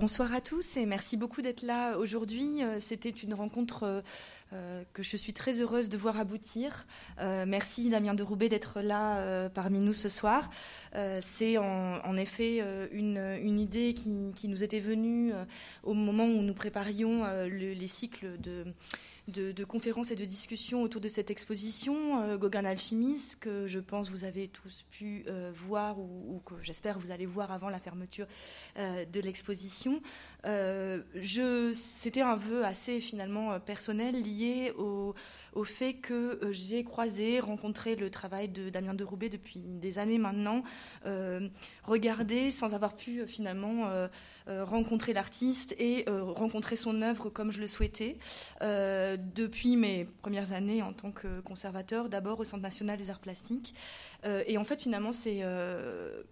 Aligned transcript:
Bonsoir 0.00 0.32
à 0.32 0.40
tous 0.40 0.76
et 0.76 0.86
merci 0.86 1.16
beaucoup 1.16 1.42
d'être 1.42 1.62
là 1.62 1.98
aujourd'hui. 1.98 2.62
Euh, 2.62 2.78
c'était 2.78 3.08
une 3.08 3.34
rencontre 3.34 3.82
euh, 3.82 4.00
euh, 4.52 4.84
que 4.92 5.02
je 5.02 5.16
suis 5.16 5.32
très 5.32 5.60
heureuse 5.60 5.88
de 5.88 5.96
voir 5.96 6.20
aboutir. 6.20 6.86
merci 7.18 7.90
Damien 7.90 8.14
de 8.14 8.22
Roubaix 8.22 8.48
d'être 8.48 8.80
là 8.80 9.48
parmi 9.50 9.80
nous 9.80 9.92
ce 9.92 10.08
soir. 10.08 10.50
C'est 11.20 11.58
en, 11.58 12.16
effet 12.16 12.64
une, 12.92 13.58
idée 13.58 13.92
qui, 13.92 14.48
nous 14.48 14.62
était 14.62 14.78
venue 14.78 15.32
au 15.82 15.94
moment 15.94 16.26
où 16.26 16.42
nous 16.42 16.54
préparions 16.54 17.24
les 17.46 17.88
cycles 17.88 18.38
de 18.38 18.64
de, 19.28 19.64
conférences 19.64 20.10
et 20.10 20.16
de 20.16 20.24
discussions 20.24 20.82
autour 20.82 21.00
de 21.00 21.08
cette 21.08 21.30
exposition, 21.30 22.22
euh, 22.22 22.36
Gauguin 22.36 22.64
que 23.40 23.66
je 23.66 23.78
pense 23.78 24.10
vous 24.10 24.24
avez 24.24 24.48
tous 24.48 24.84
pu 24.90 25.24
euh, 25.26 25.50
voir 25.54 25.98
ou, 25.98 26.40
que 26.44 26.54
j'espère 26.62 26.98
vous 26.98 27.10
allez 27.10 27.26
voir 27.26 27.52
avant 27.52 27.68
la 27.68 27.78
fermeture 27.78 28.26
euh, 28.78 29.04
de 29.04 29.20
l'exposition. 29.20 30.00
C'était 31.74 32.22
un 32.22 32.34
vœu 32.34 32.64
assez 32.64 33.00
finalement 33.00 33.58
personnel 33.60 34.22
lié 34.22 34.72
au, 34.78 35.14
fait 35.64 35.94
que 35.94 36.40
j'ai 36.52 36.84
croisé, 36.84 37.40
rencontré 37.40 37.96
le 37.96 38.10
travail 38.10 38.48
de 38.48 38.70
Damien 38.70 38.94
de 38.94 39.04
Roubaix 39.04 39.28
depuis 39.28 39.60
des 39.60 39.98
années 39.98 40.18
maintenant, 40.18 40.62
regardé 41.82 42.50
sans 42.50 42.74
avoir 42.74 42.96
pu 42.96 43.26
finalement 43.26 43.90
rencontrer 44.46 45.12
l'artiste 45.12 45.74
et 45.78 46.04
rencontrer 46.08 46.76
son 46.76 47.02
œuvre 47.02 47.28
comme 47.28 47.50
je 47.50 47.60
le 47.60 47.66
souhaitais 47.66 48.16
depuis 48.60 49.76
mes 49.76 50.06
premières 50.22 50.52
années 50.52 50.82
en 50.82 50.92
tant 50.92 51.10
que 51.10 51.40
conservateur, 51.40 52.08
d'abord 52.08 52.40
au 52.40 52.44
Centre 52.44 52.62
national 52.62 52.96
des 52.96 53.10
arts 53.10 53.18
plastiques. 53.20 53.74
Euh, 54.24 54.42
et 54.46 54.58
en 54.58 54.64
fait, 54.64 54.80
finalement, 54.80 55.12
c'est 55.12 55.40
euh, 55.42 56.22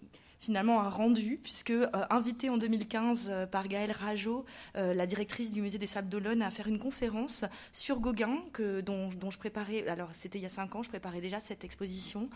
finalement 0.46 0.80
un 0.80 0.88
rendu, 0.88 1.40
puisque 1.42 1.70
euh, 1.70 1.88
invité 2.08 2.50
en 2.50 2.56
2015 2.56 3.48
par 3.50 3.66
Gaëlle 3.66 3.90
Rajot, 3.90 4.44
la 4.74 5.06
directrice 5.06 5.50
du 5.50 5.60
musée 5.60 5.78
des 5.78 5.88
Sables 5.88 6.08
d'Olonne, 6.08 6.40
à 6.40 6.52
faire 6.52 6.68
une 6.68 6.78
conférence 6.78 7.44
sur 7.72 7.98
Gauguin, 7.98 8.38
que, 8.52 8.80
dont, 8.80 9.10
je 9.28 9.38
préparais, 9.38 9.88
alors 9.88 10.10
c'était 10.12 10.38
il 10.38 10.42
y 10.42 10.46
a 10.46 10.50
cinq 10.50 10.76
ans, 10.76 10.84
je 10.84 10.88
préparais 10.88 11.20
déjà 11.20 11.40
cette 11.40 11.64
exposition, 11.64 12.28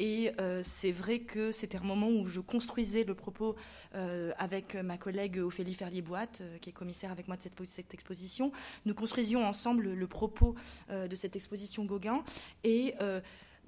et 0.00 0.32
c'est 0.62 0.92
vrai 0.92 1.20
que 1.20 1.50
c'était 1.50 1.78
un 1.78 1.84
moment 1.84 2.08
où 2.08 2.26
je 2.26 2.40
construisais 2.40 3.04
le 3.04 3.14
propos 3.14 3.56
avec 4.38 4.74
ma 4.74 4.98
collègue 4.98 5.38
Ophélie 5.38 5.74
Ferlier-Boite, 5.74 6.42
qui 6.60 6.70
est 6.70 6.74
commissaire 6.74 7.10
avec 7.10 7.26
moi 7.28 7.36
de 7.36 7.42
cette, 7.42 7.54
cette, 7.66 7.94
exposition. 7.94 8.52
Nous 8.84 8.94
construisions 8.94 9.46
ensemble 9.46 9.94
le 9.94 10.06
propos 10.06 10.54
de 10.90 11.16
cette 11.16 11.36
exposition 11.36 11.84
Gauguin, 11.84 12.22
et 12.64 12.94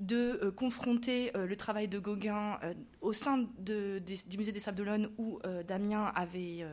de 0.00 0.40
euh, 0.42 0.50
confronter 0.50 1.34
euh, 1.36 1.46
le 1.46 1.56
travail 1.56 1.88
de 1.88 1.98
Gauguin 1.98 2.58
euh, 2.62 2.74
au 3.00 3.12
sein 3.12 3.46
du 3.58 4.38
musée 4.38 4.52
des 4.52 4.60
Sables 4.60 4.76
d'Olonne 4.76 5.10
où 5.18 5.38
Damien 5.66 6.12
avait 6.14 6.66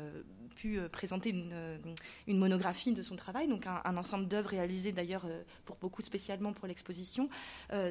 pu 0.55 0.79
présenter 0.91 1.29
une, 1.29 2.37
monographie 2.37 2.91
de 2.91 3.01
son 3.01 3.15
travail, 3.15 3.47
donc 3.47 3.67
un, 3.67 3.97
ensemble 3.97 4.27
d'œuvres 4.27 4.49
réalisées 4.49 4.91
d'ailleurs 4.91 5.27
pour 5.65 5.77
beaucoup 5.77 6.01
spécialement 6.01 6.53
pour 6.53 6.67
l'exposition. 6.67 7.29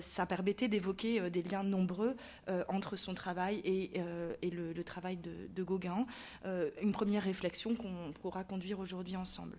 ça 0.01 0.27
permettait 0.27 0.69
d'évoquer 0.69 1.31
des 1.31 1.43
liens 1.43 1.63
nombreux 1.63 2.17
entre 2.69 2.97
son 2.97 3.15
travail 3.15 3.61
et, 3.65 3.93
le, 4.51 4.83
travail 4.83 5.19
de, 5.19 5.63
Gauguin. 5.63 6.07
une 6.45 6.93
première 6.93 7.23
réflexion 7.23 7.75
qu'on 7.75 8.13
pourra 8.21 8.45
conduire 8.45 8.81
aujourd'hui 8.81 9.17
ensemble. 9.17 9.57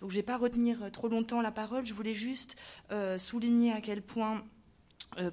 Donc 0.00 0.10
je 0.10 0.16
ne 0.16 0.20
vais 0.20 0.26
pas 0.26 0.36
retenir 0.36 0.92
trop 0.92 1.08
longtemps 1.08 1.42
la 1.42 1.52
parole, 1.52 1.84
je 1.86 1.94
voulais 1.94 2.14
juste 2.14 2.56
souligner 3.18 3.72
à 3.72 3.80
quel 3.80 4.02
point 4.02 4.44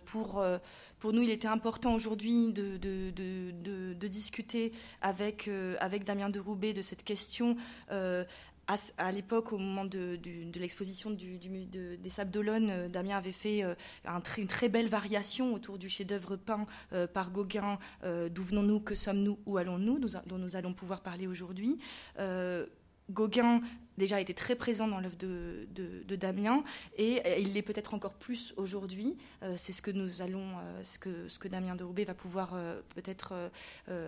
pour, 0.06 0.39
euh, 0.39 0.58
pour 1.00 1.14
nous, 1.14 1.22
il 1.22 1.30
était 1.30 1.47
important 1.47 1.94
aujourd'hui 1.94 2.52
de, 2.52 2.78
discuter 4.08 4.72
avec, 5.02 5.47
euh, 5.47 5.75
avec 5.80 6.03
Damien 6.03 6.30
de 6.30 6.39
Roubaix 6.39 6.73
de 6.73 6.81
cette 6.81 7.03
question. 7.03 7.56
à, 7.89 9.11
l'époque, 9.11 9.53
au 9.53 9.58
moment 9.58 9.86
de, 9.86 10.20
l'exposition 10.55 11.11
des 11.11 12.09
Sables 12.09 12.31
d'Olonne, 12.31 12.87
Damien 12.89 13.17
avait 13.17 13.32
fait 13.32 13.64
un, 14.05 14.21
une 14.37 14.48
très 14.48 14.70
belle 14.70 14.89
variation 14.89 15.54
autour 15.54 15.77
du 15.77 15.89
chef-d'œuvre 15.89 16.36
peint 16.36 16.66
par 17.14 17.32
Gauguin, 17.32 17.77
D'où 18.04 18.43
venons-nous, 18.43 18.80
que 18.82 18.95
sommes-nous, 18.95 19.39
où 19.45 19.58
allons-nous, 19.58 19.99
dont 20.26 20.37
nous 20.37 20.55
allons 20.55 20.73
pouvoir 20.73 21.02
parler 21.02 21.27
aujourd'hui. 21.27 21.77
Gauguin 23.10 23.61
déjà 23.98 24.22
été 24.22 24.34
très 24.34 24.56
présent 24.56 24.88
dans 24.88 25.00
l'œuvre 25.00 25.18
de, 25.18 26.16
Damien 26.18 26.64
et 26.98 27.22
il 27.40 27.54
l'est 27.54 27.62
peut-être 27.62 27.94
encore 27.94 28.16
plus 28.16 28.54
aujourd'hui. 28.58 29.16
Euh, 29.44 29.54
c'est 29.56 29.72
ce 29.72 29.84
que 29.84 29.92
nous 29.92 30.24
allons, 30.24 30.42
euh, 30.42 30.82
ce, 30.82 30.98
que, 30.98 31.28
ce 31.28 31.38
que 31.38 31.48
Damien 31.48 31.76
va 31.76 32.14
pouvoir 32.16 32.54
euh, 32.54 32.82
peut-être 32.96 33.34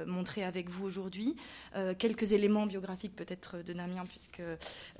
montrer 0.06 0.44
avec 0.44 0.70
vous 0.70 0.86
aujourd'hui. 0.86 1.36
quelques 1.98 2.32
éléments 2.32 2.66
biographiques 2.66 3.16
peut-être 3.16 3.64
de 3.64 3.74
Damien, 3.74 4.06
puisque 4.08 4.42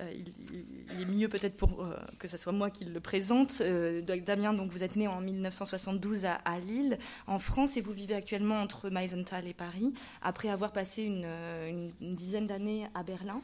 il, 0.00 1.00
est 1.00 1.04
mieux 1.06 1.28
peut-être 1.28 1.56
pour 1.56 1.84
que 2.18 2.28
ce 2.28 2.36
soit 2.36 2.52
moi 2.52 2.70
qui 2.70 2.84
le 2.84 3.00
présente. 3.00 3.62
Damien, 3.62 4.52
donc 4.52 4.72
vous 4.72 4.82
êtes 4.82 4.96
né 4.96 5.08
en 5.08 5.20
1972 5.20 6.24
à, 6.24 6.58
Lille, 6.60 6.98
en 7.26 7.38
France, 7.38 7.76
et 7.76 7.80
vous 7.80 7.92
vivez 7.92 8.14
actuellement 8.14 8.60
entre 8.60 8.90
Meisenthal 8.90 9.46
et 9.46 9.54
Paris, 9.54 9.92
après 10.22 10.48
avoir 10.48 10.72
passé 10.72 11.04
une 11.04 11.92
dizaine 12.00 12.46
d'années 12.46 12.86
à 12.94 13.02
Berlin. 13.02 13.42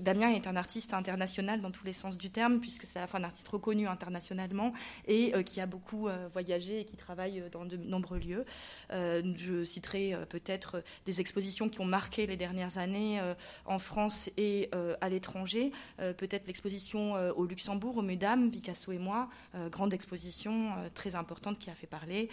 Damien 0.00 0.30
est 0.30 0.46
un 0.46 0.56
artiste 0.56 0.94
international 0.94 1.60
dans 1.60 1.70
tous 1.70 1.84
les 1.84 1.92
sens 1.92 2.16
du 2.18 2.30
terme, 2.30 2.60
puisque 2.60 2.84
c'est 2.84 2.98
un 2.98 3.24
artiste 3.24 3.48
reconnu 3.48 3.86
internationalement 3.86 4.72
et 5.06 5.34
euh, 5.34 5.42
qui 5.42 5.60
a 5.60 5.66
beaucoup 5.66 6.08
euh, 6.08 6.28
voyagé 6.32 6.80
et 6.80 6.84
qui 6.84 6.96
travaille 6.96 7.40
euh, 7.40 7.48
dans 7.50 7.64
de 7.64 7.76
nombreux 7.76 8.18
lieux. 8.18 8.44
je 8.90 9.64
citerai 9.64 10.14
peut-être 10.28 10.82
des 11.04 11.20
expositions 11.20 11.68
qui 11.68 11.80
ont 11.80 11.84
marqué 11.84 12.26
les 12.26 12.36
dernières 12.36 12.78
années 12.78 13.20
en 13.64 13.78
France 13.78 14.30
et 14.36 14.70
à 15.00 15.08
l'étranger. 15.08 15.72
peut-être 15.98 16.46
l'exposition 16.46 17.14
au 17.36 17.44
Luxembourg, 17.44 17.98
au 17.98 18.02
Mesdames, 18.02 18.50
Picasso 18.50 18.92
et 18.92 18.98
moi, 18.98 19.28
grande 19.70 19.92
exposition 19.92 20.72
très 20.94 21.14
importante 21.14 21.58
qui 21.58 21.70
a 21.70 21.74
fait 21.74 21.86
parler. 21.86 22.28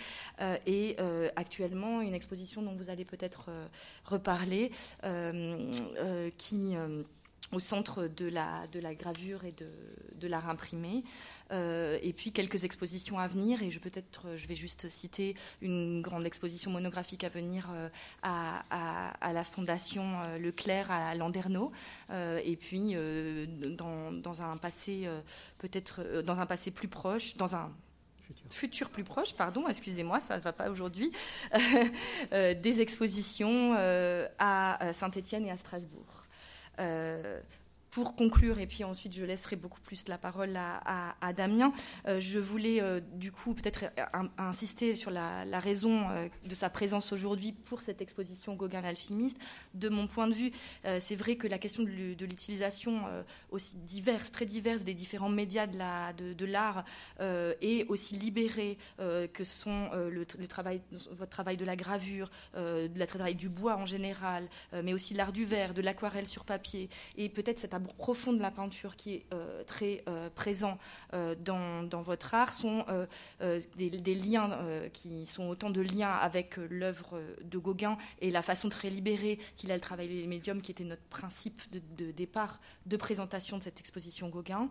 et 0.65 0.97
actuellement, 1.35 2.01
une 2.01 2.13
exposition 2.13 2.61
dont 2.61 2.75
vous 2.75 2.89
allez 2.89 3.05
peut-être 3.05 3.49
reparler, 4.05 4.71
qui 6.37 6.75
au 7.51 7.59
centre 7.59 8.07
de 8.07 8.27
la, 8.27 8.67
de 8.71 8.79
la 8.79 8.95
gravure 8.95 9.45
et 9.45 9.51
de, 9.51 9.69
de 10.19 10.27
l'art 10.27 10.49
imprimé. 10.49 11.03
Euh, 11.51 11.99
et 12.01 12.11
puis 12.11 12.31
quelques 12.31 12.63
expositions 12.63 13.19
à 13.19 13.27
venir. 13.27 13.61
Et 13.61 13.69
je 13.69 13.79
peut-être, 13.79 14.35
je 14.35 14.47
vais 14.47 14.55
juste 14.55 14.87
citer 14.87 15.35
une 15.61 16.01
grande 16.01 16.25
exposition 16.25 16.71
monographique 16.71 17.23
à 17.23 17.29
venir 17.29 17.69
euh, 17.73 17.89
à, 18.23 19.13
à, 19.21 19.33
la 19.33 19.43
Fondation 19.43 20.03
euh, 20.23 20.37
Leclerc 20.39 20.91
à 20.91 21.13
Landerneau. 21.15 21.71
et 22.11 22.55
puis 22.55 22.95
dans, 23.77 24.11
dans, 24.11 24.41
un 24.41 24.57
passé 24.57 25.07
peut-être 25.59 26.21
dans 26.23 26.39
un 26.39 26.45
passé 26.45 26.71
plus 26.71 26.87
proche, 26.87 27.37
dans 27.37 27.55
un 27.55 27.71
futur, 28.49 28.89
plus 28.89 29.03
proche, 29.03 29.33
pardon, 29.35 29.67
excusez-moi, 29.67 30.19
ça 30.19 30.37
ne 30.37 30.41
va 30.41 30.53
pas 30.53 30.69
aujourd'hui, 30.69 31.11
des 32.31 32.81
expositions 32.81 33.75
à 34.39 34.93
Saint-Étienne 34.93 35.45
et 35.45 35.51
à 35.51 35.57
Strasbourg. 35.57 36.14
Euh, 36.79 37.41
pour 37.95 38.13
conclure, 38.17 38.59
et 38.59 38.67
puis 38.67 38.83
ensuite 38.83 39.13
je 39.13 39.23
laisserai 39.23 39.55
beaucoup 39.55 39.79
plus 39.79 40.09
la 40.09 40.17
parole 40.17 40.53
à, 40.57 41.31
Damien, 41.31 41.71
euh, 42.07 42.19
je 42.19 42.39
voulais 42.39 42.81
euh, 42.81 42.99
du 43.13 43.31
coup 43.31 43.53
peut-être 43.53 43.85
insister 44.37 44.95
sur 44.95 45.11
la, 45.11 45.45
raison 45.61 46.09
euh, 46.09 46.27
de 46.45 46.53
sa 46.55 46.69
présence 46.69 47.13
aujourd'hui 47.13 47.53
pour 47.53 47.81
cette 47.81 48.01
exposition 48.01 48.53
Gauguin 48.55 48.81
l'alchimiste. 48.81 49.37
De 49.75 49.87
mon 49.87 50.07
point 50.07 50.27
de 50.27 50.33
vue, 50.33 50.51
c'est 50.99 51.15
vrai 51.15 51.37
que 51.37 51.47
la 51.47 51.57
question 51.57 51.83
de, 51.83 51.89
l'utilisation 51.89 53.03
aussi 53.49 53.77
diverse, 53.77 54.29
très 54.31 54.45
diverse 54.45 54.83
des 54.83 54.93
différents 54.93 55.29
médias 55.29 55.65
de 55.67 56.45
l'art 56.45 56.83
est 57.19 57.87
aussi 57.87 58.15
libérée 58.15 58.77
que 58.97 59.43
sont 59.43 59.89
le, 59.93 60.25
travail, 60.47 60.81
votre 61.11 61.31
travail 61.31 61.55
de 61.55 61.65
la 61.65 61.77
gravure, 61.77 62.29
de 62.55 62.99
la 62.99 63.07
travail 63.07 63.35
du 63.35 63.47
bois 63.47 63.77
en 63.77 63.85
général, 63.85 64.49
mais 64.83 64.93
aussi 64.93 65.13
l'art 65.13 65.31
du 65.31 65.45
verre, 65.45 65.73
de 65.73 65.81
l'aquarelle 65.81 66.27
sur 66.27 66.43
papier, 66.43 66.89
et 67.17 67.29
peut-être 67.29 67.59
cette 67.59 67.73
profond 67.93 68.33
de 68.33 68.41
la 68.41 68.51
peinture 68.51 68.95
qui 68.95 69.15
est 69.15 69.25
euh, 69.33 69.63
très 69.63 70.03
euh, 70.07 70.29
présent 70.29 70.77
euh, 71.13 71.35
dans, 71.35 71.83
dans, 71.83 72.01
votre 72.01 72.33
art 72.33 72.53
sont 72.53 72.85
des, 73.77 74.15
liens 74.15 74.57
qui 74.93 75.25
sont 75.25 75.47
autant 75.49 75.69
de 75.69 75.81
liens 75.81 76.11
avec 76.11 76.57
l'œuvre 76.57 77.19
de 77.43 77.57
Gauguin 77.57 77.97
et 78.21 78.29
la 78.29 78.41
façon 78.41 78.69
très 78.69 78.89
libérée 78.89 79.39
qu'il 79.57 79.71
a 79.71 79.75
le 79.75 79.81
travail 79.81 80.07
des 80.07 80.27
médiums 80.27 80.61
qui 80.61 80.71
était 80.71 80.83
notre 80.83 81.01
principe 81.03 81.61
de, 81.71 82.11
départ 82.11 82.59
de 82.85 82.97
présentation 82.97 83.57
de 83.57 83.63
cette 83.63 83.79
exposition 83.79 84.29
Gauguin. 84.29 84.69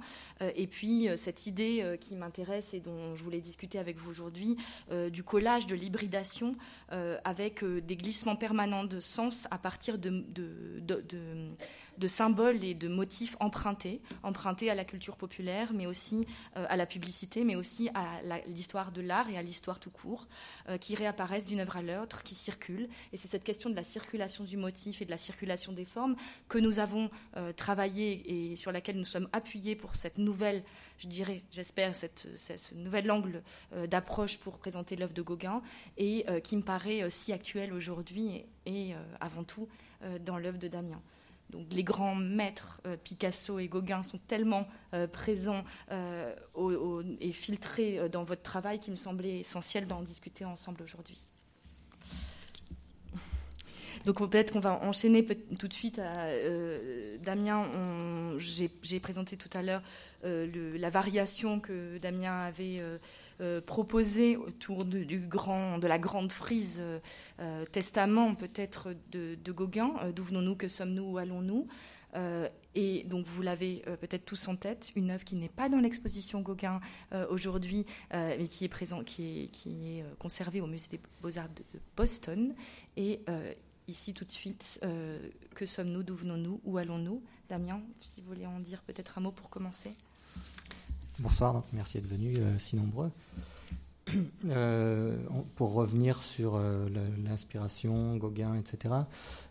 Et 0.56 0.66
puis 0.66 1.08
cette 1.16 1.46
idée 1.46 1.98
qui 2.00 2.14
m'intéresse 2.14 2.74
et 2.74 2.80
dont 2.80 3.14
je 3.14 3.22
voulais 3.22 3.40
discuter 3.40 3.78
avec 3.78 3.98
vous 3.98 4.10
aujourd'hui 4.10 4.56
du 5.10 5.22
collage 5.22 5.66
de 5.66 5.74
l'hybridation 5.74 6.56
avec 7.24 7.64
des 7.64 7.96
glissements 7.96 8.36
permanents 8.36 8.84
de 8.84 9.00
sens 9.00 9.46
à 9.50 9.58
partir 9.58 9.98
de, 9.98 10.10
de, 10.10 10.80
de 10.80 11.54
symboles 12.06 12.64
et 12.64 12.74
de 12.74 12.88
motifs 12.88 13.36
empruntés, 13.40 14.00
empruntés 14.22 14.70
à 14.70 14.74
la 14.74 14.84
culture 14.84 15.16
populaire, 15.16 15.72
mais 15.72 15.86
aussi 15.86 16.26
à 16.54 16.76
la 16.76 16.86
publicité, 16.86 17.44
mais 17.44 17.56
aussi 17.56 17.90
à 17.94 18.20
l'histoire 18.46 18.92
de 18.92 19.00
l'art 19.00 19.28
et 19.30 19.38
à 19.38 19.42
l'histoire 19.42 19.80
tout 19.80 19.90
court, 19.90 20.28
qui 20.80 20.94
réapparaissent 20.94 21.46
d'une 21.46 21.60
œuvre 21.60 21.76
à 21.76 21.82
l'autre, 21.82 22.22
qui 22.22 22.34
circulent. 22.34 22.88
Et 23.12 23.16
c'est 23.16 23.28
cette 23.28 23.44
question 23.44 23.70
de 23.70 23.76
la 23.76 23.84
circulation 23.84 24.44
du 24.44 24.56
motif 24.56 25.02
et 25.02 25.04
de 25.04 25.10
la 25.10 25.16
circulation 25.16 25.72
des 25.72 25.84
formes 25.84 26.16
que 26.48 26.58
nous 26.58 26.78
avons 26.78 27.10
travaillé 27.56 28.52
et 28.52 28.56
sur 28.56 28.72
laquelle 28.72 28.96
nous 28.96 29.04
sommes 29.04 29.28
appuyés 29.32 29.76
pour 29.76 29.94
cette 29.94 30.18
nouvelle, 30.18 30.62
je 30.98 31.06
dirais, 31.06 31.42
j'espère, 31.50 31.94
cette, 31.94 32.28
ce 32.36 32.74
nouvel 32.74 33.10
angle 33.10 33.42
d'approche 33.88 34.38
pour 34.38 34.58
présenter 34.58 34.96
l'œuvre 34.96 35.14
de 35.14 35.22
Gauguin 35.22 35.62
et 35.96 36.26
qui 36.42 36.56
me 36.56 36.62
paraît 36.62 37.08
si 37.10 37.32
actuel 37.32 37.72
aujourd'hui 37.72 38.44
et, 38.66 38.94
avant 39.20 39.44
tout 39.44 39.68
dans 40.20 40.38
l'œuvre 40.38 40.58
de 40.58 40.68
Damien. 40.68 41.00
Donc, 41.50 41.66
les 41.70 41.84
grands 41.84 42.14
maîtres 42.14 42.80
Picasso 43.04 43.58
et 43.58 43.68
Gauguin 43.68 44.02
sont 44.02 44.18
tellement 44.18 44.66
présents 45.12 45.62
et 45.90 47.32
filtrés 47.32 48.08
dans 48.08 48.24
votre 48.24 48.42
travail 48.42 48.80
qu'il 48.80 48.92
me 48.92 48.96
semblait 48.96 49.40
essentiel 49.40 49.86
d'en 49.86 50.02
discuter 50.02 50.44
ensemble 50.44 50.82
aujourd'hui. 50.82 51.20
Donc 54.04 54.18
peut-être 54.18 54.52
qu'on 54.52 54.60
va 54.60 54.82
enchaîner 54.82 55.24
tout 55.24 55.68
de 55.68 55.72
suite 55.72 55.98
à 55.98 56.12
Damien. 57.22 57.66
J'ai 58.38 59.00
présenté 59.00 59.36
tout 59.36 59.48
à 59.54 59.62
l'heure 59.62 59.82
la 60.22 60.90
variation 60.90 61.58
que 61.60 61.96
Damien 61.98 62.36
avait 62.40 62.82
euh, 63.40 63.60
proposé 63.60 64.36
autour 64.36 64.84
de, 64.84 65.02
du 65.02 65.18
grand, 65.18 65.78
de 65.78 65.88
la 65.88 65.98
grande 65.98 66.30
frise 66.30 66.80
euh, 67.40 67.64
testament 67.66 68.36
peut-être 68.36 68.94
de, 69.10 69.36
Gauguin, 69.52 69.92
euh, 70.02 70.12
d'où 70.12 70.22
venons-nous, 70.22 70.54
que 70.54 70.68
sommes-nous, 70.68 71.02
où 71.02 71.18
allons-nous 71.18 71.66
et 72.76 73.02
donc 73.08 73.26
vous 73.26 73.42
l'avez 73.42 73.82
peut-être 74.00 74.24
tous 74.24 74.46
en 74.46 74.54
tête, 74.54 74.92
une 74.94 75.10
œuvre 75.10 75.24
qui 75.24 75.34
n'est 75.34 75.48
pas 75.48 75.68
dans 75.68 75.80
l'exposition 75.80 76.42
Gauguin 76.42 76.78
aujourd'hui, 77.28 77.86
mais 78.12 78.46
qui 78.46 78.64
est 78.64 78.68
présent, 78.68 79.02
qui 79.02 79.42
est, 79.42 79.46
qui 79.46 79.98
est 79.98 80.04
conservée 80.20 80.60
au 80.60 80.68
musée 80.68 80.86
des 80.92 81.00
Beaux-Arts 81.22 81.48
de, 81.48 81.80
Boston. 81.96 82.54
Et 82.96 83.18
ici 83.88 84.14
tout 84.14 84.24
de 84.24 84.30
suite, 84.30 84.80
que 85.56 85.66
sommes-nous, 85.66 86.04
d'où 86.04 86.14
venons-nous, 86.14 86.60
où 86.62 86.78
allons-nous? 86.78 87.20
Damien, 87.48 87.82
si 88.00 88.20
vous 88.20 88.28
voulez 88.28 88.46
en 88.46 88.60
dire 88.60 88.82
peut-être 88.82 89.18
un 89.18 89.22
mot 89.22 89.32
pour 89.32 89.50
commencer. 89.50 89.96
Bonsoir, 91.20 91.54
donc 91.54 91.64
merci 91.72 91.98
d'être 91.98 92.08
venus 92.08 92.38
euh, 92.40 92.58
si 92.58 92.76
nombreux. 92.76 93.10
Euh, 94.46 95.16
pour 95.56 95.72
revenir 95.72 96.20
sur 96.20 96.56
euh, 96.56 96.86
l'inspiration, 97.24 98.16
Gauguin, 98.18 98.54
etc. 98.54 98.94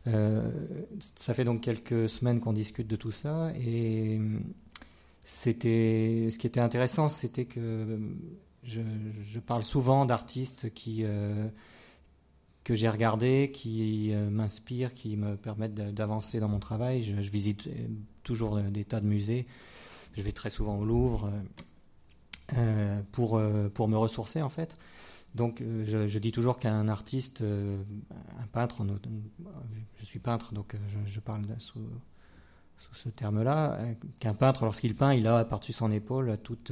ça 0.06 1.34
fait 1.34 1.44
donc 1.44 1.62
quelques 1.62 2.08
semaines 2.08 2.40
qu'on 2.40 2.54
discute 2.54 2.88
de 2.88 2.96
tout 2.96 3.12
ça 3.12 3.52
et 3.60 4.22
c'était 5.24 6.30
ce 6.32 6.38
qui 6.38 6.46
était 6.46 6.60
intéressant, 6.60 7.10
c'était 7.10 7.46
que 7.46 8.00
je, 8.64 9.40
parle 9.40 9.64
souvent 9.64 10.06
d'artistes 10.06 10.72
qui 10.72 11.04
que 12.64 12.76
j'ai 12.76 12.90
regardés, 12.90 13.52
qui 13.52 14.14
m'inspirent, 14.30 14.94
qui 14.94 15.18
me 15.18 15.36
permettent 15.36 15.74
d'avancer 15.74 16.40
dans 16.40 16.48
mon 16.48 16.60
travail. 16.60 17.04
je 17.04 17.14
visite 17.14 17.68
toujours 18.22 18.60
des 18.60 18.86
tas 18.86 19.02
de 19.02 19.08
musées 19.08 19.48
je 20.14 20.22
vais 20.22 20.32
très 20.32 20.50
souvent 20.50 20.78
au 20.78 20.86
Louvre 20.86 21.30
euh, 21.32 22.58
euh, 22.58 23.02
pour, 23.12 23.38
euh, 23.38 23.70
pour 23.70 23.88
me 23.88 23.98
ressourcer 23.98 24.42
en 24.42 24.50
fait. 24.50 24.76
Donc 25.36 25.64
je, 25.64 26.20
dis 26.20 26.32
toujours 26.32 26.60
qu'un 26.60 26.88
artiste, 26.88 27.42
un 27.42 28.48
peintre, 28.52 28.86
je 29.96 30.06
suis 30.06 30.20
peintre 30.20 30.54
donc 30.54 30.76
je, 31.08 31.20
parle 31.20 31.44
sous, 31.58 31.80
ce 32.78 33.10
terme-là, 33.10 33.80
qu'un 34.20 34.36
peintre 34.36 34.66
lorsqu'il 34.66 34.94
peint, 34.94 35.16
il 35.16 35.26
a 35.26 35.44
par-dessus 35.44 35.74
son 35.74 35.92
épaule 35.92 36.38
toute 36.44 36.72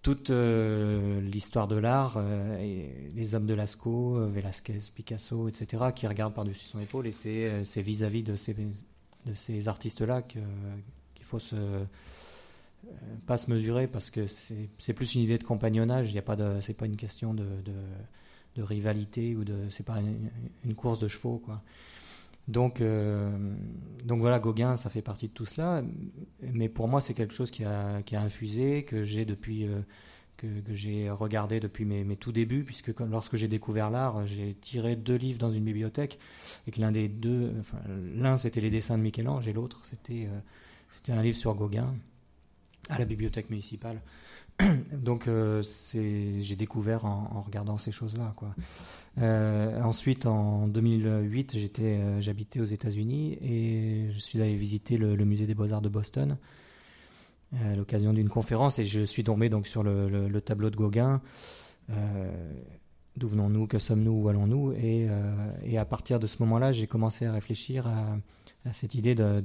toute 0.00 0.30
l'histoire 0.30 1.68
de 1.68 1.76
l'art, 1.76 2.18
les 2.58 3.34
hommes 3.34 3.44
de 3.44 3.52
Lascaux, 3.52 4.26
Velasquez, 4.30 4.78
Picasso, 4.94 5.46
etc., 5.46 5.92
qui 5.94 6.06
regardent 6.06 6.32
par-dessus 6.32 6.64
son 6.64 6.80
épaule, 6.80 7.06
et 7.06 7.12
c'est 7.12 7.82
vis-à-vis 7.82 8.22
de 8.22 8.34
ces, 8.36 8.54
de 8.54 9.34
ces 9.34 9.68
artistes-là 9.68 10.22
qu'il 10.22 10.40
faut 11.30 11.54
euh, 11.54 11.84
pas 13.26 13.38
se 13.38 13.50
mesurer 13.50 13.86
parce 13.86 14.10
que 14.10 14.26
c'est 14.26 14.92
plus 14.92 15.14
une 15.14 15.22
idée 15.22 15.38
de 15.38 15.44
compagnonnage. 15.44 16.12
Il 16.12 16.18
a 16.18 16.22
pas 16.22 16.36
de, 16.36 16.60
c'est 16.60 16.76
pas 16.76 16.86
une 16.86 16.96
question 16.96 17.34
de, 17.34 17.44
rivalité 18.58 19.36
ou 19.36 19.44
de, 19.44 19.54
c'est 19.70 19.86
pas 19.86 19.98
une, 20.64 20.74
course 20.74 21.00
de 21.00 21.08
chevaux 21.08 21.38
quoi. 21.38 21.62
Donc, 22.48 22.80
euh, 22.80 23.30
donc 24.04 24.20
voilà, 24.20 24.40
Gauguin, 24.40 24.76
ça 24.76 24.90
fait 24.90 25.02
partie 25.02 25.28
de 25.28 25.32
tout 25.32 25.46
cela. 25.46 25.82
Mais 26.42 26.68
pour 26.68 26.88
moi, 26.88 27.00
c'est 27.00 27.14
quelque 27.14 27.34
chose 27.34 27.50
qui 27.50 27.64
a, 27.64 28.02
qui 28.02 28.16
a 28.16 28.22
infusé, 28.22 28.82
que 28.82 29.04
j'ai 29.04 29.24
depuis, 29.24 29.68
euh, 29.68 29.80
que 30.36 30.48
j'ai 30.68 31.10
regardé 31.10 31.60
depuis 31.60 31.84
mes, 31.84 32.02
mes, 32.02 32.16
tout 32.16 32.32
débuts, 32.32 32.64
puisque 32.64 32.98
lorsque 32.98 33.36
j'ai 33.36 33.46
découvert 33.46 33.88
l'art, 33.88 34.26
j'ai 34.26 34.54
tiré 34.54 34.96
deux 34.96 35.14
livres 35.14 35.38
dans 35.38 35.52
une 35.52 35.62
bibliothèque, 35.62 36.18
et 36.66 36.72
que 36.72 36.80
l'un 36.80 36.90
des 36.90 37.08
deux, 37.08 37.52
enfin, 37.60 37.78
l'un 38.16 38.36
c'était 38.36 38.60
les 38.60 38.70
dessins 38.70 38.98
de 38.98 39.02
Michel-Ange, 39.02 39.46
et 39.46 39.52
l'autre 39.52 39.82
c'était 39.84 40.26
c'était 40.90 41.12
un 41.12 41.22
livre 41.22 41.36
sur 41.36 41.54
Gauguin 41.54 41.94
à 42.88 42.98
la 42.98 43.04
bibliothèque 43.04 43.50
municipale. 43.50 44.00
Donc 44.92 45.28
euh, 45.28 45.62
j'ai 45.94 46.56
découvert 46.56 47.04
en, 47.04 47.40
regardant 47.40 47.78
ces 47.78 47.92
choses-là. 47.92 48.32
Euh, 49.18 49.80
ensuite, 49.82 50.26
en 50.26 50.66
2008, 50.68 51.56
j'étais, 51.56 51.82
euh, 51.82 52.20
j'habitais 52.20 52.60
aux 52.60 52.64
États-Unis 52.64 53.38
et 53.40 54.10
je 54.10 54.18
suis 54.18 54.40
allé 54.40 54.54
visiter 54.56 54.96
le, 54.96 55.16
musée 55.24 55.46
des 55.46 55.54
Beaux-Arts 55.54 55.82
de 55.82 55.88
Boston 55.88 56.36
à 57.52 57.74
l'occasion 57.74 58.12
d'une 58.12 58.28
conférence 58.28 58.78
et 58.78 58.84
je 58.84 59.04
suis 59.04 59.24
tombé 59.24 59.48
donc 59.48 59.66
sur 59.66 59.82
le, 59.82 60.40
tableau 60.40 60.70
de 60.70 60.76
Gauguin. 60.76 61.20
D'où 63.16 63.28
venons-nous 63.28 63.66
Que 63.66 63.80
sommes-nous 63.80 64.12
Où 64.12 64.28
allons-nous 64.28 64.72
et, 64.72 65.08
à 65.76 65.84
partir 65.84 66.20
de 66.20 66.28
ce 66.28 66.36
moment-là, 66.40 66.70
j'ai 66.70 66.86
commencé 66.86 67.26
à 67.26 67.32
réfléchir 67.32 67.88
à, 67.88 68.72
cette 68.72 68.94
idée 68.94 69.16
de 69.16 69.42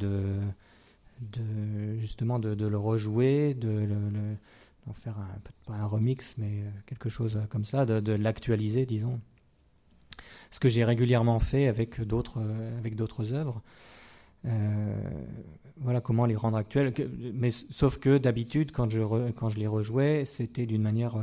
justement 1.97 2.39
de, 2.39 2.67
le 2.67 2.77
rejouer, 2.77 3.53
de 3.53 3.69
le, 3.69 4.38
faire 4.94 5.17
un, 5.17 5.27
pas 5.65 5.73
un 5.73 5.85
remix, 5.85 6.35
mais 6.38 6.62
euh, 6.62 6.69
quelque 6.85 7.09
chose 7.09 7.39
comme 7.50 7.65
ça, 7.65 7.85
de, 7.85 8.13
l'actualiser, 8.13 8.85
disons. 8.85 9.19
Ce 10.51 10.59
que 10.59 10.69
j'ai 10.69 10.85
régulièrement 10.85 11.39
fait 11.39 11.67
avec 11.67 12.01
d'autres 12.01 12.39
euh, 12.39 13.33
œuvres. 13.33 13.62
Euh, 14.45 14.95
voilà 15.77 16.01
comment 16.01 16.25
les 16.25 16.35
rendre 16.35 16.57
actuelles. 16.57 16.94
Mais 17.33 17.51
sauf 17.51 17.97
que 17.97 18.18
d'habitude, 18.18 18.71
quand 18.71 18.89
je 18.89 19.31
quand 19.31 19.50
je 19.50 19.59
les 19.59 19.68
rejouais, 19.68 20.23
c'était 20.23 20.65
d'une 20.65 20.83
manière 20.83 21.18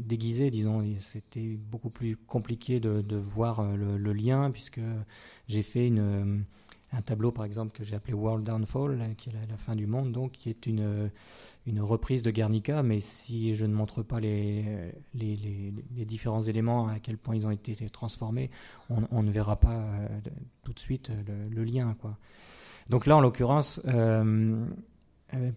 déguisée, 0.00 0.50
disons. 0.50 0.84
C'était 0.98 1.56
beaucoup 1.70 1.88
plus 1.88 2.16
compliqué 2.16 2.80
de, 2.80 3.16
voir 3.16 3.62
le, 3.76 4.12
lien 4.12 4.50
puisque 4.50 4.80
j'ai 5.46 5.62
fait 5.62 5.86
une 5.86 6.44
un 6.92 7.02
tableau 7.02 7.32
par 7.32 7.44
exemple 7.44 7.76
que 7.76 7.84
j'ai 7.84 7.94
appelé 7.94 8.14
World 8.14 8.44
Downfall, 8.44 9.14
qui 9.18 9.28
est 9.28 9.32
la, 9.32 9.56
fin 9.56 9.76
du 9.76 9.86
monde, 9.86 10.12
donc 10.12 10.32
qui 10.32 10.48
est 10.48 10.66
une, 10.66 11.10
une 11.66 11.80
reprise 11.80 12.22
de 12.22 12.30
Guernica, 12.30 12.82
mais 12.82 13.00
si 13.00 13.54
je 13.54 13.66
ne 13.66 13.74
montre 13.74 14.02
pas 14.02 14.20
les, 14.20 14.64
les, 15.14 16.04
différents 16.06 16.40
éléments, 16.40 16.88
à 16.88 16.98
quel 16.98 17.18
point 17.18 17.36
ils 17.36 17.46
ont 17.46 17.50
été 17.50 17.74
transformés, 17.90 18.50
on, 18.88 19.22
ne 19.22 19.30
verra 19.30 19.56
pas 19.56 19.74
euh, 19.74 20.08
tout 20.62 20.72
de 20.72 20.78
suite 20.78 21.10
le, 21.50 21.64
lien. 21.64 21.94
Quoi. 22.00 22.16
Donc 22.88 23.04
là, 23.06 23.16
en 23.16 23.20
l'occurrence, 23.20 23.82
euh, 23.86 24.64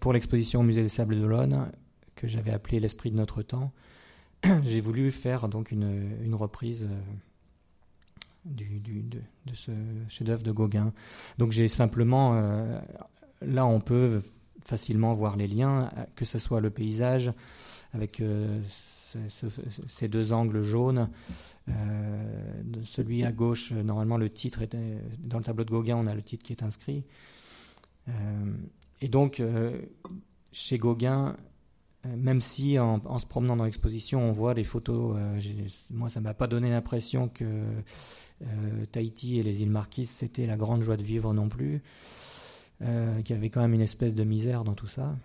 pour 0.00 0.12
l'exposition 0.12 0.60
au 0.60 0.64
Musée 0.64 0.82
des 0.82 0.90
Sables 0.90 1.18
d'Olonne, 1.18 1.72
que 2.14 2.26
j'avais 2.26 2.50
appelé 2.50 2.78
L'Esprit 2.78 3.10
de 3.10 3.16
notre 3.16 3.42
temps, 3.42 3.72
j'ai 4.62 4.80
voulu 4.80 5.10
faire 5.10 5.48
donc 5.48 5.70
une, 5.70 6.18
une 6.22 6.34
reprise. 6.34 6.86
Euh, 6.90 7.00
du, 8.44 9.02
de, 9.02 9.20
ce 9.54 9.72
chef-d'œuvre 10.08 10.42
de 10.42 10.52
Gauguin. 10.52 10.92
Donc 11.38 11.52
j'ai 11.52 11.68
simplement, 11.68 12.34
euh, 12.34 12.72
là 13.40 13.66
on 13.66 13.80
peut 13.80 14.20
facilement 14.64 15.12
voir 15.12 15.36
les 15.36 15.46
liens, 15.46 15.90
que 16.16 16.24
ce 16.24 16.38
soit 16.38 16.60
le 16.60 16.70
paysage 16.70 17.32
avec 17.94 18.20
euh, 18.20 18.60
ces 18.66 20.08
deux 20.08 20.32
angles 20.32 20.62
jaunes, 20.62 21.10
euh, 21.68 22.52
celui 22.82 23.24
à 23.24 23.32
gauche, 23.32 23.72
normalement 23.72 24.16
le 24.16 24.30
titre 24.30 24.62
est 24.62 24.76
dans 25.18 25.38
le 25.38 25.44
tableau 25.44 25.64
de 25.64 25.70
Gauguin, 25.70 25.96
on 25.96 26.06
a 26.06 26.14
le 26.14 26.22
titre 26.22 26.42
qui 26.42 26.52
est 26.52 26.62
inscrit. 26.62 27.04
et 29.00 29.08
donc 29.08 29.42
chez 30.52 30.78
Gauguin, 30.78 31.36
même 32.04 32.40
si 32.40 32.78
en, 32.78 33.00
en, 33.04 33.18
se 33.18 33.26
promenant 33.26 33.56
dans 33.56 33.64
l'exposition, 33.64 34.26
on 34.26 34.32
voit 34.32 34.54
des 34.54 34.64
photos, 34.64 35.16
moi 35.90 36.08
ça 36.08 36.20
m'a 36.20 36.34
pas 36.34 36.46
donné 36.46 36.70
l'impression 36.70 37.28
que 37.28 37.44
euh, 38.44 38.84
Tahiti 38.86 39.38
et 39.38 39.42
les 39.42 39.62
îles 39.62 39.70
Marquises, 39.70 40.10
c'était 40.10 40.46
la 40.46 40.56
grande 40.56 40.82
joie 40.82 40.96
de 40.96 41.02
vivre 41.02 41.32
non 41.32 41.48
plus. 41.48 41.82
Euh, 42.80 43.22
qu'il 43.22 43.36
y 43.36 43.38
avait 43.38 43.48
quand 43.48 43.60
même 43.60 43.74
une 43.74 43.80
espèce 43.80 44.14
de 44.16 44.24
misère 44.24 44.64
dans 44.64 44.74
tout 44.74 44.88
ça. 44.88 45.16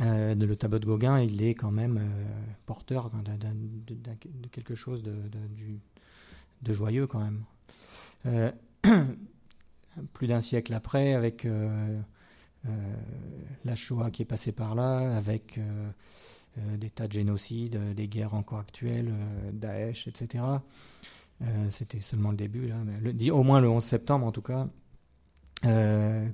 Euh, 0.00 0.34
le 0.34 0.56
tableau 0.56 0.78
de 0.78 0.86
Gauguin, 0.86 1.20
il 1.20 1.42
est 1.42 1.54
quand 1.54 1.72
même 1.72 2.00
porteur 2.66 3.10
de, 3.10 4.48
quelque 4.50 4.74
chose 4.74 5.02
de, 5.02 6.72
joyeux 6.72 7.06
quand 7.06 7.20
même. 7.20 7.44
plus 10.12 10.26
d'un 10.26 10.40
siècle 10.40 10.74
après, 10.74 11.14
avec 11.14 11.46
la 13.64 13.76
Shoah 13.76 14.10
qui 14.10 14.22
est 14.22 14.26
passée 14.26 14.52
par 14.52 14.74
là, 14.76 15.16
avec 15.16 15.58
des 16.56 16.90
tas 16.90 17.08
de 17.08 17.12
génocides, 17.12 17.94
des 17.94 18.06
guerres 18.06 18.34
encore 18.34 18.60
actuelles, 18.60 19.12
Daesh, 19.52 20.06
etc. 20.06 20.44
C'était 21.70 22.00
seulement 22.00 22.30
le 22.30 22.36
début, 22.36 22.66
là, 22.68 22.76
mais 22.84 23.30
au 23.30 23.42
moins 23.42 23.60
le 23.60 23.68
11 23.68 23.82
septembre 23.82 24.26
en 24.26 24.32
tout 24.32 24.42
cas. 24.42 24.68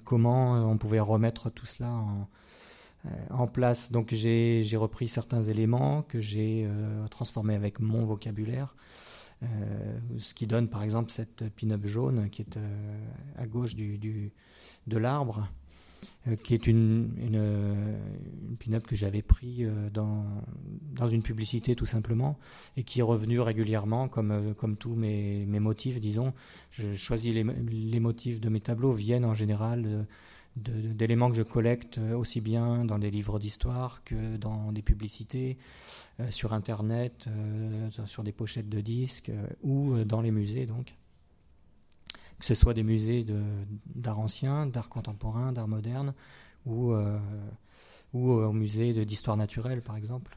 comment 0.04 0.70
on 0.70 0.78
pouvait 0.78 1.00
remettre 1.00 1.50
tout 1.50 1.66
cela 1.66 1.90
en, 1.90 2.28
en 3.30 3.46
place? 3.46 3.90
Donc 3.90 4.14
j'ai 4.14 4.76
repris 4.76 5.08
certains 5.08 5.42
éléments 5.42 6.02
que 6.02 6.20
j'ai 6.20 6.68
transformés 7.10 7.54
avec 7.54 7.80
mon 7.80 8.04
vocabulaire. 8.04 8.76
Euh, 9.42 9.98
ce 10.18 10.34
qui 10.34 10.46
donne 10.46 10.68
par 10.68 10.82
exemple 10.82 11.10
cette 11.10 11.48
pin-up 11.54 11.86
jaune 11.86 12.28
qui 12.28 12.42
est 12.42 12.58
euh, 12.58 13.06
à 13.38 13.46
gauche 13.46 13.74
de 13.74 14.98
l'arbre, 14.98 15.38
euh, 15.38 15.59
qui 16.42 16.54
est 16.54 16.66
une, 16.66 17.10
une, 17.18 18.56
pin-up 18.58 18.86
que 18.86 18.96
j'avais 18.96 19.22
pris 19.22 19.64
dans, 19.92 20.24
dans 20.92 21.08
une 21.08 21.22
publicité 21.22 21.74
tout 21.74 21.86
simplement, 21.86 22.38
et 22.76 22.82
qui 22.82 23.00
est 23.00 23.02
revenue 23.02 23.40
régulièrement 23.40 24.08
comme, 24.08 24.76
tous 24.78 24.94
mes, 24.94 25.46
motifs, 25.46 26.00
disons. 26.00 26.32
Je 26.70 26.94
choisis 26.94 27.34
les, 27.34 28.00
motifs 28.00 28.40
de 28.40 28.48
mes 28.48 28.60
tableaux 28.60 28.92
viennent 28.92 29.24
en 29.24 29.34
général 29.34 30.06
d'éléments 30.56 31.30
que 31.30 31.36
je 31.36 31.42
collecte 31.42 31.98
aussi 32.14 32.40
bien 32.40 32.84
dans 32.84 32.98
des 32.98 33.10
livres 33.10 33.38
d'histoire 33.38 34.02
que 34.04 34.36
dans 34.36 34.72
des 34.72 34.82
publicités, 34.82 35.58
euh, 36.20 36.30
sur 36.30 36.52
Internet, 36.52 37.26
euh, 37.28 37.88
sur 38.06 38.24
des 38.24 38.32
pochettes 38.32 38.68
de 38.68 38.80
disques 38.80 39.30
euh, 39.30 39.46
ou 39.62 40.04
dans 40.04 40.20
les 40.20 40.30
musées 40.30 40.66
donc. 40.66 40.94
Que 42.40 42.46
ce 42.46 42.54
soit 42.54 42.74
des 42.74 42.82
musées 42.82 43.24
d'art 43.94 44.18
ancien, 44.18 44.66
d'art 44.66 44.88
contemporain, 44.88 45.52
d'art 45.52 45.68
moderne 45.68 46.14
ou, 46.66 46.94
ou 48.14 48.30
au 48.30 48.52
musée 48.52 49.04
d'histoire 49.04 49.36
naturelle 49.36 49.82
par 49.82 49.96
exemple. 49.96 50.36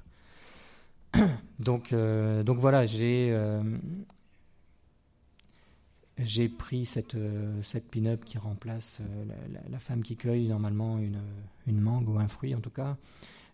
donc, 1.60 1.94
donc 1.94 2.58
voilà, 2.58 2.86
j'ai 2.86 3.32
pris 6.50 6.86
cette, 6.86 7.16
cette 7.62 7.90
pin-up 7.90 8.26
qui 8.26 8.38
remplace 8.38 9.00
la, 9.70 9.80
femme 9.80 10.04
qui 10.04 10.18
cueille 10.18 10.48
normalement 10.50 11.00
une, 11.00 11.22
une 11.68 11.80
mangue 11.80 12.10
ou 12.10 12.20
un 12.20 12.28
fruit 12.28 12.54
en 12.54 12.60
tout 12.60 12.70
cas, 12.70 12.98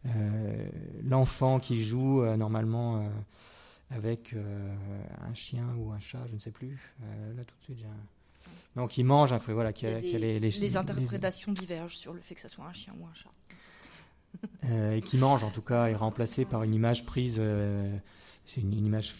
euh, 0.06 0.70
l'enfant 1.04 1.60
qui 1.60 1.84
joue 1.84 2.24
euh, 2.24 2.38
normalement 2.38 3.02
euh, 3.02 3.10
avec 3.90 4.36
un 5.22 5.34
chien 5.34 5.68
ou 5.78 5.92
un 5.92 6.00
chat, 6.00 6.26
je 6.28 6.36
ne 6.36 6.40
sais 6.40 6.52
plus. 6.52 6.96
là 7.36 7.44
tout 7.44 7.56
de 7.58 7.64
suite, 7.64 7.80
j'ai 7.80 7.88
un... 7.88 8.19
Donc 8.76 8.98
il 8.98 9.04
mange, 9.04 9.34
hein, 9.34 9.40
voilà, 9.48 9.72
les, 9.82 10.40
les, 10.40 10.78
interprétations 10.78 11.52
divergent 11.52 11.98
sur 11.98 12.14
le 12.14 12.22
fait 12.22 12.36
que 12.36 12.42
ce 12.42 12.48
soit 12.48 12.66
un 12.66 12.74
chien 12.74 12.94
ou 13.00 13.06
un 13.06 13.14
chat. 13.14 13.30
et 14.96 15.02
qui 15.02 15.18
mange 15.18 15.44
en 15.44 15.50
tout 15.50 15.62
cas 15.62 15.88
est 15.88 15.96
remplacé 15.96 16.46
par 16.46 16.64
une 16.64 16.74
image 16.74 17.06
prise, 17.06 17.42
c'est 18.46 18.62
une, 18.62 18.74
image 18.74 19.16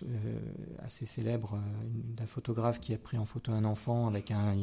assez 0.86 1.06
célèbre 1.06 1.60
d'un 1.84 2.28
photographe 2.28 2.80
qui 2.80 2.94
a 2.94 2.98
pris 2.98 3.18
en 3.18 3.26
photo 3.26 3.52
un 3.52 3.66
enfant 3.66 4.08
avec 4.08 4.32
un, 4.32 4.56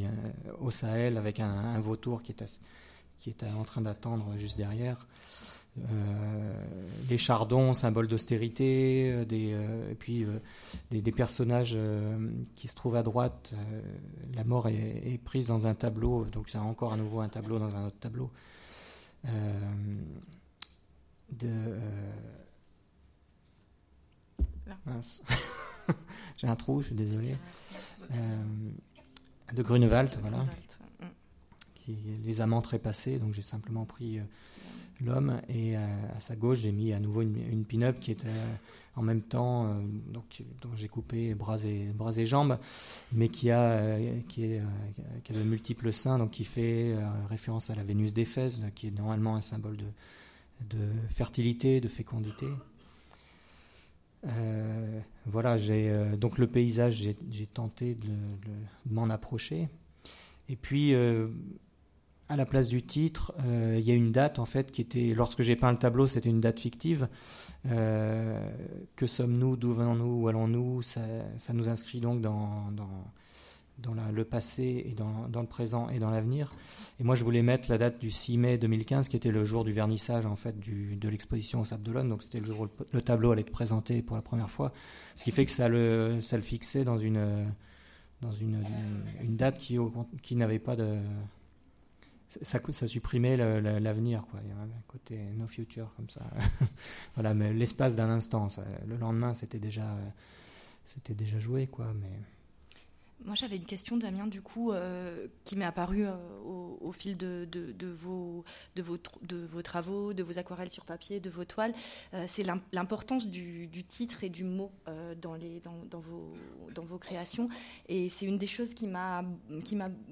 au 0.61 0.71
Sahel 0.71 1.19
avec 1.19 1.41
un, 1.41 1.79
vautour 1.81 2.23
qui 2.23 2.33
est, 2.33 2.61
qui 3.19 3.31
est 3.31 3.45
en 3.59 3.65
train 3.65 3.81
d'attendre 3.81 4.35
juste 4.37 4.57
derrière. 4.57 5.07
Euh, 5.79 6.65
les 7.11 7.19
chardons, 7.19 7.75
symbole 7.75 8.09
d'austérité, 8.09 9.13
euh, 9.13 9.25
des, 9.27 9.53
euh, 9.53 9.91
et 9.91 9.95
puis 9.95 10.27
des, 10.91 11.13
personnages 11.13 11.77
qui 12.55 12.69
se 12.69 12.75
trouvent 12.75 12.97
à 12.97 13.03
droite. 13.03 13.53
la 14.35 14.45
mort 14.45 14.69
est, 14.69 15.21
prise 15.25 15.49
dans 15.49 15.67
un 15.67 15.75
tableau, 15.75 16.25
donc 16.27 16.49
c'est 16.49 16.59
encore 16.59 16.93
à 16.93 16.97
nouveau 16.97 17.21
un 17.21 17.29
tableau 17.29 17.59
dans 17.59 17.77
un 17.77 17.87
autre 17.87 17.99
tableau. 17.99 18.31
de, 21.33 21.79
J'ai 26.37 26.49
un 26.49 26.57
trou, 26.57 26.83
je 26.83 26.89
suis 26.89 26.97
désolé. 26.97 27.37
de 29.53 29.63
Grunewald, 29.63 30.11
voilà. 30.21 30.45
Qui, 31.75 31.97
les 32.25 32.41
amants 32.41 32.63
trépassés, 32.63 33.19
donc 33.19 33.33
j'ai 33.33 33.43
simplement 33.43 33.85
pris 33.85 34.21
l'homme. 35.05 35.41
Et 35.49 35.77
euh, 35.77 35.81
à, 36.15 36.21
sa 36.21 36.37
gauche, 36.37 36.59
j'ai 36.59 36.73
mis 36.73 36.93
à 36.93 37.01
nouveau 37.01 37.23
une, 37.23 37.65
pin-up 37.65 37.99
qui 38.01 38.13
était 38.13 38.29
euh, 38.29 38.55
en 38.95 39.03
même 39.03 39.23
temps, 39.23 39.67
euh, 39.67 39.75
donc, 40.13 40.43
dont 40.63 40.75
j'ai 40.75 40.89
coupé 40.89 41.35
bras 41.35 41.59
et, 41.65 41.87
bras 41.95 42.17
et 42.17 42.27
jambes, 42.27 42.59
mais 43.13 43.29
qui 43.29 43.51
a, 43.51 43.99
qui, 44.29 44.57
a 44.57 45.33
de 45.33 45.43
multiples 45.43 45.93
seins, 45.93 46.19
donc 46.19 46.31
qui 46.31 46.45
fait 46.45 46.95
référence 47.29 47.71
à 47.71 47.75
la 47.75 47.83
Vénus 47.83 48.15
d'Éphèse, 48.15 48.65
qui 48.75 48.89
est 48.89 48.97
normalement 48.97 49.37
un 49.37 49.41
symbole 49.41 49.77
de, 49.77 50.79
fertilité, 51.09 51.81
de 51.81 51.89
fécondité. 51.89 52.47
voilà, 55.27 55.59
j'ai 55.59 55.93
donc 56.17 56.39
le 56.39 56.47
paysage, 56.47 57.11
j'ai 57.31 57.47
tenté 57.47 57.95
de 57.95 58.91
m'en 58.91 59.11
approcher. 59.11 59.69
Et 60.49 60.57
puis, 60.57 60.95
à 62.29 62.37
la 62.37 62.45
place 62.45 62.69
du 62.69 62.83
titre, 62.83 63.33
euh, 63.45 63.77
il 63.79 63.87
y 63.87 63.93
a 63.93 63.95
une 63.95 64.11
date 64.11 64.39
en 64.39 64.47
fait 64.47 64.73
qui 64.73 64.81
était, 64.81 65.13
lorsque 65.15 65.43
j'ai 65.43 65.55
peint 65.55 65.71
le 65.71 65.79
tableau, 65.79 66.07
c'était 66.07 66.29
une 66.29 66.41
date 66.41 66.59
fictive. 66.59 67.09
Euh, 67.71 68.51
que 68.97 69.07
sommes-nous, 69.07 69.57
d'où 69.57 69.73
venons-nous, 69.75 70.23
où 70.23 70.29
allons-nous? 70.29 70.83
Ça, 70.83 71.01
nous 71.53 71.69
inscrit 71.69 72.01
donc 72.01 72.21
dans, 72.21 72.73
le 74.13 74.25
passé 74.25 74.85
et 74.89 74.95
dans, 74.95 75.41
le 75.41 75.47
présent 75.47 75.89
et 75.89 76.01
dans 76.01 76.11
l'avenir. 76.11 76.53
Et 76.99 77.05
moi, 77.05 77.15
je 77.15 77.23
voulais 77.23 77.43
mettre 77.43 77.71
la 77.71 77.79
date 77.79 78.01
du 78.01 78.11
6 78.11 78.39
mai 78.39 78.59
2015, 78.59 79.09
qui 79.09 79.17
était 79.17 79.31
le 79.31 79.45
jour 79.45 79.65
du 79.65 79.73
vernissage 79.73 80.27
en 80.27 80.37
fait 80.37 80.59
de 80.59 81.09
l'exposition 81.09 81.61
au 81.61 81.65
Sable. 81.65 82.09
Donc 82.09 82.25
c'était 82.25 82.41
le 82.41 82.47
jour 82.47 82.61
où 82.61 82.69
le, 82.93 83.03
tableau 83.03 83.31
allait 83.31 83.43
être 83.43 83.53
présenté 83.53 84.03
pour 84.03 84.17
la 84.17 84.23
première 84.23 84.51
fois, 84.51 84.73
ce 85.15 85.23
qui 85.23 85.31
fait 85.31 85.45
que 85.45 85.53
ça 85.53 85.69
le, 85.69 86.19
fixait 86.43 86.83
dans 86.83 86.99
une 86.99 87.39
date 89.29 89.59
qui 89.59 90.35
n'avait 90.35 90.59
pas 90.59 90.75
de 90.75 90.99
ça, 92.43 92.61
ça 92.71 92.87
supprimait 92.87 93.37
l'avenir, 93.37 94.25
quoi. 94.31 94.41
Il 94.43 94.49
y 94.49 94.53
avait 94.53 94.61
un 94.63 94.83
côté 94.87 95.19
no 95.37 95.47
future 95.47 95.93
comme 95.97 96.09
ça. 96.09 96.23
voilà, 97.15 97.35
mais 97.35 97.53
l'espace 97.53 97.97
d'un 97.97 98.11
instant. 98.11 98.49
le 98.87 98.97
lendemain, 98.97 99.35
c'était 99.35 99.59
déjà, 99.59 99.97
c'était 100.85 101.15
déjà 101.15 101.39
joué, 101.39 101.67
quoi. 101.67 101.93
Mais 102.01 102.21
moi, 103.25 103.35
j'avais 103.35 103.57
une 103.57 103.65
question, 103.65 103.97
Damien, 103.97 104.27
du 104.27 104.43
coup, 104.43 104.73
euh, 104.73 105.27
qui 105.45 105.57
m'est 105.57 105.65
apparue 105.65 106.07
euh, 106.07 106.15
au, 106.45 106.93
fil 106.93 107.17
de, 107.17 107.49
vos, 107.99 108.45
de, 108.77 108.83
vos, 108.83 109.63
travaux, 109.63 110.13
de 110.13 110.23
vos 110.23 110.39
aquarelles 110.39 110.71
sur 110.71 110.85
papier, 110.85 111.19
de 111.19 111.31
vos 111.31 111.45
toiles. 111.45 111.75
Euh, 112.15 112.25
c'est 112.27 112.45
l'importance 112.73 113.27
du, 113.27 113.69
titre 113.89 114.23
et 114.23 114.29
du 114.29 114.45
mot 114.45 114.71
dans, 115.21 115.37
vos, 116.01 116.99
créations. 116.99 117.49
Et 117.89 118.09
c'est 118.09 118.27
une 118.27 118.39
des 118.39 118.47
choses 118.47 118.75
qui 118.75 118.87
m'a 118.87 119.25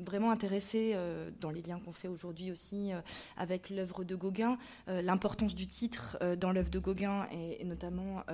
vraiment 0.05 0.31
intéressée 0.31 0.97
dans 1.41 1.51
les 1.51 1.63
liens 1.63 1.81
qu'on 1.85 1.93
fait 1.93 2.09
aujourd'hui 2.09 2.51
aussi 2.51 2.91
avec 3.37 3.71
l'œuvre 3.71 4.05
de 4.05 4.15
Gauguin. 4.17 4.59
L'importance 4.87 5.55
du 5.55 5.67
titre 5.67 6.19
dans 6.37 6.53
l'œuvre 6.53 6.71
de 6.71 6.79
Gauguin 6.79 7.27
et 7.31 7.65
notamment 7.65 8.25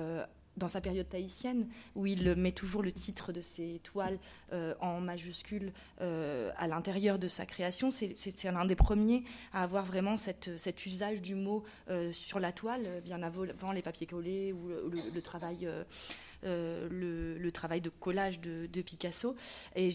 dans 0.57 0.67
sa 0.67 0.81
période 0.81 1.07
tahitienne, 1.07 1.67
où 1.95 2.05
il 2.05 2.35
met 2.35 2.51
toujours 2.51 2.83
le 2.83 2.91
titre 2.91 3.31
de 3.31 3.41
ses 3.41 3.79
toiles 3.83 4.19
euh, 4.53 4.73
en 4.79 4.99
majuscule 4.99 5.71
euh, 6.01 6.51
à 6.57 6.67
l'intérieur 6.67 7.19
de 7.19 7.27
sa 7.27 7.45
création. 7.45 7.89
C'est 7.91 8.43
l'un 8.43 8.65
des 8.65 8.75
premiers 8.75 9.23
à 9.53 9.63
avoir 9.63 9.85
vraiment 9.85 10.17
cet 10.17 10.85
usage 10.85 11.21
du 11.21 11.35
mot 11.35 11.63
euh, 11.89 12.11
sur 12.11 12.39
la 12.39 12.51
toile, 12.51 13.01
bien 13.03 13.21
avant 13.23 13.71
les 13.71 13.81
papiers 13.81 14.07
collés 14.07 14.53
ou 14.53 14.67
le, 14.67 15.21
travail. 15.21 15.67
le, 16.43 17.49
travail 17.51 17.81
de 17.81 17.89
collage 17.89 18.41
de, 18.41 18.81
Picasso. 18.81 19.35
Et 19.75 19.91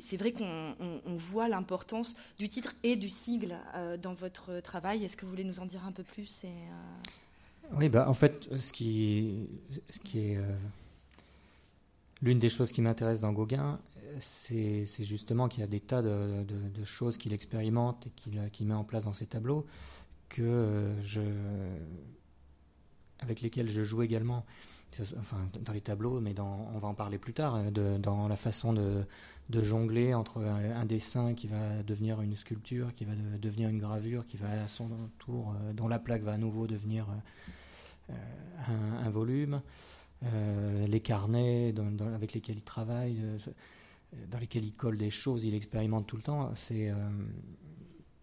c'est 0.00 0.16
vrai 0.16 0.32
qu'on 0.32 1.16
voit 1.16 1.48
l'importance 1.48 2.16
du 2.38 2.48
titre 2.48 2.74
et 2.82 2.96
du 2.96 3.08
sigle 3.08 3.56
dans 4.02 4.14
votre 4.14 4.60
travail. 4.60 5.04
Est-ce 5.04 5.16
que 5.16 5.24
vous 5.24 5.30
voulez 5.30 5.44
nous 5.44 5.60
en 5.60 5.66
dire 5.66 5.84
un 5.86 5.92
peu 5.92 6.02
plus 6.02 6.44
oui, 7.72 7.88
bah, 7.88 8.08
en 8.08 8.14
fait, 8.14 8.48
ce 8.56 8.72
qui, 8.72 9.48
ce 9.90 9.98
qui 10.00 10.20
est 10.20 10.36
euh, 10.36 10.56
l'une 12.22 12.38
des 12.38 12.50
choses 12.50 12.72
qui 12.72 12.82
m'intéresse 12.82 13.20
dans 13.20 13.32
Gauguin, 13.32 13.78
c'est 14.20 14.86
justement 15.04 15.48
qu'il 15.48 15.60
y 15.60 15.64
a 15.64 15.68
des 15.68 15.80
tas 15.80 16.02
de, 16.02 16.44
choses 16.84 17.18
qu'il 17.18 17.32
expérimente 17.32 18.06
et 18.06 18.10
qu'il 18.50 18.66
met 18.66 18.74
en 18.74 18.84
place 18.84 19.04
dans 19.04 19.14
ses 19.14 19.26
tableaux 19.26 19.66
que 20.28 20.42
euh, 20.42 21.02
je, 21.02 21.20
avec 23.20 23.40
lesquels 23.40 23.70
je 23.70 23.84
joue 23.84 24.02
également. 24.02 24.44
Dans 25.62 25.72
les 25.72 25.82
tableaux, 25.82 26.20
mais 26.20 26.34
on 26.40 26.78
va 26.78 26.88
en 26.88 26.94
parler 26.94 27.18
plus 27.18 27.34
tard, 27.34 27.54
hein, 27.54 27.70
dans 27.70 28.26
la 28.26 28.36
façon 28.36 28.72
de, 28.72 29.04
jongler 29.62 30.14
entre 30.14 30.42
un, 30.42 30.84
dessin 30.86 31.34
qui 31.34 31.46
va 31.46 31.82
devenir 31.82 32.22
une 32.22 32.34
sculpture, 32.36 32.92
qui 32.94 33.04
va 33.04 33.12
devenir 33.38 33.68
une 33.68 33.78
gravure, 33.78 34.24
qui 34.24 34.36
va 34.38 34.50
à 34.62 34.66
son 34.66 34.88
tour, 35.18 35.54
euh, 35.54 35.72
dont 35.72 35.88
la 35.88 35.98
plaque 35.98 36.22
va 36.22 36.32
à 36.32 36.38
nouveau 36.38 36.66
devenir 36.66 37.06
euh, 38.10 38.14
un, 39.04 39.10
volume, 39.10 39.60
euh, 40.24 40.86
les 40.86 41.00
carnets 41.00 41.74
avec 42.14 42.32
lesquels 42.32 42.56
il 42.56 42.62
travaille. 42.62 43.20
dans 44.30 44.38
lesquels 44.38 44.64
il 44.64 44.72
colle 44.72 44.96
des 44.96 45.10
choses, 45.10 45.44
il 45.44 45.54
expérimente 45.54 46.06
tout 46.06 46.16
le 46.16 46.22
temps. 46.22 46.52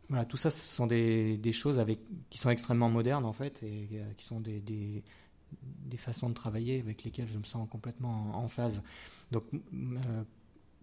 Voilà, 0.10 0.26
tout 0.26 0.38
ça, 0.38 0.52
ce 0.52 0.62
sont 0.62 0.88
des, 0.88 1.40
choses 1.54 1.84
qui 2.30 2.38
sont 2.40 2.50
extrêmement 2.50 2.90
modernes 2.90 3.26
en 3.26 3.34
fait, 3.34 3.62
et 3.64 3.88
qui 4.18 4.26
sont 4.26 4.40
des, 4.40 5.04
façons 5.98 6.30
de 6.30 6.34
travailler 6.34 6.80
avec 6.80 7.04
lesquelles 7.04 7.28
je 7.28 7.38
me 7.38 7.44
sens 7.44 7.68
complètement 7.70 8.36
en, 8.36 8.48
phase. 8.48 8.84
Donc, 9.32 9.44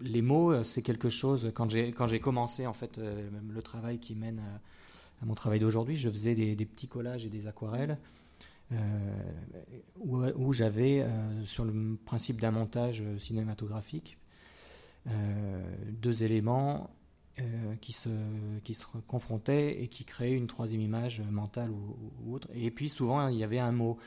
les 0.00 0.23
mots, 0.23 0.62
c'est 0.62 0.83
quelque 0.83 1.11
chose. 1.11 1.52
Quand 1.55 1.69
j'ai 1.69 2.21
commencé 2.21 2.67
en 2.67 2.73
fait 2.73 2.99
le 2.99 3.62
travail 3.62 3.99
qui 3.99 4.14
mène 4.14 4.41
à, 5.21 5.26
mon 5.26 5.35
travail 5.35 5.61
d'aujourd'hui, 5.61 5.97
je 5.97 6.09
faisais 6.09 6.35
des, 6.35 6.67
petits 6.67 6.88
collages 6.88 7.26
et 7.26 7.29
des 7.29 7.47
aquarelles. 7.47 7.99
où, 10.00 10.52
j'avais, 10.52 11.07
sur 11.45 11.64
le 11.64 11.97
principe 12.05 12.41
d'un 12.41 12.52
montage 12.52 13.02
cinématographique, 13.19 14.17
euh, 15.09 15.61
deux 16.00 16.23
éléments 16.23 16.88
euh, 17.41 17.77
qui, 17.81 17.93
se, 17.93 18.11
qui 18.62 18.75
se 18.75 18.85
confrontaient 19.07 19.83
et 19.83 19.89
qui 19.89 20.05
créaient 20.05 20.35
une 20.35 20.47
troisième 20.47 20.83
image 20.83 21.21
mentale 21.23 21.71
ou, 21.71 22.35
autre. 22.35 22.49
Et 22.55 22.71
puis 22.71 22.89
souvent, 22.89 23.29
il 23.29 23.39
y 23.39 23.45
avait 23.45 23.59
un 23.59 23.73
mot. 23.73 23.99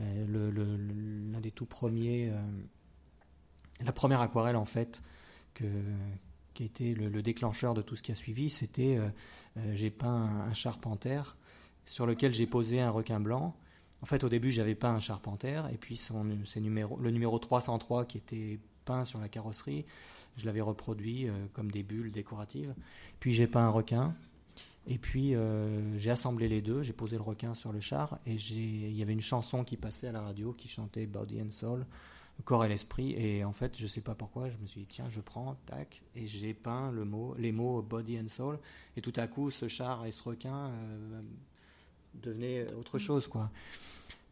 Euh, 0.00 0.50
l'un 1.30 1.40
des 1.40 1.50
tout 1.50 1.66
premiers, 1.66 2.32
la 3.84 3.92
première 3.92 4.20
aquarelle 4.20 4.56
en 4.56 4.64
fait, 4.64 5.02
que, 5.52 5.64
qui 6.54 6.62
a 6.62 6.66
été 6.66 6.94
le, 6.94 7.22
déclencheur 7.22 7.74
de 7.74 7.82
tout 7.82 7.96
ce 7.96 8.02
qui 8.02 8.12
a 8.12 8.14
suivi, 8.14 8.48
c'était 8.50 8.98
j'ai 9.74 9.90
peint 9.90 10.46
un, 10.48 10.54
charpentaire 10.54 11.36
sur 11.84 12.06
lequel 12.06 12.32
j'ai 12.32 12.46
posé 12.46 12.80
un 12.80 12.90
requin 12.90 13.20
blanc. 13.20 13.54
En 14.02 14.06
fait, 14.06 14.24
au 14.24 14.28
début, 14.28 14.50
j'avais 14.50 14.74
peint 14.74 14.94
un 14.94 15.00
charpentaire, 15.00 15.68
et 15.70 15.76
puis 15.76 15.96
son, 15.96 16.24
numéro, 16.56 16.96
le 16.98 17.10
numéro 17.10 17.38
303 17.38 18.06
qui 18.06 18.18
était 18.18 18.58
peint 18.84 19.04
sur 19.04 19.20
la 19.20 19.28
carrosserie, 19.28 19.84
je 20.36 20.46
l'avais 20.46 20.60
reproduit 20.60 21.28
euh, 21.28 21.32
comme 21.52 21.70
des 21.70 21.82
bulles 21.82 22.10
décoratives. 22.10 22.74
Puis 23.18 23.34
j'ai 23.34 23.46
peint 23.46 23.64
un 23.64 23.70
requin. 23.70 24.14
Et 24.86 24.98
puis 24.98 25.34
euh, 25.34 25.96
j'ai 25.98 26.10
assemblé 26.10 26.48
les 26.48 26.62
deux, 26.62 26.82
j'ai 26.82 26.92
posé 26.92 27.16
le 27.16 27.22
requin 27.22 27.54
sur 27.54 27.72
le 27.72 27.80
char 27.80 28.18
et 28.26 28.34
il 28.34 28.96
y 28.96 29.02
avait 29.02 29.12
une 29.12 29.20
chanson 29.20 29.62
qui 29.62 29.76
passait 29.76 30.08
à 30.08 30.12
la 30.12 30.22
radio 30.22 30.52
qui 30.52 30.68
chantait 30.68 31.06
Body 31.06 31.40
and 31.42 31.50
Soul, 31.50 31.86
corps 32.44 32.64
et 32.64 32.68
l'esprit. 32.68 33.12
Et 33.12 33.44
en 33.44 33.52
fait, 33.52 33.76
je 33.76 33.82
ne 33.82 33.88
sais 33.88 34.00
pas 34.00 34.14
pourquoi, 34.14 34.48
je 34.48 34.56
me 34.58 34.66
suis 34.66 34.80
dit 34.80 34.86
tiens, 34.88 35.08
je 35.10 35.20
prends, 35.20 35.56
tac, 35.66 36.02
et 36.16 36.26
j'ai 36.26 36.54
peint 36.54 36.90
le 36.92 37.04
mot, 37.04 37.34
les 37.38 37.52
mots 37.52 37.82
Body 37.82 38.18
and 38.18 38.28
Soul. 38.28 38.58
Et 38.96 39.02
tout 39.02 39.12
à 39.16 39.26
coup, 39.26 39.50
ce 39.50 39.68
char 39.68 40.06
et 40.06 40.12
ce 40.12 40.22
requin 40.22 40.70
euh, 40.70 41.20
devenaient 42.14 42.72
autre 42.74 42.98
chose, 42.98 43.28
quoi. 43.28 43.50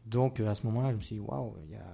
Donc 0.07 0.39
à 0.39 0.55
ce 0.55 0.65
moment-là, 0.65 0.91
je 0.91 0.95
me 0.95 1.01
suis 1.01 1.15
dit 1.17 1.21
waouh, 1.21 1.55
il 1.65 1.73
y 1.73 1.75
a 1.75 1.85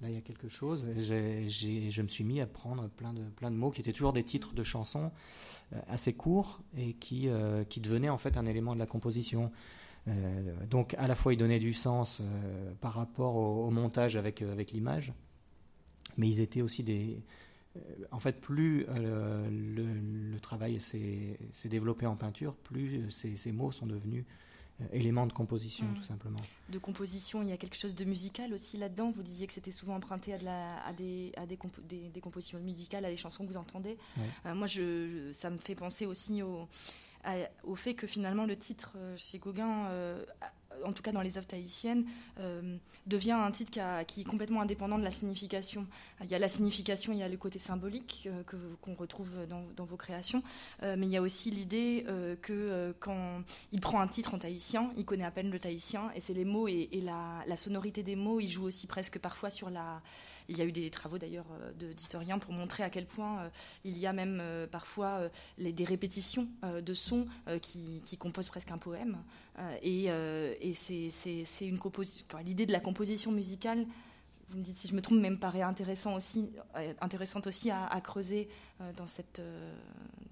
là 0.00 0.08
il 0.08 0.14
y 0.14 0.18
a 0.18 0.20
quelque 0.20 0.48
chose. 0.48 0.88
je 0.96 2.02
me 2.02 2.08
suis 2.08 2.24
mis 2.24 2.40
à 2.40 2.46
prendre 2.46 2.88
plein 2.88 3.12
de, 3.12 3.56
mots 3.56 3.70
qui 3.70 3.80
étaient 3.80 3.92
toujours 3.92 4.12
des 4.12 4.24
titres 4.24 4.54
de 4.54 4.62
chansons 4.62 5.10
euh, 5.72 5.80
assez 5.88 6.14
courts 6.14 6.60
et 6.76 6.94
qui, 6.94 7.28
euh, 7.28 7.64
qui 7.64 7.80
devenaient 7.80 8.08
en 8.08 8.18
fait 8.18 8.36
un 8.36 8.46
élément 8.46 8.74
de 8.74 8.78
la 8.78 8.86
composition. 8.86 9.50
Euh, 10.08 10.54
donc 10.66 10.94
à 10.94 11.06
la 11.06 11.14
fois 11.14 11.32
ils 11.34 11.36
donnaient 11.36 11.58
du 11.58 11.72
sens 11.72 12.22
par 12.80 12.94
rapport 12.94 13.36
au, 13.36 13.70
montage 13.70 14.16
avec, 14.16 14.40
l'image, 14.72 15.12
mais 16.16 16.28
ils 16.28 16.40
étaient 16.40 16.62
aussi 16.62 16.82
des... 16.84 17.20
en 18.12 18.20
fait, 18.20 18.40
plus 18.40 18.86
le, 18.86 20.38
travail 20.40 20.80
s'est 20.80 21.38
développé 21.64 22.06
en 22.06 22.14
peinture, 22.14 22.54
plus 22.54 23.10
ces, 23.10 23.52
mots 23.52 23.72
sont 23.72 23.86
devenus 23.86 24.24
éléments 24.92 25.26
de 25.26 25.32
composition, 25.32 25.86
mm. 25.86 25.94
tout 25.94 26.02
simplement. 26.02 26.38
De 26.68 26.78
composition, 26.78 27.42
il 27.42 27.48
y 27.48 27.52
a 27.52 27.56
quelque 27.56 27.76
chose 27.76 27.94
de 27.94 28.04
musical 28.04 28.52
aussi 28.52 28.76
là-dedans. 28.76 29.10
Vous 29.10 29.22
disiez 29.22 29.46
que 29.46 29.52
c'était 29.52 29.70
souvent 29.70 29.96
emprunté 29.96 30.34
à, 30.34 30.38
de 30.38 30.44
la, 30.44 30.84
à, 30.84 30.92
des, 30.92 31.32
à 31.36 31.46
des, 31.46 31.58
des, 31.88 32.20
compositions 32.20 32.58
musicales, 32.60 33.04
à 33.04 33.10
les 33.10 33.16
chansons 33.16 33.46
que 33.46 33.52
vous 33.52 33.58
entendez. 33.58 33.96
Euh, 34.46 34.54
moi, 34.54 34.66
je, 34.66 35.30
ça 35.32 35.50
me 35.50 35.58
fait 35.58 35.74
penser 35.74 36.06
aussi 36.06 36.42
au, 36.42 36.68
au 37.64 37.74
fait 37.74 37.94
que 37.94 38.06
finalement 38.06 38.44
le 38.44 38.56
titre 38.56 38.92
euh, 38.96 39.16
chez 39.16 39.38
Gauguin 39.38 39.88
en 40.84 40.92
tout 40.92 41.02
cas 41.02 41.12
dans 41.12 41.20
les 41.20 41.36
œuvres 41.36 41.46
tahitiennes, 41.46 42.04
euh, 42.40 42.76
devient 43.06 43.32
un 43.32 43.50
titre 43.50 43.70
qui, 44.06 44.20
est 44.20 44.24
complètement 44.24 44.60
indépendant 44.60 44.98
de 44.98 45.04
la 45.04 45.10
signification. 45.10 45.86
Il 46.22 46.30
y 46.30 46.34
a 46.34 46.38
la 46.38 46.48
signification, 46.48 47.12
il 47.12 47.18
y 47.18 47.22
a 47.22 47.28
le 47.28 47.36
côté 47.36 47.58
symbolique 47.58 48.28
euh, 48.30 48.42
que, 48.44 48.56
qu'on 48.82 48.94
retrouve 48.94 49.30
dans, 49.48 49.84
vos 49.84 49.96
créations, 49.96 50.42
euh, 50.82 50.96
mais 50.98 51.06
il 51.06 51.12
y 51.12 51.16
a 51.16 51.22
aussi 51.22 51.50
l'idée 51.50 52.04
que 52.42 52.94
quand 53.00 53.42
il 53.72 53.80
prend 53.80 54.00
un 54.00 54.08
titre 54.08 54.34
en 54.34 54.38
tahitien, 54.38 54.90
il 54.96 55.04
connaît 55.04 55.24
à 55.24 55.30
peine 55.30 55.50
le 55.50 55.58
tahitien, 55.58 56.10
et 56.14 56.20
c'est 56.20 56.34
les 56.34 56.44
mots 56.44 56.68
et, 56.68 56.88
la, 57.02 57.56
sonorité 57.56 58.02
des 58.02 58.16
mots, 58.16 58.40
il 58.40 58.48
joue 58.48 58.64
aussi 58.64 58.86
presque 58.86 59.18
parfois 59.18 59.50
sur 59.50 59.70
la 59.70 60.02
il 60.48 60.56
y 60.58 60.60
a 60.60 60.64
eu 60.64 60.70
des 60.70 60.90
travaux 60.90 61.18
d'ailleurs 61.18 61.46
d'historiens 61.74 62.38
pour 62.38 62.52
montrer 62.52 62.84
à 62.84 62.90
quel 62.90 63.04
point 63.04 63.50
il 63.84 63.98
y 63.98 64.06
a 64.06 64.12
même 64.12 64.40
parfois 64.70 65.28
des 65.58 65.84
répétitions 65.84 66.46
de 66.62 66.94
sons 66.94 67.26
qui, 67.60 68.16
composent 68.18 68.48
presque 68.48 68.70
un 68.70 68.78
poème. 68.78 69.18
C'est 70.74 71.66
une 71.66 71.78
l'idée 72.44 72.66
de 72.66 72.72
la 72.72 72.80
composition 72.80 73.32
musicale 73.32 73.86
vous 74.50 74.58
me 74.58 74.62
dites 74.62 74.76
si 74.76 74.86
je 74.86 74.94
me 74.94 75.02
trompe, 75.02 75.18
même 75.18 75.40
paraît 75.40 75.62
intéressant 75.62 76.14
aussi, 76.14 76.52
intéressante 77.00 77.48
aussi 77.48 77.72
à, 77.72 78.00
creuser 78.00 78.48
dans 78.96 79.06
cette, 79.06 79.42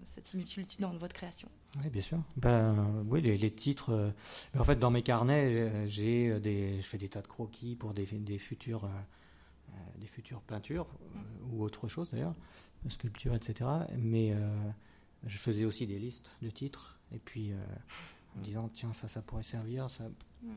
cette 0.05 0.29
similitude 0.29 0.67
dans 0.79 0.97
votre 0.97 1.15
création. 1.15 1.49
Oui, 1.83 1.91
bien 1.91 2.01
sûr. 2.01 2.23
Ben, 2.37 3.05
oui, 3.09 3.21
les, 3.23 3.51
titres. 3.51 4.15
en 4.57 4.63
fait, 4.63 4.79
dans 4.79 4.93
mes 4.93 5.03
carnets, 5.03 5.89
j'ai 5.89 6.39
des, 6.39 6.77
je 6.77 6.87
fais 6.87 6.97
des 6.97 7.09
tas 7.09 7.23
de 7.23 7.27
croquis 7.27 7.75
pour 7.75 7.93
des, 7.93 8.07
futurs 8.39 8.89
euh, 9.75 9.99
des 9.99 10.07
futures 10.07 10.41
peintures, 10.41 10.87
euh, 10.87 11.19
ou 11.51 11.63
autre 11.63 11.89
chose 11.89 12.11
d'ailleurs, 12.11 12.35
sculpture, 12.89 13.35
etc. 13.35 13.71
Mais 13.97 14.33
euh, 14.33 14.49
je 15.27 15.39
faisais 15.39 15.65
aussi 15.65 15.87
des 15.87 15.99
listes 15.99 16.33
de 16.43 16.51
titres, 16.51 16.99
et 17.13 17.19
puis 17.19 17.53
en 18.35 18.41
me 18.41 18.45
disant, 18.45 18.71
tiens, 18.73 18.93
ça, 18.93 19.09
ça 19.09 19.23
pourrait 19.23 19.43
servir. 19.43 19.91
Ça... 19.91 20.05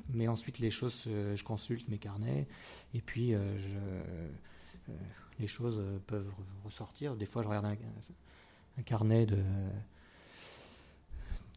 Mais 0.10 0.28
ensuite, 0.28 0.60
les 0.60 0.72
choses, 0.72 1.04
je 1.06 1.44
consulte 1.44 1.88
mes 1.88 1.98
carnets, 1.98 2.48
et 2.94 3.02
puis 3.02 3.32
je, 3.32 4.92
les 5.40 5.48
choses 5.48 5.82
peuvent 6.08 6.30
ressortir. 6.66 7.16
Des 7.16 7.26
fois, 7.26 7.42
je 7.42 7.48
regarde 7.48 7.66
un, 7.66 8.82
carnet 8.84 9.26
de 9.26 9.38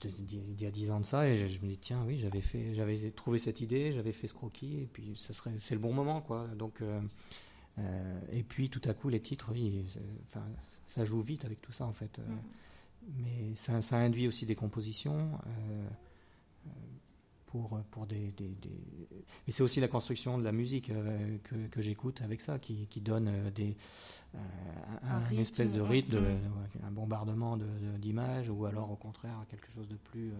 d'il 0.02 0.62
y 0.62 0.64
a 0.64 0.70
dix 0.70 0.90
ans 0.90 1.00
de 1.00 1.04
ça 1.04 1.28
et 1.28 1.36
je, 1.36 1.60
me 1.60 1.66
dis 1.66 1.76
tiens 1.76 2.02
oui 2.06 2.16
j'avais 2.16 2.40
fait 2.40 2.74
j'avais 2.74 3.10
trouvé 3.10 3.38
cette 3.38 3.60
idée 3.60 3.92
j'avais 3.92 4.12
fait 4.12 4.28
ce 4.28 4.32
croquis 4.32 4.78
et 4.78 4.88
puis 4.90 5.14
ça 5.14 5.34
serait 5.34 5.50
c'est 5.58 5.74
le 5.74 5.80
bon 5.82 5.92
moment 5.92 6.22
quoi 6.22 6.46
donc 6.56 6.80
euh, 7.80 8.20
et 8.32 8.42
puis 8.42 8.68
tout 8.68 8.82
à 8.84 8.94
coup, 8.94 9.08
les 9.08 9.20
titres, 9.20 9.50
oui, 9.52 9.84
enfin, 10.26 10.44
ça 10.86 11.04
joue 11.04 11.20
vite 11.20 11.44
avec 11.44 11.60
tout 11.60 11.72
ça 11.72 11.84
en 11.84 11.92
fait. 11.92 12.18
Euh, 12.18 12.22
mm. 12.22 12.38
Mais 13.18 13.56
ça, 13.56 13.80
ça, 13.80 13.96
induit 13.96 14.28
aussi 14.28 14.46
des 14.46 14.54
compositions 14.54 15.38
euh, 15.46 15.88
pour, 17.46 17.80
pour 17.90 18.06
des, 18.06 18.32
des, 18.36 18.50
Mais 19.46 19.52
c'est 19.52 19.62
aussi 19.62 19.80
la 19.80 19.88
construction 19.88 20.38
de 20.38 20.44
la 20.44 20.52
musique 20.52 20.92
que, 21.42 21.66
que 21.66 21.82
j'écoute 21.82 22.22
avec 22.22 22.40
ça, 22.40 22.58
qui, 22.58 22.86
qui 22.88 23.00
donne 23.00 23.50
des, 23.50 23.76
un, 24.34 25.30
une 25.32 25.40
espèce 25.40 25.72
de 25.72 25.80
rythme, 25.80 26.16
de, 26.16 26.22
un 26.86 26.90
bombardement 26.90 27.58
d'images, 27.98 28.48
ou 28.50 28.66
alors 28.66 28.90
au 28.90 28.96
contraire 28.96 29.44
quelque 29.50 29.70
chose 29.72 29.88
de 29.88 29.96
plus 29.96 30.32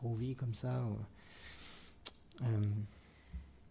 groovy 0.00 0.34
comme 0.34 0.54
ça 0.54 0.84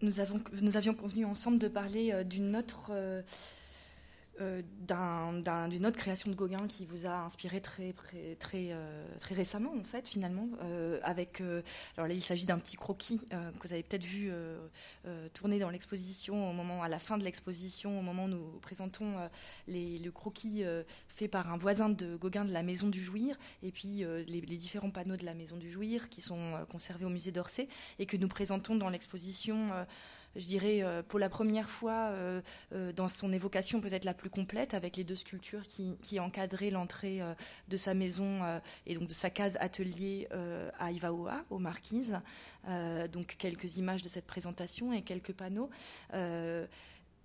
nous, 0.01 0.19
avons, 0.19 0.41
nous 0.61 0.77
avions 0.77 0.93
convenu 0.93 1.25
ensemble 1.25 1.59
de 1.59 1.67
parler 1.67 2.11
euh, 2.11 2.23
d'une 2.23 2.55
autre 2.55 2.91
euh, 4.41 4.61
d'une 5.67 5.85
autre 5.85 5.97
création 5.97 6.31
de 6.31 6.35
Gauguin 6.35 6.67
qui 6.67 6.85
vous 6.85 7.05
a 7.05 7.25
inspiré 7.25 7.61
très, 7.61 7.93
très, 7.93 8.35
très, 8.39 8.69
euh, 8.71 9.05
récemment, 9.31 9.73
en 9.77 9.83
fait, 9.83 10.07
finalement. 10.07 10.47
Euh, 10.63 10.99
avec, 11.03 11.41
alors 11.97 12.07
là, 12.07 12.13
il 12.13 12.21
s'agit 12.21 12.45
d'un 12.45 12.57
petit 12.57 12.77
croquis 12.77 13.25
que 13.29 13.67
vous 13.67 13.73
avez 13.73 13.83
peut-être 13.83 14.05
vu 14.05 14.31
tourner 15.33 15.59
dans 15.59 15.69
l'exposition 15.69 16.49
au 16.49 16.53
moment, 16.53 16.83
à 16.83 16.89
la 16.89 16.99
fin 16.99 17.17
de 17.17 17.23
l'exposition, 17.23 17.99
au 17.99 18.01
moment 18.01 18.25
où 18.25 18.29
nous 18.29 18.59
présentons 18.61 19.15
les, 19.67 19.97
le 19.99 20.11
croquis 20.11 20.63
fait 21.07 21.27
par 21.27 21.51
un 21.51 21.57
voisin 21.57 21.89
de 21.89 22.15
Gauguin 22.15 22.45
de 22.45 22.51
la 22.51 22.63
Maison 22.63 22.87
du 22.87 23.03
Jouir, 23.03 23.37
et 23.63 23.71
puis 23.71 24.03
les, 24.27 24.41
différents 24.41 24.91
panneaux 24.91 25.17
de 25.17 25.25
la 25.25 25.33
Maison 25.33 25.57
du 25.57 25.71
Jouir 25.71 26.09
qui 26.09 26.21
sont 26.21 26.53
conservés 26.69 27.05
au 27.05 27.09
musée 27.09 27.31
d'Orsay 27.31 27.67
et 27.99 28.05
que 28.05 28.17
nous 28.17 28.27
présentons 28.27 28.75
dans 28.75 28.89
l'exposition 28.89 29.71
je 30.35 30.45
dirais, 30.45 30.83
euh, 30.83 31.01
pour 31.03 31.19
la 31.19 31.29
première 31.29 31.69
fois 31.69 32.09
euh, 32.11 32.41
euh, 32.73 32.91
dans 32.91 33.07
son 33.07 33.33
évocation 33.33 33.81
peut-être 33.81 34.05
la 34.05 34.13
plus 34.13 34.29
complète, 34.29 34.73
avec 34.73 34.97
les 34.97 35.03
deux 35.03 35.15
sculptures 35.15 35.65
qui, 35.67 36.19
encadraient 36.19 36.69
l'entrée 36.69 37.21
de 37.69 37.77
sa 37.77 37.93
maison 37.93 38.41
et 38.85 38.95
donc 38.95 39.07
de 39.07 39.13
sa 39.13 39.29
case 39.29 39.57
atelier 39.61 40.27
à 40.77 40.91
Ivaoa, 40.91 41.45
aux 41.49 41.59
Marquises. 41.59 42.19
donc 43.13 43.35
quelques 43.37 43.77
images 43.77 44.03
de 44.03 44.09
cette 44.09 44.25
présentation 44.25 44.91
et 44.91 45.01
quelques 45.01 45.31
panneaux. 45.31 45.69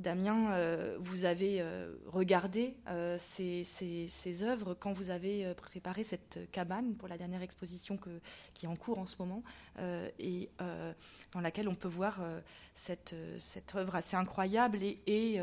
Damien, 0.00 0.50
euh, 0.52 0.96
vous 0.98 1.24
avez 1.24 1.60
euh, 1.60 1.94
regardé 2.06 2.74
euh, 2.88 3.16
ces, 3.18 4.42
œuvres 4.42 4.74
quand 4.74 4.92
vous 4.92 5.10
avez 5.10 5.54
préparé 5.54 6.02
cette 6.02 6.50
cabane 6.50 6.94
pour 6.96 7.06
la 7.06 7.16
dernière 7.16 7.42
exposition 7.42 7.98
qui 8.54 8.66
est 8.66 8.68
en 8.68 8.74
cours 8.74 8.98
en 8.98 9.06
ce 9.06 9.16
moment 9.18 9.42
et 10.18 10.50
dans 11.32 11.40
laquelle 11.40 11.68
on 11.68 11.74
peut 11.74 11.88
voir 11.88 12.20
cette, 12.72 13.14
œuvre 13.74 13.94
assez 13.94 14.16
incroyable 14.16 14.78
et, 14.82 15.40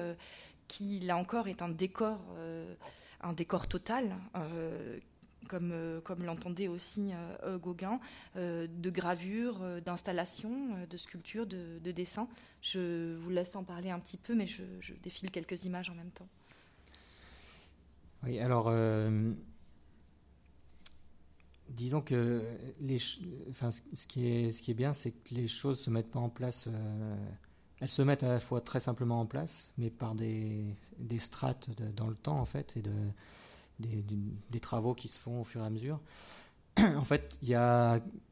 qui, 0.68 1.00
là 1.00 1.18
encore, 1.18 1.48
est 1.48 1.62
un 1.62 1.70
décor 1.70 2.20
un 3.22 3.34
décor 3.34 3.68
total 3.68 4.16
comme, 5.52 6.02
comme 6.04 6.24
l'entendait 6.24 6.68
aussi 6.68 7.12
Gauguin, 7.62 8.00
de 8.36 8.90
gravure, 8.90 9.60
d'installation, 9.86 10.52
de 10.90 10.98
sculpture, 10.98 11.46
de, 11.46 11.80
de, 11.84 11.92
dessin. 11.92 12.28
Je 12.62 13.16
vous 13.18 13.30
laisse 13.30 13.56
en 13.56 13.64
parler 13.64 13.90
un 13.90 14.00
petit 14.00 14.18
peu, 14.18 14.34
mais 14.34 14.48
je, 14.48 14.64
défile 15.04 15.30
quelques 15.30 15.66
images 15.66 15.90
en 15.90 15.96
même 15.96 16.12
temps. 16.12 16.28
Oui, 18.24 18.40
alors 18.40 18.72
disons 21.74 22.02
que 22.02 22.44
les, 22.80 22.98
enfin, 23.50 23.72
ce 23.72 24.08
qui 24.08 24.28
est, 24.28 24.52
ce 24.52 24.62
qui 24.62 24.72
est 24.72 24.76
bien, 24.76 24.94
c'est 24.94 25.12
que 25.12 25.34
les 25.34 25.48
choses 25.48 25.80
se 25.80 25.90
mettent 25.90 26.12
pas 26.12 26.20
en 26.20 26.30
place. 26.30 26.66
Euh, 26.68 27.16
elles 27.80 27.90
se 27.90 28.02
mettent 28.02 28.24
à 28.24 28.28
la 28.28 28.40
fois 28.40 28.62
très 28.62 28.80
simplement 28.80 29.22
en 29.22 29.26
place, 29.26 29.72
mais 29.78 29.90
par 29.90 30.16
des, 30.16 30.76
des 31.00 31.20
strates 31.20 31.70
dans 31.96 32.08
le 32.08 32.16
temps 32.16 32.40
en 32.40 32.46
fait 32.46 32.78
et 32.78 32.82
de, 32.82 32.94
des, 33.82 34.60
travaux 34.60 34.94
qui 34.94 35.08
se 35.08 35.18
font 35.18 35.42
au 35.42 35.44
fur 35.44 35.62
et 35.62 35.66
à 35.66 35.70
mesure. 35.70 36.00
en 36.78 37.04
fait, 37.04 37.40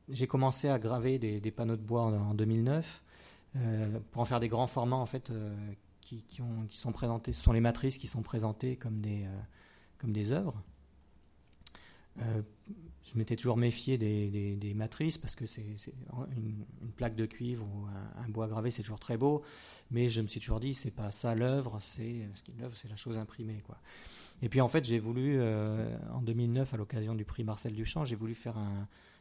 j'ai 0.10 0.28
commencé 0.28 0.70
à 0.70 0.80
graver 0.80 1.20
des, 1.20 1.52
panneaux 1.52 1.78
de 1.78 1.82
bois 1.82 2.04
en, 2.04 2.34
2009 2.34 3.04
euh, 3.56 4.00
pour 4.12 4.22
en 4.22 4.26
faire 4.26 4.40
des 4.40 4.50
grands 4.50 4.68
formats 4.68 4.96
en 4.96 5.06
fait 5.06 5.30
euh, 5.30 5.56
qui, 6.02 6.24
qui, 6.24 6.42
ont, 6.42 6.66
qui, 6.68 6.78
sont 6.78 6.92
présentés. 6.92 7.34
Ce 7.34 7.42
sont 7.42 7.54
les 7.54 7.62
matrices 7.62 7.98
qui 7.98 8.08
sont 8.08 8.22
présentées 8.22 8.76
comme 8.76 9.02
des, 9.02 9.26
des 10.04 10.32
œuvres 10.32 10.64
je 13.04 13.18
m'étais 13.18 13.36
toujours 13.36 13.58
méfié 13.58 13.98
des, 13.98 14.74
matrices 14.76 15.18
parce 15.18 15.36
que 15.36 15.46
c'est 15.46 15.66
une, 16.36 16.66
plaque 16.96 17.16
de 17.16 17.26
cuivre 17.26 17.66
ou 17.68 17.86
un, 17.86 18.30
bois 18.30 18.48
gravé, 18.48 18.72
c'est 18.72 18.82
toujours 18.82 19.00
très 19.00 19.18
beau, 19.18 19.44
mais 19.92 20.10
je 20.10 20.22
me 20.22 20.28
suis 20.28 20.40
toujours 20.40 20.60
dit 20.60 20.74
c'est 20.74 20.92
pas 20.92 21.12
ça 21.12 21.36
l'œuvre, 21.36 21.80
c'est 21.82 22.28
l'œuvre, 22.60 22.76
c'est 22.78 22.90
la 22.90 22.96
chose 22.96 23.18
imprimée 23.18 23.62
quoi. 23.66 23.78
Et 24.42 24.50
puis 24.50 24.62
en 24.62 24.68
fait 24.68 24.86
j'ai 24.86 25.00
voulu 25.00 25.38
euh, 25.38 25.98
en 26.14 26.22
2009 26.22 26.74
à 26.74 26.78
l'occasion 26.78 27.16
du 27.16 27.26
prix 27.26 27.44
Marcel 27.44 27.74
Duchamp, 27.74 28.06
j'ai 28.06 28.16
voulu 28.16 28.36
faire 28.36 28.56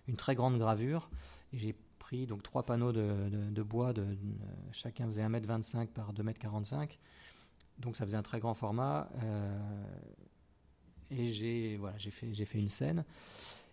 une 0.06 0.16
très 0.16 0.34
grande 0.34 0.58
gravure 0.58 1.10
et 1.52 1.58
j'ai 1.58 1.74
pris 1.98 2.26
donc 2.26 2.42
trois 2.42 2.64
panneaux 2.64 2.92
de, 2.92 3.62
bois, 3.62 3.92
de, 3.92 4.04
chacun 4.72 5.06
faisait 5.06 5.22
1m25 5.22 5.88
par 5.88 6.12
2m45, 6.14 6.98
donc 7.78 7.96
ça 7.96 8.04
faisait 8.04 8.16
un 8.16 8.22
très 8.22 8.40
grand 8.40 8.54
format. 8.54 9.08
Euh, 9.22 9.58
et 11.10 11.26
j'ai 11.26 11.76
voilà, 11.76 11.96
fait, 11.98 12.34
fait 12.34 12.58
une 12.58 12.68
scène. 12.68 13.04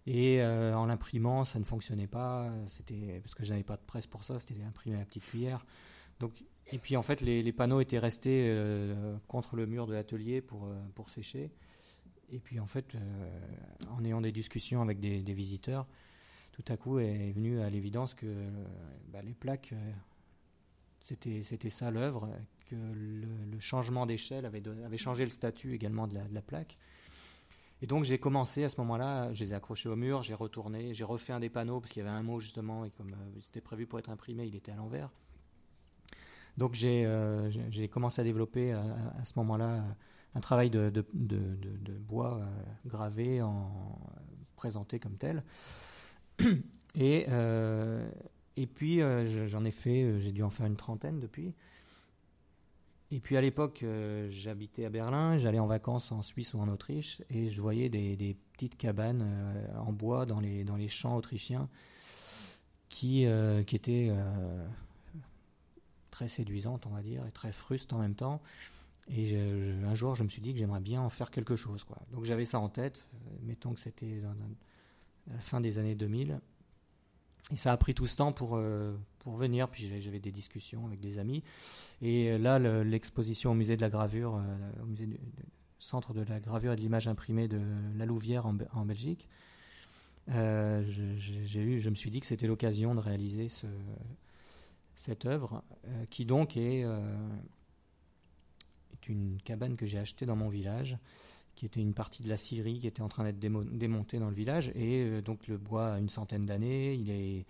Et 0.08 0.42
euh, 0.42 0.76
en 0.76 0.86
l'imprimant, 0.86 1.44
ça 1.44 1.60
ne 1.60 1.64
fonctionnait 1.64 2.08
pas. 2.08 2.52
C'était 2.68 3.20
parce 3.24 3.36
que 3.36 3.44
je 3.44 3.52
n'avais 3.52 3.64
pas 3.64 3.76
de 3.76 3.82
presse 3.82 4.08
pour 4.08 4.24
ça. 4.24 4.40
C'était 4.40 4.62
imprimé 4.64 4.96
à 4.96 5.00
la 5.00 5.06
petite 5.06 5.26
cuillère. 5.26 5.66
Donc, 6.20 6.44
et 6.72 6.80
puis 6.80 6.98
en 6.98 7.02
fait, 7.02 7.22
les, 7.22 7.52
panneaux 7.54 7.80
étaient 7.80 8.00
restés 8.00 8.48
euh, 8.48 9.18
contre 9.28 9.56
le 9.56 9.66
mur 9.66 9.88
de 9.88 9.94
l'atelier 9.94 10.42
pour 10.42 10.66
euh, 10.66 10.76
pour 10.96 11.10
sécher. 11.10 11.52
Et 12.30 12.40
puis 12.40 12.60
en 12.60 12.66
fait, 12.66 12.98
en 13.92 14.04
ayant 14.04 14.20
des 14.20 14.32
discussions 14.32 14.82
avec 14.82 15.00
des, 15.00 15.22
visiteurs, 15.34 15.86
tout 16.52 16.64
à 16.70 16.76
coup 16.76 16.98
est 16.98 17.32
venu 17.32 17.60
à 17.60 17.70
l'évidence 17.70 18.16
que 18.16 18.26
bah, 19.10 19.22
les 19.22 19.36
plaques, 19.36 19.76
c'était 21.02 21.70
ça 21.70 21.92
l'œuvre, 21.92 22.28
que 22.66 22.76
le, 22.76 23.60
changement 23.60 24.06
d'échelle 24.06 24.46
avait, 24.46 24.98
changé 24.98 25.24
le 25.24 25.30
statut 25.30 25.74
également 25.74 26.08
de 26.08 26.18
la, 26.32 26.42
plaque. 26.42 26.78
Et 27.82 27.88
donc 27.88 28.06
j'ai 28.06 28.18
commencé 28.18 28.64
à 28.64 28.70
ce 28.70 28.80
moment-là, 28.82 29.32
je 29.34 29.44
les 29.44 29.54
ai 29.54 29.56
accrochés 29.56 29.90
au 29.90 29.96
mur, 29.96 30.24
j'ai 30.24 30.34
retourné, 30.34 30.94
j'ai 30.94 31.04
refait 31.04 31.34
un 31.34 31.40
des 31.40 31.50
panneaux 31.50 31.80
parce 31.80 31.92
qu'il 31.92 32.04
y 32.04 32.06
avait 32.08 32.16
un 32.16 32.24
mot 32.24 32.40
justement 32.40 32.86
et 32.86 32.90
comme 32.90 33.12
euh, 33.12 33.40
c'était 33.42 33.62
prévu 33.62 33.86
pour 33.86 34.00
être 34.00 34.10
imprimé, 34.10 34.46
il 34.46 34.56
était 34.56 34.72
à 34.72 34.76
l'envers. 34.76 35.12
Donc 36.58 36.74
j'ai 36.74 37.06
euh, 37.06 37.50
commencé 37.92 38.22
à 38.22 38.24
développer 38.24 38.72
à, 38.72 39.26
ce 39.26 39.34
moment-là 39.38 39.84
un 40.36 40.40
travail 40.40 40.70
de, 40.70 41.06
bois 42.00 42.40
euh, 42.40 42.46
gravé, 42.86 43.42
en, 43.42 44.00
présenté 44.56 45.00
comme 45.00 45.18
tel. 45.18 45.44
Et, 46.98 47.26
et 48.56 48.68
puis 48.68 49.02
j'en 49.48 49.66
ai 49.66 49.72
fait, 49.72 50.18
j'ai 50.18 50.32
dû 50.32 50.44
en 50.44 50.50
faire 50.50 50.66
une 50.66 50.78
trentaine 50.78 51.20
depuis. 51.20 51.54
Et 53.12 53.20
puis 53.20 53.38
à 53.38 53.42
l'époque, 53.42 53.82
euh, 53.84 54.28
j'habitais 54.30 54.86
à 54.86 54.90
Berlin, 54.90 55.38
j'allais 55.38 55.60
en 55.60 55.68
vacances 55.68 56.12
en 56.12 56.22
Suisse 56.22 56.54
ou 56.54 56.60
en 56.60 56.68
Autriche, 56.68 57.22
et 57.30 57.50
je 57.50 57.62
voyais 57.62 57.88
des, 57.88 58.36
petites 58.54 58.78
cabanes 58.78 59.24
euh, 59.26 59.78
en 59.80 59.94
bois 59.94 60.26
dans 60.26 60.40
les, 60.40 60.64
dans 60.64 60.76
les 60.76 60.88
champs 60.88 61.16
autrichiens 61.16 61.70
qui, 62.90 63.26
euh, 63.26 63.64
qui 63.64 63.76
étaient 63.76 64.12
très 66.16 66.30
séduisantes, 66.30 66.86
on 66.86 66.92
va 66.92 67.02
dire, 67.02 67.26
et 67.28 67.32
très 67.32 67.52
frustes 67.52 67.92
en 67.92 68.00
même 68.00 68.16
temps. 68.16 68.42
Et 69.10 69.38
un 69.38 69.94
jour, 69.94 70.16
je 70.16 70.24
me 70.24 70.30
suis 70.30 70.42
dit 70.42 70.54
que 70.54 70.58
j'aimerais 70.58 70.80
bien 70.80 71.02
en 71.02 71.10
faire 71.10 71.30
quelque 71.30 71.58
chose. 71.58 71.84
Quoi. 71.84 71.98
Donc 72.14 72.24
j'avais 72.24 72.46
ça 72.46 72.60
en 72.60 72.70
tête, 72.70 73.06
mettons 73.44 73.74
que 73.74 73.82
c'était 73.82 74.22
à 74.24 75.34
la 75.34 75.42
fin 75.42 75.60
des 75.60 75.78
années 75.78 75.94
2000. 75.94 76.40
Et 77.54 77.58
ça 77.58 77.72
a 77.72 77.78
pris 77.78 77.94
tout 77.94 78.08
ce 78.08 78.18
temps 78.18 78.32
pour, 78.32 78.56
euh, 78.56 78.98
pour 79.20 79.36
venir, 79.36 79.70
puis 79.70 79.92
j'avais 80.00 80.20
des 80.20 80.32
discussions 80.32 80.88
avec 80.88 81.00
des 81.00 81.20
amis. 81.20 81.44
Et 82.02 82.32
euh, 82.32 82.38
là, 82.40 82.58
l'exposition 82.84 83.52
au 83.52 83.54
musée 83.54 83.76
de 83.76 83.82
la 83.82 83.90
gravure, 83.90 84.38
euh, 84.38 84.82
au 84.82 84.86
musée 84.86 85.06
du, 85.06 85.20
centre 85.78 86.14
de 86.14 86.22
la 86.22 86.40
gravure 86.40 86.74
et 86.74 86.76
de 86.76 86.82
l'image 86.82 87.08
imprimée 87.08 87.48
de 87.48 87.62
La 87.98 88.06
Louvière 88.06 88.48
en, 88.48 88.86
Belgique, 88.86 89.28
eu, 90.28 90.32
je 90.32 91.90
me 91.90 91.96
suis 91.96 92.10
dit 92.10 92.22
que 92.22 92.26
c'était 92.26 92.48
l'occasion 92.48 92.96
de 92.96 93.00
réaliser 93.00 93.50
ce, 93.50 93.68
cette 94.96 95.26
œuvre, 95.26 95.64
qui 96.10 96.26
donc 96.26 96.58
est, 96.58 96.82
est, 96.82 99.10
une 99.10 99.38
cabane 99.44 99.76
que 99.76 99.86
j'ai 99.86 100.00
achetée 100.00 100.26
dans 100.26 100.36
mon 100.36 100.50
village 100.50 100.98
qui 101.56 101.66
était 101.66 101.80
une 101.80 101.94
partie 101.94 102.22
de 102.22 102.30
la 102.30 102.38
scierie 102.38 102.80
qui 102.80 102.88
était 102.88 103.02
en 103.02 103.08
train 103.08 103.24
d'être 103.24 103.40
démontée 103.40 104.20
dans 104.20 104.30
le 104.30 104.36
village. 104.36 104.72
Et 104.76 105.04
euh, 105.04 105.22
donc 105.22 105.48
le 105.48 105.58
bois 105.58 105.94
a 105.94 106.00
une 106.00 106.10
centaine 106.10 106.46
d'années, 106.46 106.94
il 106.94 107.10
est, 107.10 107.46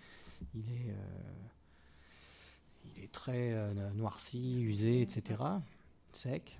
euh, 0.56 0.62
très 3.12 3.52
euh, 3.52 3.72
noirci, 3.94 4.62
usé, 4.62 5.02
etc., 5.02 5.42
sec. 6.12 6.58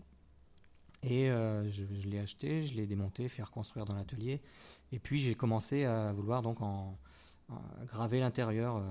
Et 1.02 1.28
je, 1.28 2.08
l'ai 2.08 2.18
acheté, 2.18 2.64
je 2.64 2.74
l'ai 2.74 2.86
démonté, 2.86 3.28
fait 3.28 3.42
reconstruire 3.42 3.84
dans 3.84 3.94
l'atelier. 3.94 4.40
Et 4.90 4.98
puis 4.98 5.20
j'ai 5.20 5.36
commencé 5.36 5.84
à 5.84 6.12
vouloir 6.12 6.42
donc 6.42 6.62
en, 6.62 6.98
graver 7.86 8.18
l'intérieur. 8.18 8.82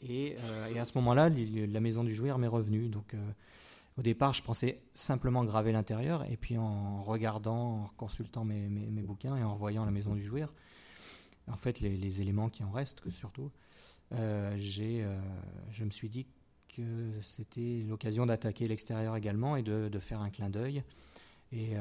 Et, 0.00 0.36
et, 0.72 0.78
à 0.78 0.84
ce 0.84 0.96
moment-là, 0.98 1.28
la 1.28 1.80
maison 1.80 2.04
du 2.04 2.14
joueur 2.14 2.38
m'est 2.38 2.46
revenue. 2.46 2.88
Donc 2.88 3.14
au 3.98 4.02
départ, 4.02 4.32
je 4.32 4.42
pensais 4.42 4.80
simplement 4.94 5.44
graver 5.44 5.72
l'intérieur, 5.72 6.24
et 6.30 6.36
puis 6.36 6.56
en 6.56 7.00
regardant, 7.00 7.82
en 7.82 7.86
consultant 7.96 8.44
mes, 8.44 8.68
bouquins 9.02 9.36
et 9.36 9.42
en 9.42 9.54
voyant 9.54 9.84
la 9.84 9.90
maison 9.90 10.14
du 10.14 10.22
joueur, 10.22 10.54
en 11.48 11.56
fait, 11.56 11.80
les, 11.80 12.20
éléments 12.20 12.48
qui 12.48 12.62
en 12.62 12.70
restent 12.70 13.10
surtout, 13.10 13.50
euh, 14.12 14.56
euh, 14.56 15.20
je 15.72 15.84
me 15.84 15.90
suis 15.90 16.08
dit 16.08 16.26
que 16.76 17.10
c'était 17.22 17.82
l'occasion 17.88 18.24
d'attaquer 18.24 18.68
l'extérieur 18.68 19.16
également 19.16 19.56
et 19.56 19.62
de, 19.64 19.98
faire 19.98 20.20
un 20.20 20.30
clin 20.30 20.48
d'œil. 20.48 20.84
Et, 21.50 21.76
euh, 21.76 21.80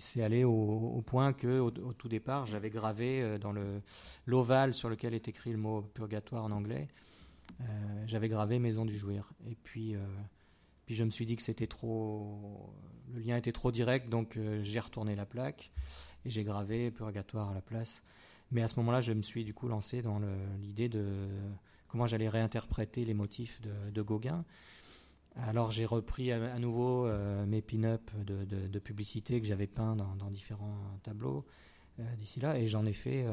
c'est 0.00 0.24
allé 0.24 0.42
au, 0.42 1.00
point 1.06 1.32
que, 1.32 1.60
au, 1.60 1.70
tout 1.70 2.08
départ, 2.08 2.46
j'avais 2.46 2.70
gravé 2.70 3.38
dans 3.38 3.54
l'ovale 4.26 4.74
sur 4.74 4.88
lequel 4.88 5.14
est 5.14 5.28
écrit 5.28 5.52
le 5.52 5.58
mot 5.58 5.82
purgatoire 5.82 6.42
en 6.42 6.50
anglais, 6.50 6.88
j'avais 8.06 8.28
gravé 8.28 8.58
maison 8.58 8.84
du 8.84 8.96
joueur. 8.96 9.32
Et 9.50 9.54
puis 9.54 9.96
puis 10.90 10.96
je 10.96 11.04
me 11.04 11.10
suis 11.10 11.24
dit 11.24 11.36
que 11.36 11.42
c'était 11.42 11.68
trop, 11.68 12.74
le 13.14 13.20
lien 13.20 13.36
était 13.36 13.52
trop 13.52 13.70
direct, 13.70 14.08
donc 14.08 14.36
euh, 14.36 14.60
j'ai 14.60 14.80
retourné 14.80 15.14
la 15.14 15.24
plaque 15.24 15.70
et 16.24 16.30
j'ai 16.30 16.42
gravé 16.42 16.90
Purgatoire 16.90 17.48
à 17.50 17.54
la 17.54 17.60
place. 17.60 18.02
Mais 18.50 18.60
à 18.60 18.66
ce 18.66 18.74
moment-là, 18.80 19.00
je 19.00 19.12
me 19.12 19.22
suis 19.22 19.44
du 19.44 19.54
coup 19.54 19.68
lancé 19.68 20.02
dans 20.02 20.20
l'idée 20.60 20.88
de 20.88 21.28
comment 21.86 22.08
j'allais 22.08 22.28
réinterpréter 22.28 23.04
les 23.04 23.14
motifs 23.14 23.60
de, 23.60 24.02
Gauguin. 24.02 24.44
Alors 25.36 25.70
j'ai 25.70 25.84
repris 25.84 26.32
à, 26.32 26.58
nouveau 26.58 27.06
euh, 27.06 27.46
mes 27.46 27.62
pin-up 27.62 28.10
de, 28.26 28.78
publicité 28.80 29.40
que 29.40 29.46
j'avais 29.46 29.68
peints 29.68 29.94
dans, 29.94 30.30
différents 30.32 30.98
tableaux 31.04 31.46
euh, 32.00 32.14
d'ici 32.16 32.40
là, 32.40 32.58
et 32.58 32.66
j'en 32.66 32.84
ai 32.84 32.94
fait 32.94 33.24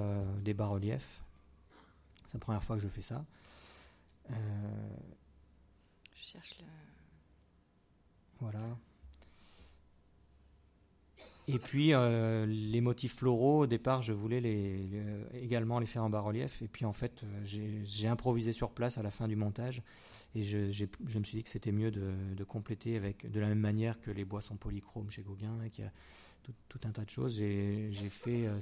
des 0.44 0.54
bas-reliefs. 0.54 1.24
C'est 2.28 2.36
la 2.36 2.40
première 2.40 2.64
fois 2.64 2.76
que 2.76 2.84
je 2.84 2.88
fais 2.88 3.02
ça. 3.02 3.26
Je 4.30 6.24
cherche 6.24 6.58
le... 6.60 6.66
Voilà. 8.40 8.78
Et 11.50 11.60
puis 11.60 11.94
euh, 11.94 12.46
les 12.46 12.82
motifs 12.82 13.16
floraux, 13.16 13.62
au 13.62 13.68
départ, 13.68 14.02
je 14.02 14.12
voulais 14.12 14.42
les, 14.42 14.90
également 15.34 15.80
les 15.80 15.86
faire 15.86 16.04
en 16.04 16.10
bas-relief. 16.10 16.62
Et 16.62 16.68
puis 16.68 16.84
en 16.84 16.92
fait, 16.92 17.24
euh, 17.24 17.82
j'ai 17.86 18.08
improvisé 18.08 18.52
sur 18.52 18.74
place 18.74 18.98
à 18.98 19.04
la 19.04 19.12
fin 19.12 19.30
du 19.30 19.38
montage. 19.38 19.82
Et 20.36 20.44
je, 20.44 20.58
me 20.58 21.24
suis 21.24 21.38
dit 21.38 21.44
que 21.44 21.50
c'était 21.50 21.72
mieux 21.72 21.90
de, 21.90 22.44
compléter 22.44 22.98
avec 22.98 23.32
de 23.32 23.40
la 23.40 23.48
même 23.48 23.60
manière 23.60 24.02
que 24.02 24.12
les 24.12 24.26
bois 24.26 24.42
sont 24.42 24.58
polychromes 24.58 25.10
chez 25.10 25.22
Gauguin, 25.24 25.64
et 25.66 25.70
qu'il 25.70 25.86
y 25.86 25.88
a 25.88 25.92
tout, 26.44 26.80
un 26.84 26.92
tas 26.92 27.06
de 27.06 27.10
choses. 27.10 27.38
J'ai 27.38 28.10
fait 28.10 28.46
euh, 28.46 28.60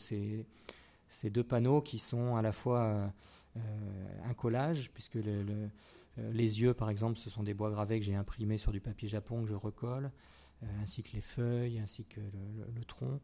ces, 1.09 1.29
deux 1.31 1.43
panneaux 1.43 1.81
qui 1.81 1.97
sont 1.97 2.35
à 2.35 2.43
la 2.43 2.51
fois 2.51 3.11
un 3.55 4.33
collage, 4.33 4.91
puisque 4.91 5.17
euh, 5.17 5.69
les 6.17 6.61
yeux, 6.61 6.73
par 6.73 6.89
exemple, 6.89 7.17
ce 7.17 7.29
sont 7.29 7.43
des 7.43 7.53
bois 7.53 7.71
gravés 7.71 7.99
que 7.99 8.05
j'ai 8.05 8.15
imprimés 8.15 8.57
sur 8.57 8.71
du 8.71 8.81
papier 8.81 9.07
japon 9.07 9.43
que 9.43 9.49
je 9.49 9.55
recolle. 9.55 10.11
ainsi 10.81 11.03
que 11.03 11.13
les 11.13 11.21
feuilles, 11.21 11.79
ainsi 11.79 12.05
que 12.05 12.21
le, 12.21 12.83
tronc. 12.85 13.21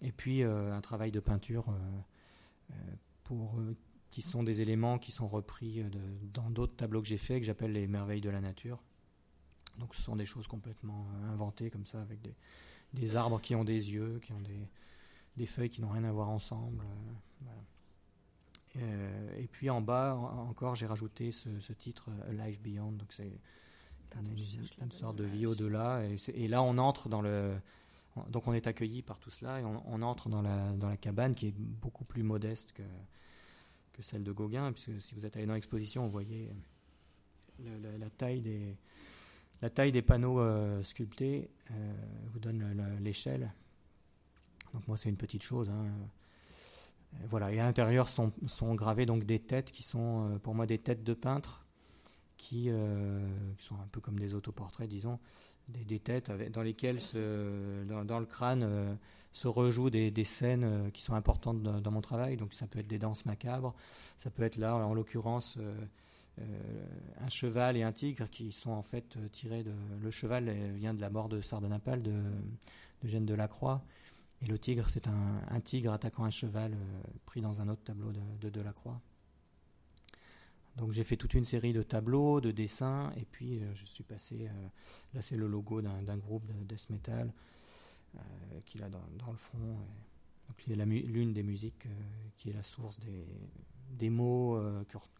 Et 0.00 0.12
puis 0.12 0.42
un 0.42 0.80
travail 0.80 1.12
de 1.12 1.20
peinture 1.20 1.66
pour 3.22 3.60
qui 4.10 4.20
sont 4.20 4.42
des 4.42 4.60
éléments 4.60 4.98
qui 4.98 5.12
sont 5.12 5.26
repris 5.26 5.84
dans 6.34 6.50
d'autres 6.50 6.76
tableaux 6.76 7.00
que 7.02 7.08
j'ai 7.08 7.18
faits, 7.18 7.40
que 7.40 7.46
j'appelle 7.46 7.72
les 7.72 7.86
merveilles 7.86 8.20
de 8.20 8.30
la 8.30 8.40
nature. 8.40 8.82
Donc 9.78 9.94
ce 9.94 10.02
sont 10.02 10.16
des 10.16 10.26
choses 10.26 10.46
complètement 10.46 11.06
inventées 11.30 11.70
comme 11.70 11.86
ça, 11.86 12.00
avec 12.00 12.20
des, 12.92 13.16
arbres 13.16 13.40
qui 13.40 13.54
ont 13.54 13.64
des 13.64 13.92
yeux, 13.92 14.20
qui 14.22 14.32
ont 14.32 14.40
des, 14.40 14.68
des 15.36 15.46
feuilles 15.46 15.70
qui 15.70 15.80
n'ont 15.80 15.90
rien 15.90 16.04
à 16.04 16.12
voir 16.12 16.28
ensemble. 16.28 16.84
Euh, 16.84 17.46
euh, 17.46 17.60
et 18.76 19.48
puis 19.50 19.70
en 19.70 19.80
bas 19.80 20.14
encore, 20.14 20.74
j'ai 20.74 20.86
rajouté 20.86 21.32
ce, 21.32 21.72
titre 21.72 22.10
A 22.28 22.46
Life 22.46 22.60
Beyond, 22.60 22.92
donc 22.92 23.12
c'est 23.12 23.32
une, 24.80 24.92
sorte 24.92 25.16
de 25.16 25.24
vie 25.24 25.46
au-delà. 25.46 26.02
Et, 26.34 26.48
là, 26.48 26.62
on 26.62 26.78
entre 26.78 27.08
dans 27.08 27.22
le. 27.22 27.54
Donc 28.28 28.46
on 28.46 28.52
est 28.52 28.66
accueilli 28.66 29.00
par 29.00 29.18
tout 29.18 29.30
cela 29.30 29.60
et 29.60 29.64
on, 29.64 30.02
entre 30.02 30.28
dans 30.28 30.42
la, 30.42 30.72
dans 30.72 30.88
la 30.90 30.98
cabane 30.98 31.34
qui 31.34 31.46
est 31.48 31.54
beaucoup 31.56 32.04
plus 32.04 32.22
modeste 32.22 32.72
que, 32.72 32.82
que 33.94 34.02
celle 34.02 34.22
de 34.22 34.32
Gauguin, 34.32 34.70
puisque 34.70 35.00
si 35.00 35.14
vous 35.14 35.24
êtes 35.24 35.34
allé 35.36 35.46
dans 35.46 35.54
l'exposition, 35.54 36.04
vous 36.04 36.10
voyez 36.10 36.50
la, 37.58 38.10
taille 38.10 38.42
des, 38.42 38.76
la 39.62 39.70
taille 39.70 39.92
des 39.92 40.02
panneaux 40.02 40.40
euh, 40.40 40.82
sculptés 40.82 41.48
vous 42.32 42.38
donne 42.38 42.98
l'échelle. 43.00 43.50
Donc 44.74 44.86
moi 44.88 44.98
c'est 44.98 45.08
une 45.08 45.16
petite 45.16 45.42
chose. 45.42 45.70
Hein. 45.70 45.86
Euh, 47.14 47.26
voilà, 47.28 47.52
et 47.52 47.60
à 47.60 47.64
l'intérieur 47.64 48.08
sont, 48.08 48.32
sont 48.46 48.74
gravées 48.74 49.06
donc 49.06 49.24
des 49.24 49.38
têtes 49.38 49.72
qui 49.72 49.82
sont 49.82 50.30
euh, 50.30 50.38
pour 50.38 50.54
moi 50.54 50.66
des 50.66 50.78
têtes 50.78 51.04
de 51.04 51.14
peintres 51.14 51.64
qui, 52.36 52.70
euh, 52.70 53.20
sont 53.58 53.76
un 53.76 53.86
peu 53.92 54.00
comme 54.00 54.18
des 54.18 54.34
autoportraits, 54.34 54.88
disons, 54.88 55.20
des, 55.68 56.00
têtes 56.00 56.32
dans 56.50 56.62
lesquelles 56.62 56.98
dans, 57.86 58.18
le 58.18 58.26
crâne 58.26 58.98
se 59.30 59.46
rejouent 59.46 59.90
des, 59.90 60.24
scènes 60.24 60.90
qui 60.92 61.02
sont 61.02 61.14
importantes 61.14 61.62
dans, 61.62 61.90
mon 61.92 62.00
travail. 62.00 62.36
Donc 62.36 62.52
ça 62.52 62.66
peut 62.66 62.80
être 62.80 62.88
des 62.88 62.98
danses 62.98 63.26
macabres, 63.26 63.74
ça 64.16 64.28
peut 64.30 64.42
être 64.42 64.56
là 64.56 64.74
en 64.74 64.92
l'occurrence 64.92 65.56
un 66.36 67.28
cheval 67.28 67.76
et 67.76 67.84
un 67.84 67.92
tigre 67.92 68.28
qui 68.28 68.50
sont 68.50 68.72
en 68.72 68.82
fait 68.82 69.16
tirés 69.30 69.62
de. 69.62 69.72
Le 70.02 70.10
cheval 70.10 70.50
vient 70.74 70.94
de 70.94 71.00
la 71.00 71.10
mort 71.10 71.28
de 71.28 71.40
Sardanapale 71.40 72.02
de, 72.02 72.12
de 73.02 73.08
Gênes. 73.08 73.24
Et 74.42 74.46
le 74.46 74.58
tigre, 74.58 74.88
c'est 74.88 75.06
un, 75.06 75.60
tigre 75.60 75.92
attaquant 75.92 76.24
un 76.24 76.30
cheval 76.30 76.74
euh, 76.74 77.02
pris 77.26 77.40
dans 77.40 77.60
un 77.60 77.68
autre 77.68 77.82
tableau 77.84 78.12
de 78.12 78.50
Delacroix. 78.50 79.00
Donc 80.76 80.92
j'ai 80.92 81.04
fait 81.04 81.16
toute 81.16 81.34
une 81.34 81.44
série 81.44 81.72
de 81.72 81.82
tableaux, 81.82 82.40
de 82.40 82.50
dessins, 82.50 83.12
et 83.16 83.24
puis 83.24 83.62
euh, 83.62 83.74
je 83.74 83.84
suis 83.84 84.04
passé. 84.04 84.48
Euh, 84.48 84.68
là, 85.14 85.22
c'est 85.22 85.36
le 85.36 85.46
logo 85.46 85.82
d'un 85.82 86.16
groupe 86.16 86.46
de 86.46 86.64
death 86.64 86.90
metal 86.90 87.32
qu'il 88.66 88.82
a 88.82 88.90
dans, 88.90 89.00
le 89.30 89.38
front. 89.38 89.78
donc 90.46 90.68
y 90.68 90.78
a 90.78 90.84
l'une 90.84 91.32
des 91.32 91.42
musiques 91.42 91.88
qui 92.36 92.50
est 92.50 92.52
la 92.52 92.62
source 92.62 93.00
des, 93.00 93.24
des 93.88 94.10
mots 94.10 94.60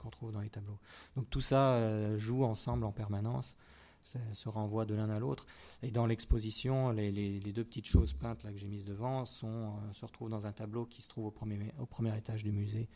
qu'on 0.03 0.11
trouve 0.11 0.31
dans 0.31 0.43
les 0.43 0.51
tableaux. 0.51 0.79
Donc 1.17 1.31
tout 1.31 1.41
ça 1.41 2.19
joue 2.19 2.45
ensemble 2.45 2.85
en 2.85 2.93
permanence 2.93 3.57
se 4.05 4.49
renvoie 4.49 4.85
de 4.85 4.95
l'un 4.95 5.11
à 5.11 5.19
l'autre. 5.19 5.47
Et 5.83 5.91
dans 5.91 6.07
l'exposition, 6.07 6.91
les, 6.91 7.41
deux 7.41 7.65
petites 7.65 7.87
choses 7.87 8.13
peintes 8.13 8.45
là, 8.45 8.53
que 8.53 8.59
j'ai 8.59 8.69
mises 8.69 8.85
devant 8.85 9.25
sont, 9.25 9.49
euh, 9.49 9.93
se 9.93 10.05
retrouvent 10.05 10.31
dans 10.31 10.47
un 10.47 10.53
tableau 10.53 10.87
qui 10.87 11.03
se 11.03 11.09
trouve 11.09 11.27
au 11.27 11.31
premier, 11.31 11.59
au 11.81 11.87
premier 11.87 12.17
étage 12.17 12.45
du 12.45 12.53
musée. 12.53 12.89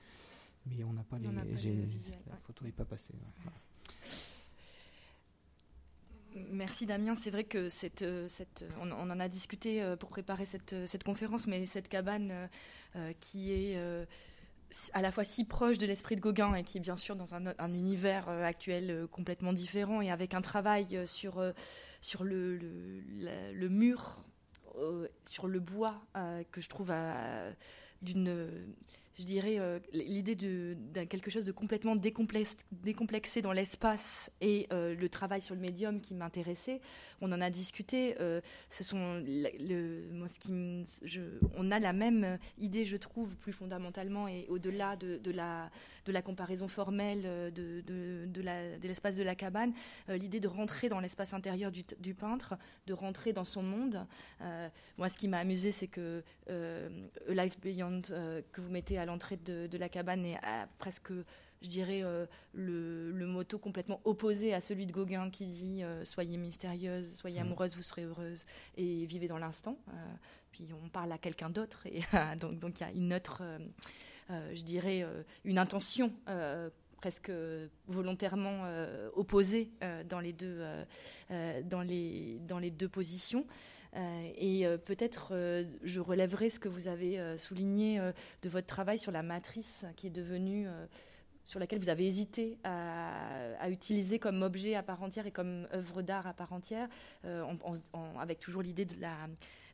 Mais 0.66 0.83
on 0.85 0.92
n'a 0.92 1.05
pas 1.05 1.19
les. 1.19 1.29
la 1.29 2.37
photo 2.38 2.64
n'est 2.64 2.73
pas 2.73 2.85
passée. 2.85 3.14
Merci 6.51 6.85
Damien. 6.85 7.14
C'est 7.14 7.31
vrai 7.31 7.45
que 7.45 7.69
cette, 7.69 8.03
euh, 8.03 8.29
cette, 8.29 8.66
on, 8.81 8.90
en 8.90 9.21
a 9.21 9.29
discuté 9.29 9.83
euh, 9.83 9.97
pour 9.97 10.11
préparer 10.11 10.45
cette, 10.45 10.75
cette 10.87 11.05
conférence, 11.05 11.47
mais 11.47 11.64
cette 11.66 11.88
cabane 11.88 12.49
qui 13.21 13.53
est 13.53 13.79
à 14.92 15.02
la 15.02 15.11
fois 15.11 15.24
si 15.24 15.44
proche 15.44 15.79
de 15.79 15.87
l'esprit 15.87 16.16
de 16.16 16.20
Gauguin 16.20 16.55
et 16.55 16.64
qui 16.64 16.79
est 16.79 16.81
bien 16.81 16.96
sûr 16.96 17.16
dans 17.16 17.35
un, 17.35 17.72
univers 17.72 18.29
euh, 18.29 18.42
actuel 18.42 18.90
euh, 18.90 19.07
complètement 19.07 19.52
différent 19.52 20.00
et 20.00 20.11
avec 20.11 20.35
un 20.35 20.40
travail 20.40 20.96
euh, 20.96 21.07
sur, 21.07 21.42
sur 22.00 22.24
le, 22.24 22.57
le, 22.57 23.68
mur, 23.68 24.24
sur 25.24 25.46
le 25.46 25.61
bois 25.61 26.02
que 26.52 26.61
je 26.61 26.68
trouve 26.68 26.92
d'une 28.02 28.50
je 29.18 29.24
dirais, 29.24 29.57
euh, 29.59 29.79
l'idée 29.92 30.35
de, 30.35 30.76
quelque 31.09 31.31
chose 31.31 31.44
de 31.44 31.52
complètement 31.52 31.96
décomplexé 31.96 33.42
dans 33.42 33.52
l'espace 33.52 34.31
et 34.40 34.66
euh, 34.72 34.94
le 34.94 35.09
travail 35.09 35.40
sur 35.40 35.55
le 35.55 35.61
médium 35.61 36.00
qui 36.00 36.14
m'intéressait. 36.14 36.81
On 37.22 37.33
en 37.33 37.40
a 37.40 37.48
discuté. 37.48 38.14
Euh, 38.20 38.40
ce 38.68 38.85
sont 38.85 39.24
moi, 40.12 40.29
ce 40.29 40.38
qui, 40.38 40.52
on 41.55 41.70
a 41.70 41.79
la 41.79 41.92
même 41.92 42.38
idée, 42.59 42.85
je 42.85 42.96
trouve, 42.96 43.35
plus 43.37 43.52
fondamentalement 43.52 44.29
et 44.29 44.46
au-delà 44.48 44.96
de, 44.96 45.16
de, 45.16 45.31
la, 45.31 45.70
de 46.07 46.12
la 46.12 46.23
comparaison 46.23 46.69
formelle 46.69 47.23
de, 47.53 47.83
de, 47.83 48.27
de 48.27 48.88
l'espace 48.88 49.16
de, 49.16 49.23
la 49.23 49.35
cabane, 49.35 49.73
l'idée 50.09 50.40
de 50.40 50.49
rentrer 50.49 50.88
dans 50.88 51.01
l'espace 51.01 51.35
intérieur 51.35 51.71
du, 51.71 51.85
du, 51.99 52.14
peintre, 52.14 52.57
de 52.87 52.95
rentrer 52.95 53.33
dans 53.33 53.45
son 53.45 53.62
monde. 53.62 54.07
moi, 54.97 55.09
ce 55.09 55.19
qui 55.19 55.29
m'a 55.29 55.38
amusé, 55.38 55.73
c'est 55.73 55.88
que 55.88 56.23
Life 57.29 57.61
Beyond 57.61 58.03
que 58.53 58.61
vous 58.61 58.71
mettez 58.71 58.99
à 58.99 59.05
l'entrée 59.05 59.37
de, 59.37 59.77
la 59.77 59.88
cabane 59.88 60.25
est 60.25 60.38
presque, 60.79 61.12
je 61.62 61.69
dirais, 61.69 62.03
euh, 62.03 62.27
le, 62.53 63.11
le, 63.12 63.27
motto 63.27 63.59
complètement 63.59 64.01
opposé 64.05 64.55
à 64.55 64.61
celui 64.61 64.87
de 64.87 64.92
Gauguin 64.92 65.31
qui 65.31 65.47
dit 65.47 65.83
euh, 65.83 66.05
Soyez 66.05 66.37
mystérieuse, 66.37 67.14
soyez 67.14 67.40
mm. 67.40 67.47
amoureuse, 67.47 67.77
vous 67.77 67.83
serez 67.83 68.05
heureuse 68.05 68.47
et 68.77 69.07
vivez 69.07 69.27
dans 69.27 69.38
l'instant. 69.38 69.79
Euh, 69.88 69.92
puis 70.53 70.69
on 70.85 70.88
parle 70.88 71.12
à 71.12 71.19
quelqu'un 71.19 71.51
d'autre 71.51 71.87
et 71.87 72.01
donc 72.40 72.59
donc 72.59 72.81
il 72.81 72.83
y 72.83 72.87
a 72.87 72.92
une 72.92 73.12
autre, 73.14 73.42
je 74.28 74.62
dirais, 74.62 75.06
une 75.44 75.58
intention 75.58 76.12
presque 76.96 77.30
volontairement 77.86 78.64
opposée 79.14 79.70
dans 80.08 80.20
les 80.20 80.32
deux 80.32 80.64
dans 81.64 81.82
les 81.82 82.40
dans 82.46 82.58
les 82.58 82.70
deux 82.70 82.88
positions. 82.88 83.46
Euh, 83.96 84.30
et 84.36 84.66
euh, 84.66 84.76
peut-être 84.76 85.28
euh, 85.32 85.64
je 85.82 86.00
relèverai 86.00 86.50
ce 86.50 86.58
que 86.58 86.68
vous 86.68 86.88
avez 86.88 87.18
souligné 87.38 87.98
de 88.42 88.48
votre 88.48 88.66
travail 88.66 88.98
sur 88.98 89.12
la 89.12 89.22
matrice 89.22 89.86
qui 89.96 90.08
est 90.08 90.10
devenue 90.10 90.68
sur 91.46 91.59
laquelle 91.59 91.78
vous 91.78 91.88
avez 91.88 92.06
hésité 92.06 92.59
à, 92.64 93.70
utiliser 93.70 94.18
comme 94.18 94.42
objet 94.42 94.74
à 94.74 94.82
part 94.82 95.02
entière 95.02 95.26
et 95.26 95.30
comme 95.30 95.66
œuvre 95.72 96.02
d'art 96.02 96.26
à 96.26 96.35
part 96.35 96.52
entière, 96.52 96.88
avec 98.20 98.38
toujours 98.38 98.62
l'idée 98.62 98.87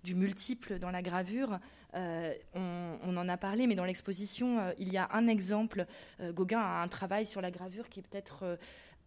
du 0.05 0.15
multiple 0.15 0.79
dans 0.79 0.91
la 0.91 1.03
gravure. 1.03 1.59
on, 1.95 2.33
on, 2.55 3.17
en 3.17 3.29
a 3.29 3.37
parlé, 3.37 3.67
mais 3.67 3.75
dans 3.75 3.85
l'exposition, 3.85 4.73
il 4.79 4.93
y 4.93 4.97
a 4.97 5.09
un 5.13 5.27
exemple. 5.27 5.87
Gauguin 6.23 6.61
a 6.61 6.83
un 6.83 6.89
travail 6.89 7.27
sur 7.27 7.41
la 7.41 7.51
gravure 7.51 7.89
qui 7.89 8.01
est 8.01 8.03
peut-être 8.03 8.59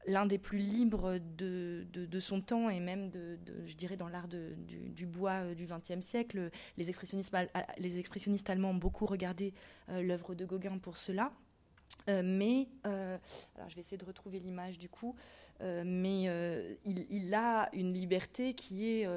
l'un 0.08 0.26
des 0.26 0.38
plus 0.38 0.58
libres 0.58 1.20
de, 1.38 2.20
son 2.20 2.42
temps 2.42 2.70
et 2.70 2.80
même, 2.80 3.12
je 3.66 3.76
dirais, 3.76 3.98
dans 3.98 4.08
l'art 4.08 4.28
du, 4.28 5.06
bois 5.06 5.44
euh, 5.44 5.56
du 5.56 5.66
XXe 5.66 6.06
siècle. 6.06 6.50
Les 6.78 6.90
expressionnistes, 6.90 7.36
les 7.78 8.00
expressionnistes 8.00 8.50
allemands 8.50 8.72
ont 8.72 8.76
beaucoup 8.76 9.06
regardé 9.06 9.54
euh, 9.90 10.02
l'œuvre 10.02 10.36
de 10.36 10.46
Gauguin 10.46 10.78
pour 10.78 10.98
cela. 10.98 11.32
Euh, 12.08 12.22
mais, 12.24 12.68
alors 12.84 13.70
je 13.70 13.76
vais 13.76 13.82
essayer 13.82 13.98
de 13.98 14.06
retrouver 14.06 14.40
l'image 14.40 14.78
du 14.78 14.90
coup, 14.90 15.16
mais 15.62 16.24
il, 16.86 17.34
a 17.34 17.70
une 17.74 17.94
liberté 17.94 18.54
qui 18.54 18.88
est, 18.88 19.08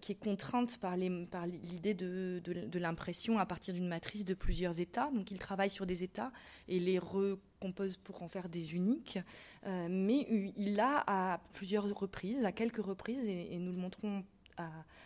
qui 0.00 0.12
est 0.12 0.18
contrainte 0.18 0.78
par 0.78 0.96
l'idée 0.96 1.94
de, 1.94 2.40
de, 2.42 2.78
l'impression 2.78 3.38
à 3.38 3.46
partir 3.46 3.74
d'une 3.74 3.86
matrice 3.86 4.24
de 4.24 4.34
plusieurs 4.34 4.80
états. 4.80 5.10
Donc 5.12 5.30
il 5.30 5.38
travaille 5.38 5.70
sur 5.70 5.86
des 5.86 6.02
états 6.02 6.32
et 6.66 6.80
les 6.80 6.98
recompose 6.98 7.98
pour 7.98 8.22
en 8.22 8.28
faire 8.28 8.48
des 8.48 8.74
uniques. 8.74 9.18
mais 9.66 10.26
il 10.56 10.80
a 10.80 11.04
à 11.06 11.40
plusieurs 11.52 11.84
reprises, 11.94 12.44
à 12.44 12.52
quelques 12.52 12.84
reprises, 12.84 13.24
et, 13.24 13.58
nous 13.58 13.72
le 13.72 13.78
montrons 13.78 14.24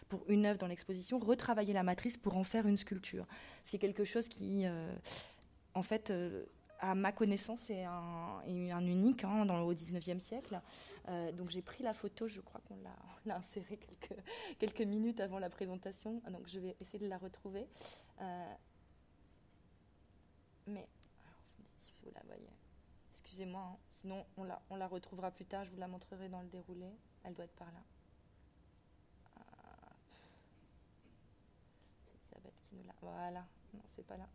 pour 0.09 0.25
une 0.29 0.47
œuvre 0.47 0.59
dans 0.59 0.67
l'exposition, 0.67 1.19
retravailler 1.19 1.73
la 1.73 1.83
matrice 1.83 2.17
pour 2.17 2.37
en 2.37 2.45
faire 2.45 2.67
une 2.67 2.79
sculpture. 2.79 3.27
Ce 3.65 3.71
qui 3.71 3.77
est 3.77 3.81
quelque 3.81 4.05
chose 4.05 4.29
qui, 4.29 4.65
en 5.75 5.83
fait, 5.83 6.13
à 6.85 6.95
ma 6.95 7.13
connaissance, 7.13 7.71
est 7.71 7.85
un, 7.85 8.43
un 8.47 8.87
unique 8.87 9.25
hein, 9.25 9.47
dans, 9.47 9.63
au 9.63 9.73
19e 9.73 10.19
siècle. 10.19 10.61
Euh, 11.09 11.33
donc 11.33 11.49
j'ai 11.49 11.63
pris 11.63 11.83
la 11.83 11.95
photo, 11.95 12.29
je 12.29 12.41
crois 12.41 12.61
qu'on 12.69 12.77
l'a 13.25 13.37
insérée 13.37 13.79
quelques, 14.59 14.83
minutes 14.83 15.21
avant 15.21 15.39
la 15.39 15.49
présentation, 15.49 16.21
donc 16.31 16.47
je 16.47 16.61
vais 16.61 16.77
essayer 16.81 16.99
de 16.99 17.09
la 17.09 17.17
retrouver. 17.17 17.67
Euh, 18.21 18.55
mais, 20.67 20.87
excusez-moi, 23.13 23.63
hein, 23.63 23.79
sinon 24.03 24.27
on 24.37 24.45
la, 24.45 24.87
retrouvera 24.87 25.31
plus 25.31 25.47
tard, 25.47 25.65
je 25.65 25.71
vous 25.71 25.79
la 25.79 25.89
montrerai 25.89 26.29
dans 26.29 26.43
le 26.43 26.49
déroulé, 26.49 26.91
elle 27.25 27.33
doit 27.33 27.47
être 27.47 27.57
par 27.57 27.69
là. 27.69 27.81
L'a. 32.87 32.95
Voilà, 33.01 33.47
non, 33.73 33.81
c'est 33.95 34.05
pas 34.05 34.17
là. 34.17 34.27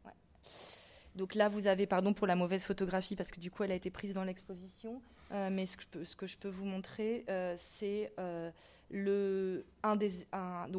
Donc 1.15 1.35
là, 1.35 1.49
vous 1.49 1.67
avez, 1.67 1.85
pardon 1.85 2.13
pour 2.13 2.27
la 2.27 2.35
mauvaise 2.35 2.65
photographie, 2.65 3.15
parce 3.15 3.31
que 3.31 3.39
du 3.39 3.51
coup, 3.51 3.63
elle 3.63 3.71
a 3.71 3.75
été 3.75 3.89
prise 3.89 4.13
dans 4.13 4.23
l'exposition. 4.23 5.01
mais 5.31 5.65
ce 5.65 5.77
que, 6.15 6.27
je 6.27 6.37
peux 6.37 6.49
vous 6.49 6.65
montrer, 6.65 7.25
c'est 7.57 8.11
le, 8.89 9.65
un 9.83 9.97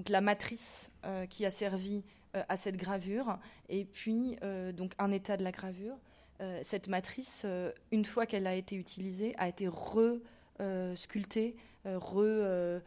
la 0.09 0.21
matrice 0.21 0.93
qui 1.29 1.45
a 1.45 1.51
servi 1.51 2.05
à 2.33 2.57
cette 2.57 2.77
gravure, 2.77 3.39
et 3.69 3.85
puis 3.85 4.37
donc 4.75 4.93
un 4.99 5.11
état 5.11 5.37
de 5.37 5.45
la 5.45 5.53
gravure. 5.53 5.97
cette 6.63 6.89
matrice, 6.89 7.47
une 7.91 8.05
fois 8.05 8.27
qu'elle 8.27 8.47
a 8.47 8.55
été 8.55 8.77
utilisée, 8.77 9.35
a 9.37 9.49
été 9.49 9.69
re-sculptée, 9.69 11.57
re, 11.85 12.81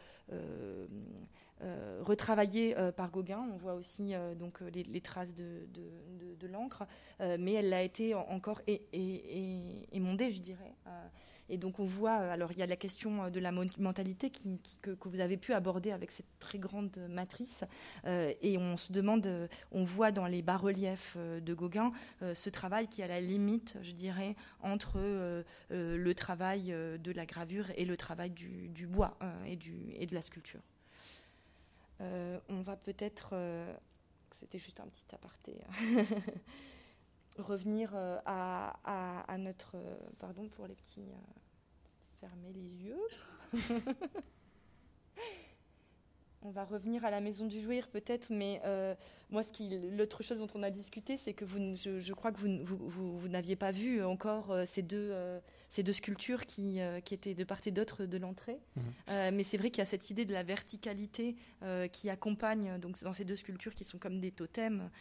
euh, 1.63 1.99
retravaillée 2.01 2.77
euh, 2.77 2.91
par 2.91 3.09
Gauguin. 3.09 3.45
On 3.53 3.57
voit 3.57 3.75
aussi 3.75 4.13
euh, 4.13 4.35
donc 4.35 4.59
les, 4.73 5.01
traces 5.01 5.33
de, 5.33 5.67
l'encre, 6.51 6.83
mais 7.39 7.53
elle 7.53 7.73
a 7.73 7.81
été 7.81 8.13
encore 8.13 8.61
émondée, 8.67 10.31
je 10.31 10.41
dirais. 10.41 10.73
et 11.47 11.57
donc 11.57 11.79
on 11.79 11.85
voit, 11.85 12.15
alors 12.15 12.51
il 12.51 12.59
y 12.59 12.63
a 12.63 12.65
la 12.65 12.75
question 12.75 13.29
de 13.29 13.39
la 13.39 13.51
mentalité 13.51 14.29
qui, 14.29 14.59
que, 14.81 14.91
vous 15.05 15.21
avez 15.21 15.37
pu 15.37 15.53
aborder 15.53 15.91
avec 15.91 16.11
cette 16.11 16.27
très 16.39 16.59
grande 16.59 16.97
matrice, 17.09 17.63
et 18.05 18.57
on 18.57 18.75
se 18.75 18.91
demande, 18.91 19.47
on 19.71 19.83
voit 19.83 20.11
dans 20.11 20.27
les 20.27 20.41
bas-reliefs 20.41 21.17
de 21.17 21.53
Gauguin 21.53 21.93
ce 22.33 22.49
travail 22.49 22.87
qui 22.87 22.99
est 22.99 23.05
à 23.05 23.07
la 23.07 23.21
limite, 23.21 23.77
je 23.81 23.93
dirais, 23.93 24.35
entre 24.61 24.99
le 25.69 26.13
travail 26.13 26.75
de 26.99 27.11
la 27.13 27.25
gravure 27.25 27.71
et 27.77 27.85
le 27.85 27.95
travail 27.95 28.31
du, 28.31 28.87
bois 28.87 29.17
du, 29.57 29.93
et 29.95 30.05
de 30.05 30.13
la 30.13 30.21
sculpture. 30.21 30.61
Euh, 32.03 32.39
on 32.49 32.61
va 32.61 32.75
peut-être, 32.75 33.29
euh, 33.33 33.73
c'était 34.31 34.59
juste 34.59 34.79
un 34.79 34.87
petit 34.87 35.05
aparté, 35.13 35.61
revenir 37.37 37.91
euh, 37.95 38.19
à, 38.25 39.23
à, 39.27 39.37
notre, 39.37 39.77
pardon 40.19 40.47
pour 40.49 40.67
les 40.67 40.75
petits, 40.75 41.09
fermer 42.19 42.51
les 42.51 42.83
yeux. 42.83 43.07
on 46.45 46.51
va 46.51 46.63
revenir 46.63 47.05
à 47.05 47.11
la 47.11 47.21
maison 47.21 47.45
du 47.45 47.61
jouir 47.61 47.87
peut-être, 47.87 48.27
mais 48.29 48.61
moi, 49.29 49.41
l'autre 49.97 50.23
chose 50.23 50.39
dont 50.39 50.47
on 50.55 50.63
a 50.63 50.69
discuté, 50.69 51.17
c'est 51.17 51.33
que 51.33 51.45
vous, 51.45 51.59
je, 51.75 52.13
crois 52.13 52.31
que 52.31 52.39
vous, 52.39 52.63
vous, 52.63 53.17
vous, 53.17 53.27
n'aviez 53.27 53.55
pas 53.55 53.71
vu 53.71 54.03
encore 54.03 54.55
ces 54.65 54.81
deux 54.81 55.13
ces 55.73 55.81
deux 55.81 55.91
sculptures 55.91 56.45
qui, 56.45 56.79
euh, 56.81 56.99
qui 56.99 57.15
étaient 57.15 57.33
de 57.33 57.43
part 57.43 57.57
et 57.65 57.71
d'autre 57.71 58.05
de 58.05 58.17
l'entrée. 58.19 58.59
Mhm. 58.75 58.83
Euh, 59.09 59.31
mais 59.33 59.41
c'est 59.41 59.57
vrai 59.57 59.71
qu'il 59.71 59.79
y 59.79 59.81
a 59.81 59.85
cette 59.85 60.11
idée 60.11 60.23
de 60.23 60.31
la 60.31 60.43
verticalité 60.43 61.35
euh, 61.63 61.87
qui 61.87 62.11
accompagne 62.11 62.77
donc, 62.77 63.01
dans 63.01 63.11
ces 63.11 63.25
deux 63.25 63.35
sculptures 63.35 63.73
qui 63.73 63.83
sont 63.83 63.97
comme 63.97 64.19
des 64.19 64.29
totems, 64.29 64.91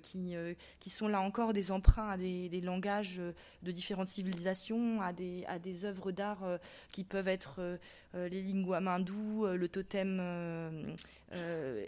qui, 0.00 0.34
qui 0.80 0.90
sont 0.90 1.08
là 1.08 1.20
encore 1.20 1.52
des 1.52 1.70
emprunts 1.70 2.08
à 2.08 2.16
des, 2.16 2.48
des, 2.48 2.62
langages 2.62 3.20
de 3.62 3.70
différentes 3.70 4.08
civilisations, 4.08 5.02
à 5.02 5.12
des, 5.12 5.44
à 5.48 5.58
des 5.58 5.84
œuvres 5.84 6.12
d'art 6.12 6.44
qui 6.90 7.04
peuvent 7.04 7.28
être 7.28 7.78
les 8.14 8.42
lingua 8.42 8.80
mandou, 8.80 9.46
le 9.46 9.68
totem 9.68 10.18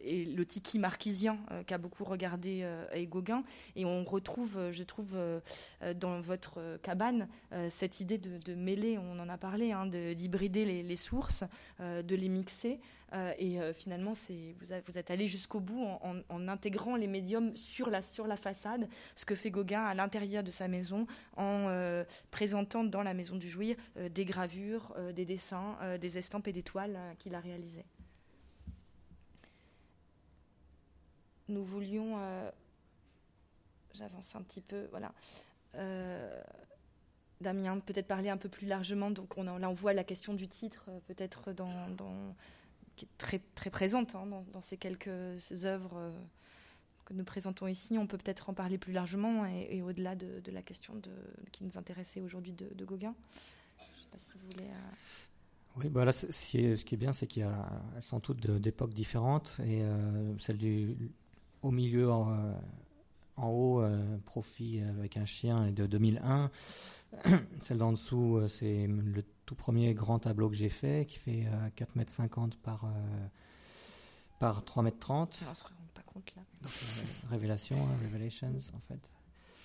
et 0.05 0.25
le 0.25 0.45
tiki 0.45 0.79
marquisien 0.79 1.38
qu'a 1.66 1.79
beaucoup 1.79 2.05
regardé 2.05 2.69
et 2.92 3.07
Gauguin. 3.07 3.45
Et 3.75 3.85
on 3.85 4.05
retrouve, 4.05 4.71
je 4.73 4.83
trouve, 4.83 5.16
dans 5.95 6.21
votre 6.21 6.79
cabane, 6.83 7.29
cette 7.69 8.01
idée 8.01 8.19
de, 8.19 8.55
mêler, 8.55 8.99
on 8.99 9.19
en 9.19 9.29
a 9.29 9.38
parlé, 9.38 9.73
hein, 9.73 9.87
d'hybrider 9.87 10.83
les, 10.83 10.97
sources, 10.97 11.45
euh, 11.81 12.03
de 12.03 12.16
les 12.16 12.29
mixer. 12.29 12.81
Euh, 13.12 13.33
et 13.38 13.61
euh, 13.61 13.73
finalement, 13.73 14.12
vous, 14.12 14.99
êtes 14.99 15.11
allé 15.11 15.29
jusqu'au 15.29 15.61
bout 15.61 15.87
en, 16.29 16.49
intégrant 16.49 16.97
les 16.97 17.07
médiums 17.07 17.57
sur 17.57 17.90
la, 17.90 18.03
sur 18.03 18.27
la 18.27 18.37
façade, 18.37 18.88
ce 19.14 19.25
que 19.25 19.35
fait 19.35 19.51
Gauguin 19.51 19.85
à 19.85 19.95
l'intérieur 19.95 20.42
de 20.42 20.51
sa 20.51 20.69
maison, 20.69 21.07
en 21.37 22.05
présentant 22.31 22.85
dans 22.85 23.03
la 23.03 23.14
maison 23.14 23.37
du 23.37 23.49
jouir 23.49 23.77
des 24.11 24.25
gravures, 24.25 24.95
des 25.14 25.25
dessins, 25.25 25.77
des 26.01 26.19
estampes 26.19 26.49
et 26.49 26.53
des 26.53 26.62
toiles 26.62 26.99
qu'il 27.19 27.35
a 27.35 27.40
réalisées. 27.40 27.85
Nous 31.49 31.65
voulions 31.65 32.19
j'avance 33.95 34.37
un 34.37 34.43
petit 34.43 34.61
peu, 34.61 34.89
voilà. 34.91 35.13
Damien, 37.41 37.81
peut-être 37.81 38.07
parler 38.07 38.31
un 38.31 38.37
peu 38.37 38.49
plus 38.49 38.67
largement. 38.67 39.11
Donc 39.11 39.37
on 39.37 39.45
là, 39.45 39.69
on 39.69 39.75
voit 39.75 39.93
la 39.93 40.05
question 40.05 40.35
du 40.35 40.49
titre, 40.49 40.87
euh, 40.89 40.99
peut-être 41.07 41.53
dans, 41.53 41.69
qui 42.97 43.05
est 43.05 43.19
très, 43.19 43.41
très 43.55 43.71
présente 43.71 44.15
hein, 44.15 44.27
dans, 44.53 44.61
ces 44.61 44.77
quelques 44.77 45.65
œuvres 45.65 45.97
euh, 45.97 46.11
que 47.05 47.13
nous 47.13 47.25
présentons 47.25 47.67
ici. 47.67 47.99
On 47.99 48.07
peut 48.07 48.17
peut-être 48.17 48.49
en 48.49 48.55
parler 48.55 48.79
plus 48.79 48.93
largement 48.93 49.45
et, 49.47 49.83
au-delà 49.83 50.17
de, 50.17 50.51
la 50.51 50.63
question 50.63 51.01
qui 51.53 51.65
nous 51.65 51.77
intéressait 51.77 52.21
aujourd'hui 52.21 52.53
de, 52.53 52.85
Gauguin. 52.85 53.15
Je 53.79 53.83
sais 53.83 54.09
pas 54.11 54.19
si 54.21 54.39
vous 54.39 54.47
voulez. 54.53 54.71
Euh, 54.71 54.89
oui, 55.77 55.91
ce, 56.13 56.85
qui 56.85 56.95
est, 56.95 56.97
bien, 56.97 57.13
c'est 57.13 57.27
qu'elles 57.27 57.53
sont 58.01 58.19
toutes 58.19 58.51
d'époques 58.51 58.95
différentes 58.95 59.61
et 59.63 59.83
celle 60.39 60.57
du 60.57 60.97
au 61.66 61.70
milieu 61.70 62.11
en, 62.11 62.55
en 63.37 63.48
haut, 63.48 63.85
profit 64.24 64.81
avec 64.81 65.16
un 65.16 65.24
chien 65.24 65.66
est 65.66 65.72
de 65.72 65.87
2001. 65.87 66.50
Celle 67.62 67.79
d'en 67.79 67.92
dessous, 67.92 68.37
euh, 68.37 68.48
c'est 68.48 68.87
le 68.87 69.24
tout 69.44 69.55
premier 69.55 69.94
grand 69.94 70.18
tableau 70.18 70.48
que 70.48 70.57
j'ai 70.57 70.68
fait, 70.68 71.07
qui 71.07 71.18
fait 71.18 71.46
4,50 71.76 71.85
euh, 71.87 72.44
m 72.44 72.50
par, 72.62 72.85
euh, 72.85 72.88
par 74.38 74.62
3,30 74.62 74.87
m. 74.87 74.92
On 75.50 75.55
se 75.55 75.64
rend 75.64 75.70
pas 75.94 76.02
compte 76.02 76.35
là. 76.37 76.42
révélation, 77.31 77.76
hein, 77.76 77.96
Revelations 78.05 78.52
en 78.74 78.81
fait. 78.81 79.00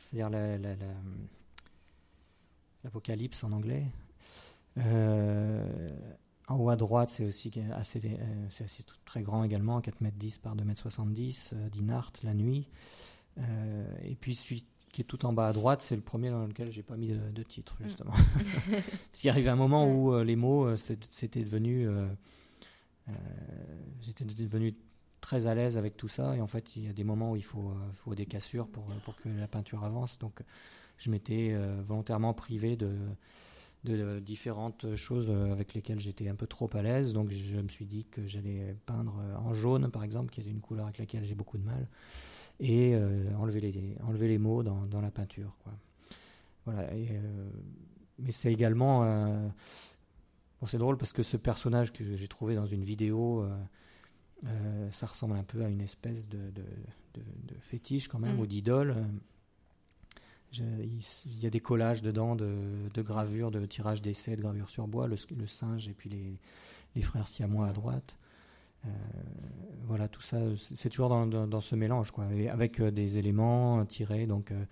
C'est-à-dire 0.05 0.29
l'apocalypse 2.83 3.43
en 3.43 3.51
anglais. 3.53 3.85
En 6.51 6.59
haut 6.59 6.69
à 6.69 6.75
droite, 6.75 7.09
c'est 7.09 7.25
aussi 7.25 7.51
assez, 7.73 8.01
c'est 8.49 8.63
assez 8.65 8.83
très 9.05 9.23
grand 9.23 9.43
également, 9.43 9.79
4,10 9.79 10.01
m 10.05 10.11
par 10.41 10.55
2,70 10.55 11.53
m, 11.53 11.69
Dinart, 11.69 12.11
la 12.23 12.33
nuit. 12.33 12.67
et 13.37 14.15
puis 14.15 14.35
suite 14.35 14.67
qui 14.91 15.01
est 15.01 15.05
tout 15.05 15.25
en 15.25 15.33
bas 15.33 15.47
à 15.47 15.53
droite, 15.53 15.81
c'est 15.81 15.95
le 15.95 16.01
premier 16.01 16.29
dans 16.29 16.45
lequel 16.45 16.71
j'ai 16.71 16.83
pas 16.83 16.97
mis 16.97 17.07
de, 17.07 17.43
titre 17.43 17.75
mm. 17.79 17.83
justement. 17.85 18.11
Parce 18.71 19.21
qu'il 19.21 19.29
arrivait 19.29 19.49
un 19.49 19.55
moment 19.55 19.85
où 19.85 20.13
euh, 20.13 20.23
les 20.23 20.35
mots, 20.35 20.65
euh, 20.65 20.75
c'était 20.75 21.43
devenu, 21.43 21.87
euh, 21.87 22.07
j'étais 24.01 24.25
devenu 24.25 24.75
très 25.21 25.47
à 25.47 25.55
l'aise 25.55 25.77
avec 25.77 25.97
tout 25.97 26.07
ça. 26.07 26.35
Et 26.35 26.41
en 26.41 26.47
fait, 26.47 26.75
il 26.75 26.85
y 26.85 26.89
a 26.89 26.93
des 26.93 27.03
moments 27.03 27.31
où 27.31 27.35
il 27.35 27.43
faut, 27.43 27.73
faut 27.95 28.15
des 28.15 28.25
cassures 28.25 28.67
pour, 28.67 28.85
pour 29.05 29.15
que 29.15 29.29
la 29.29 29.47
peinture 29.47 29.83
avance. 29.83 30.19
Donc, 30.19 30.41
je 30.97 31.09
m'étais 31.09 31.55
volontairement 31.81 32.33
privé 32.33 32.75
de, 32.75 32.95
de 33.84 34.20
différentes 34.20 34.96
choses 34.96 35.30
avec 35.30 35.74
lesquelles 35.74 36.00
j'étais 36.00 36.30
un 36.30 36.36
peu 36.36 36.48
trop 36.48 36.70
à 36.74 36.82
l'aise. 36.82 37.13
Donc, 37.13 37.32
je 37.32 37.58
me 37.58 37.67
suis 37.67 37.86
dit 37.86 38.06
que 38.06 38.26
j'allais 38.28 38.76
peindre 38.86 39.15
en 39.44 39.54
jaune, 39.54 39.89
par 39.89 40.04
exemple, 40.04 40.32
qui 40.32 40.41
est 40.41 40.46
une 40.46 40.62
couleur 40.62 40.86
avec 40.86 41.00
laquelle 41.00 41.24
j'ai 41.24 41.36
beaucoup 41.36 41.58
de 41.58 41.63
mal 41.63 41.88
et 42.62 42.94
euh, 42.94 43.36
enlever, 43.38 43.60
les, 43.60 43.98
enlever 44.04 44.28
les 44.28 44.38
mots 44.38 44.63
dans, 44.63 44.86
dans 44.86 45.02
la 45.02 45.12
peinture. 45.12 45.58
Quoi. 45.63 45.74
Voilà, 46.65 46.84
euh, 46.91 47.50
mais 48.20 48.32
c'est 48.32 48.54
également. 48.54 49.04
Euh, 49.04 49.48
bon, 50.62 50.67
c'est 50.67 50.78
drôle 50.78 50.96
parce 50.98 51.12
que 51.12 51.24
ce 51.24 51.38
personnage 51.38 51.91
que 51.91 52.15
j'ai 52.15 52.28
trouvé 52.28 52.56
dans 52.56 52.67
une 52.67 52.84
vidéo, 52.84 53.46
ça 54.91 55.08
ressemble 55.08 55.36
un 55.36 55.44
peu 55.44 55.63
à 55.63 55.70
une 55.70 55.82
espèce 55.82 56.30
de, 56.30 56.52
de, 56.52 56.63
de, 57.15 57.56
fétiche 57.60 58.08
quand 58.08 58.20
même, 58.20 58.38
mm. 58.38 58.39
ou 58.39 58.46
d'idole. 58.46 58.96
Il 60.59 61.39
y 61.39 61.45
a 61.45 61.49
des 61.49 61.59
collages 61.59 62.01
dedans 62.01 62.35
de, 62.35 63.01
gravures, 63.01 63.51
de 63.51 63.65
tirages 63.65 64.01
d'essais, 64.01 64.35
de 64.35 64.41
gravures 64.41 64.69
sur 64.69 64.87
bois, 64.87 65.07
le, 65.07 65.15
singe 65.47 65.87
et 65.87 65.93
puis 65.93 66.09
les, 66.09 66.39
les 66.95 67.01
frères 67.01 67.27
siamois 67.27 67.67
à 67.67 67.73
droite. 67.73 68.17
Euh, 68.85 68.89
voilà, 69.83 70.07
tout 70.07 70.21
ça, 70.21 70.37
c'est 70.55 70.89
toujours 70.89 71.09
dans, 71.09 71.61
ce 71.61 71.75
mélange, 71.75 72.11
quoi, 72.11 72.25
avec 72.49 72.79
euh, 72.79 72.91
des 72.91 73.17
éléments 73.17 73.85
tirés 73.85 74.25
donc 74.25 74.51
euh, 74.51 74.65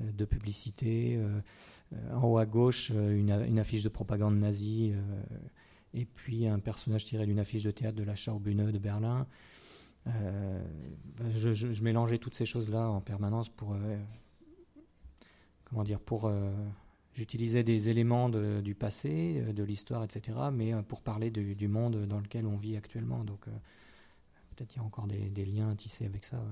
de 0.00 0.24
publicité. 0.24 1.18
en 2.12 2.22
haut 2.22 2.38
à 2.38 2.46
gauche, 2.46 2.90
une, 2.90 3.58
affiche 3.58 3.82
de 3.82 3.88
propagande 3.88 4.38
nazie, 4.38 4.92
et 5.94 6.04
puis 6.04 6.46
un 6.46 6.58
personnage 6.58 7.06
tiré 7.06 7.24
d'une 7.26 7.38
affiche 7.38 7.62
de 7.62 7.70
théâtre 7.70 7.96
de 7.96 8.02
la 8.02 8.14
Schaubühne 8.14 8.70
de 8.70 8.78
Berlin. 8.78 9.26
Je, 11.30 11.54
je, 11.54 11.82
mélangeais 11.82 12.18
toutes 12.18 12.34
ces 12.34 12.44
choses-là 12.44 12.90
en 12.90 13.00
permanence 13.00 13.48
pour, 13.48 13.74
comment 15.66 15.84
dire, 15.84 16.00
pour 16.00 16.30
J'utilisais 17.16 17.62
des 17.62 17.88
éléments 17.88 18.28
du 18.28 18.74
passé, 18.74 19.42
euh, 19.42 19.54
de 19.54 19.62
l'histoire, 19.62 20.04
etc., 20.04 20.36
mais 20.52 20.74
euh, 20.74 20.82
pour 20.82 21.00
parler 21.00 21.30
du, 21.30 21.66
monde 21.66 22.04
dans 22.04 22.20
lequel 22.20 22.46
on 22.46 22.56
vit 22.56 22.76
actuellement. 22.76 23.24
Donc, 23.24 23.48
euh, 23.48 23.52
peut-être 24.54 24.74
il 24.74 24.76
y 24.76 24.80
a 24.82 24.84
encore 24.84 25.06
des, 25.06 25.46
liens 25.46 25.70
à 25.70 25.74
tisser 25.74 26.04
avec 26.04 26.24
ça. 26.24 26.44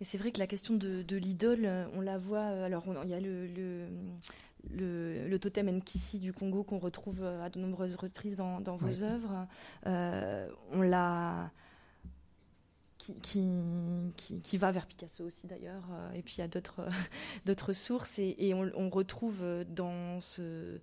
Et 0.00 0.04
c'est 0.04 0.16
vrai 0.16 0.30
que 0.30 0.38
la 0.38 0.46
question 0.46 0.76
de, 0.76 1.16
l'idole, 1.16 1.68
on 1.92 2.00
la 2.00 2.16
voit. 2.16 2.44
Alors, 2.44 2.84
il 3.02 3.10
y 3.10 3.14
a 3.14 3.20
le, 3.20 3.48
le, 3.48 5.26
le, 5.26 5.38
totem 5.40 5.68
Nkisi 5.68 6.20
du 6.20 6.32
Congo 6.32 6.62
qu'on 6.62 6.78
retrouve 6.78 7.24
à 7.24 7.50
de 7.50 7.58
nombreuses 7.58 7.96
reprises 7.96 8.36
dans, 8.36 8.60
vos 8.76 9.02
œuvres. 9.02 9.48
on 9.86 10.82
l'a 10.82 11.50
qui, 13.22 14.12
qui, 14.42 14.56
va 14.56 14.70
vers 14.70 14.86
Picasso 14.86 15.24
aussi 15.24 15.46
d'ailleurs, 15.46 15.84
et 16.14 16.22
puis 16.22 16.36
il 16.38 16.40
y 16.40 16.44
a 16.44 16.48
d'autres, 16.48 16.86
d'autres 17.46 17.72
sources, 17.72 18.18
et, 18.18 18.54
on, 18.54 18.90
retrouve 18.90 19.42
dans, 19.68 20.20
ce, 20.20 20.78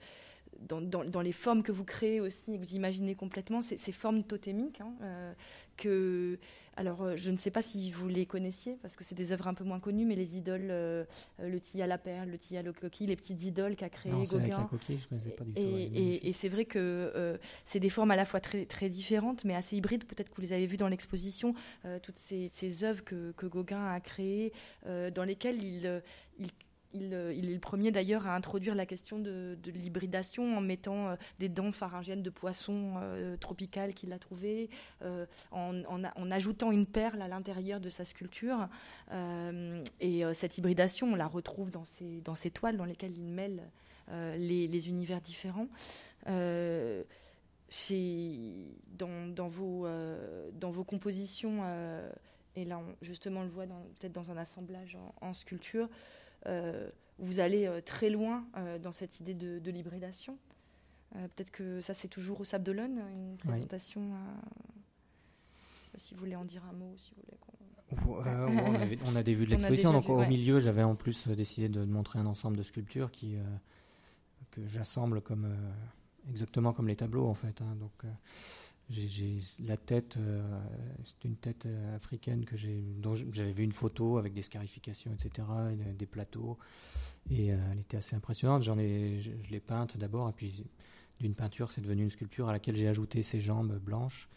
dans, 0.60 0.82
dans, 0.82 1.22
les 1.22 1.32
formes 1.32 1.64
que 1.64 1.72
vous 1.72 1.86
créez 1.86 2.20
aussi, 2.20 2.54
que 2.54 2.64
vous 2.64 2.76
imaginez 2.76 3.16
complètement, 3.16 3.62
ces, 3.62 3.92
formes 3.92 4.24
totémiques, 4.24 4.82
hein, 4.82 5.34
que 5.78 6.38
alors, 6.78 7.02
euh, 7.02 7.18
je 7.18 7.32
ne 7.32 7.38
sais 7.38 7.52
pas 7.52 7.62
si 7.62 7.92
vous 7.92 8.08
les 8.08 8.26
connaissiez, 8.26 8.78
parce 8.82 8.96
que 8.96 9.04
c'est 9.04 9.16
des 9.16 9.34
œuvres 9.34 9.48
un 9.48 9.54
peu 9.54 9.64
moins 9.64 9.80
connues, 9.80 10.06
mais 10.06 10.16
les 10.16 10.38
idoles, 10.38 10.70
euh, 10.70 11.04
euh, 11.40 11.50
le 11.50 11.60
tille 11.60 11.82
à 11.82 11.88
la 11.88 11.98
perle, 11.98 12.30
le 12.30 12.38
tille 12.38 12.58
à 12.58 12.64
la 12.64 12.72
coquille, 12.72 13.08
les 13.08 13.16
petites 13.16 13.44
idoles 13.44 13.76
qu'a 13.76 13.90
créé 13.90 14.12
non, 14.12 14.24
Gauguin. 14.24 14.58
la 14.58 14.64
coquille, 14.64 14.98
je 14.98 15.08
connaissais 15.08 15.32
pas 15.32 15.44
du 15.44 15.54
tout. 15.54 15.60
Et, 15.60 16.32
c'est 16.34 16.50
vrai 16.50 16.66
que 16.66 17.40
c'est 17.66 17.80
des 17.80 17.90
formes 17.90 18.12
à 18.12 18.16
la 18.16 18.26
fois 18.26 18.40
très, 18.40 18.66
très 18.66 18.90
différentes, 18.90 19.44
mais 19.46 19.54
assez 19.54 19.76
hybrides. 19.76 20.06
Peut-être 20.06 20.30
que 20.30 20.36
vous 20.36 20.42
les 20.42 20.54
avez 20.54 20.66
vues 20.66 20.78
dans 20.78 20.88
l'exposition, 20.88 21.54
toutes 22.02 22.18
ces, 22.18 22.50
ces 22.52 22.84
œuvres 22.84 23.04
que, 23.04 23.32
que, 23.34 23.46
Gauguin 23.46 23.86
a 23.86 24.00
créées, 24.00 24.54
dans 24.86 25.24
lesquelles 25.24 25.62
il, 25.62 26.02
il 26.40 26.50
euh, 26.96 27.34
il, 27.36 27.50
est 27.50 27.54
le 27.54 27.60
premier 27.60 27.92
d'ailleurs 27.92 28.28
à 28.28 28.36
introduire 28.36 28.76
la 28.76 28.86
question 28.86 29.20
de, 29.20 29.58
l'hybridation 29.66 30.58
en 30.58 30.62
mettant 30.62 31.10
euh, 31.10 31.16
des 31.40 31.50
dents 31.50 31.72
pharyngiennes 31.72 32.24
de 32.24 32.30
poisson 32.30 32.96
euh, 32.98 33.38
tropical 33.38 33.94
qu'il 33.94 34.12
a 34.14 34.20
trouvé, 34.20 34.70
en, 35.52 36.32
ajoutant 36.32 36.72
une 36.72 36.86
perle 36.86 37.22
à 37.22 37.28
l'intérieur 37.28 37.80
de 37.80 37.90
sa 37.90 38.06
sculpture. 38.06 38.68
et 40.00 40.24
cette 40.34 40.58
hybridation, 40.58 41.14
on 41.14 41.16
la 41.16 41.28
retrouve 41.28 41.70
dans 41.72 41.84
dans 42.24 42.36
ces 42.36 42.52
toiles 42.52 42.78
dans 42.78 42.86
lesquelles 42.86 43.18
il 43.18 43.28
mêle 43.28 43.62
les, 44.38 44.88
univers 44.88 45.22
différents. 45.22 45.68
vos, 49.48 49.88
dans 50.54 50.72
vos 50.72 50.84
compositions, 50.84 51.64
et 52.56 52.66
là 52.66 52.82
justement 53.02 53.42
on 53.42 53.44
le 53.44 53.50
voit 53.50 53.66
peut-être 53.66 54.14
dans 54.14 54.32
un 54.32 54.38
assemblage 54.38 54.98
en 55.22 55.34
sculpture, 55.34 55.90
vous 57.22 57.40
allez 57.40 57.68
euh, 57.68 57.82
très 57.82 58.10
loin 58.10 58.46
euh, 58.58 58.80
dans 58.80 58.92
cette 58.92 59.20
idée 59.20 59.34
de, 59.34 59.60
de 59.60 59.72
l'hybridation. 59.72 60.38
Peut-être 61.14 61.52
que 61.52 61.82
ça, 61.82 61.94
c'est 61.94 62.08
toujours 62.08 62.40
au 62.40 62.46
Sable 62.46 62.64
d'Olonne, 62.64 63.02
une 63.12 63.36
présentation. 63.36 64.14
si 65.98 66.14
vous 66.14 66.22
voulez 66.22 66.38
en 66.38 66.46
dire 66.46 66.64
un 66.70 66.72
mot, 66.72 66.96
si 66.96 67.14
vous 67.14 68.14
voulez. 68.16 69.00
on, 69.06 69.16
a 69.18 69.22
des 69.22 69.34
vues 69.34 69.44
de 69.44 69.50
l'exposition. 69.52 69.92
Donc, 69.92 70.08
au 70.08 70.26
milieu, 70.26 70.62
j'avais 70.62 70.84
en 70.84 70.96
plus 70.96 71.28
décidé 71.28 71.68
de 71.68 71.84
montrer 71.84 72.20
un 72.20 72.26
ensemble 72.26 72.56
de 72.56 72.64
sculptures 72.64 73.12
qui, 73.12 73.36
que 74.52 74.66
j'assemble 74.66 75.20
comme, 75.20 75.54
exactement 76.30 76.72
comme 76.72 76.88
les 76.88 76.96
tableaux, 76.96 77.28
en 77.28 77.34
fait. 77.34 77.62
Hein. 77.62 77.76
Donc, 77.76 78.06
j'ai 78.92 79.40
la 79.66 79.78
tête, 79.78 80.18
euh, 80.18 80.60
c'est 81.06 81.24
une 81.24 81.36
tête 81.36 81.66
euh, 81.66 81.96
africaine 81.96 82.46
que 82.46 82.56
dont 83.00 83.16
j'avais 83.16 83.52
vu 83.52 83.64
une 83.64 83.72
photo 83.72 84.18
avec 84.18 84.34
des 84.34 84.42
scarifications, 84.42 85.14
etc., 85.14 85.48
des 85.98 86.06
plateaux, 86.06 86.58
et 87.30 87.54
euh, 87.54 87.58
elle 87.72 87.80
était 87.80 87.98
assez 87.98 88.16
impressionnante. 88.16 88.68
Ai, 88.78 89.20
je, 89.20 89.32
l'ai 89.50 89.60
peinte 89.60 89.98
d'abord, 89.98 90.30
et 90.30 90.34
puis 90.34 90.66
d'une 91.20 91.36
peinture, 91.36 91.72
c'est 91.72 91.82
devenu 91.82 92.04
une 92.04 92.10
sculpture 92.10 92.50
à 92.50 92.52
laquelle 92.52 92.76
j'ai 92.76 92.88
ajouté 92.88 93.24
ses 93.24 93.40
jambes 93.40 93.78
blanches. 93.80 94.30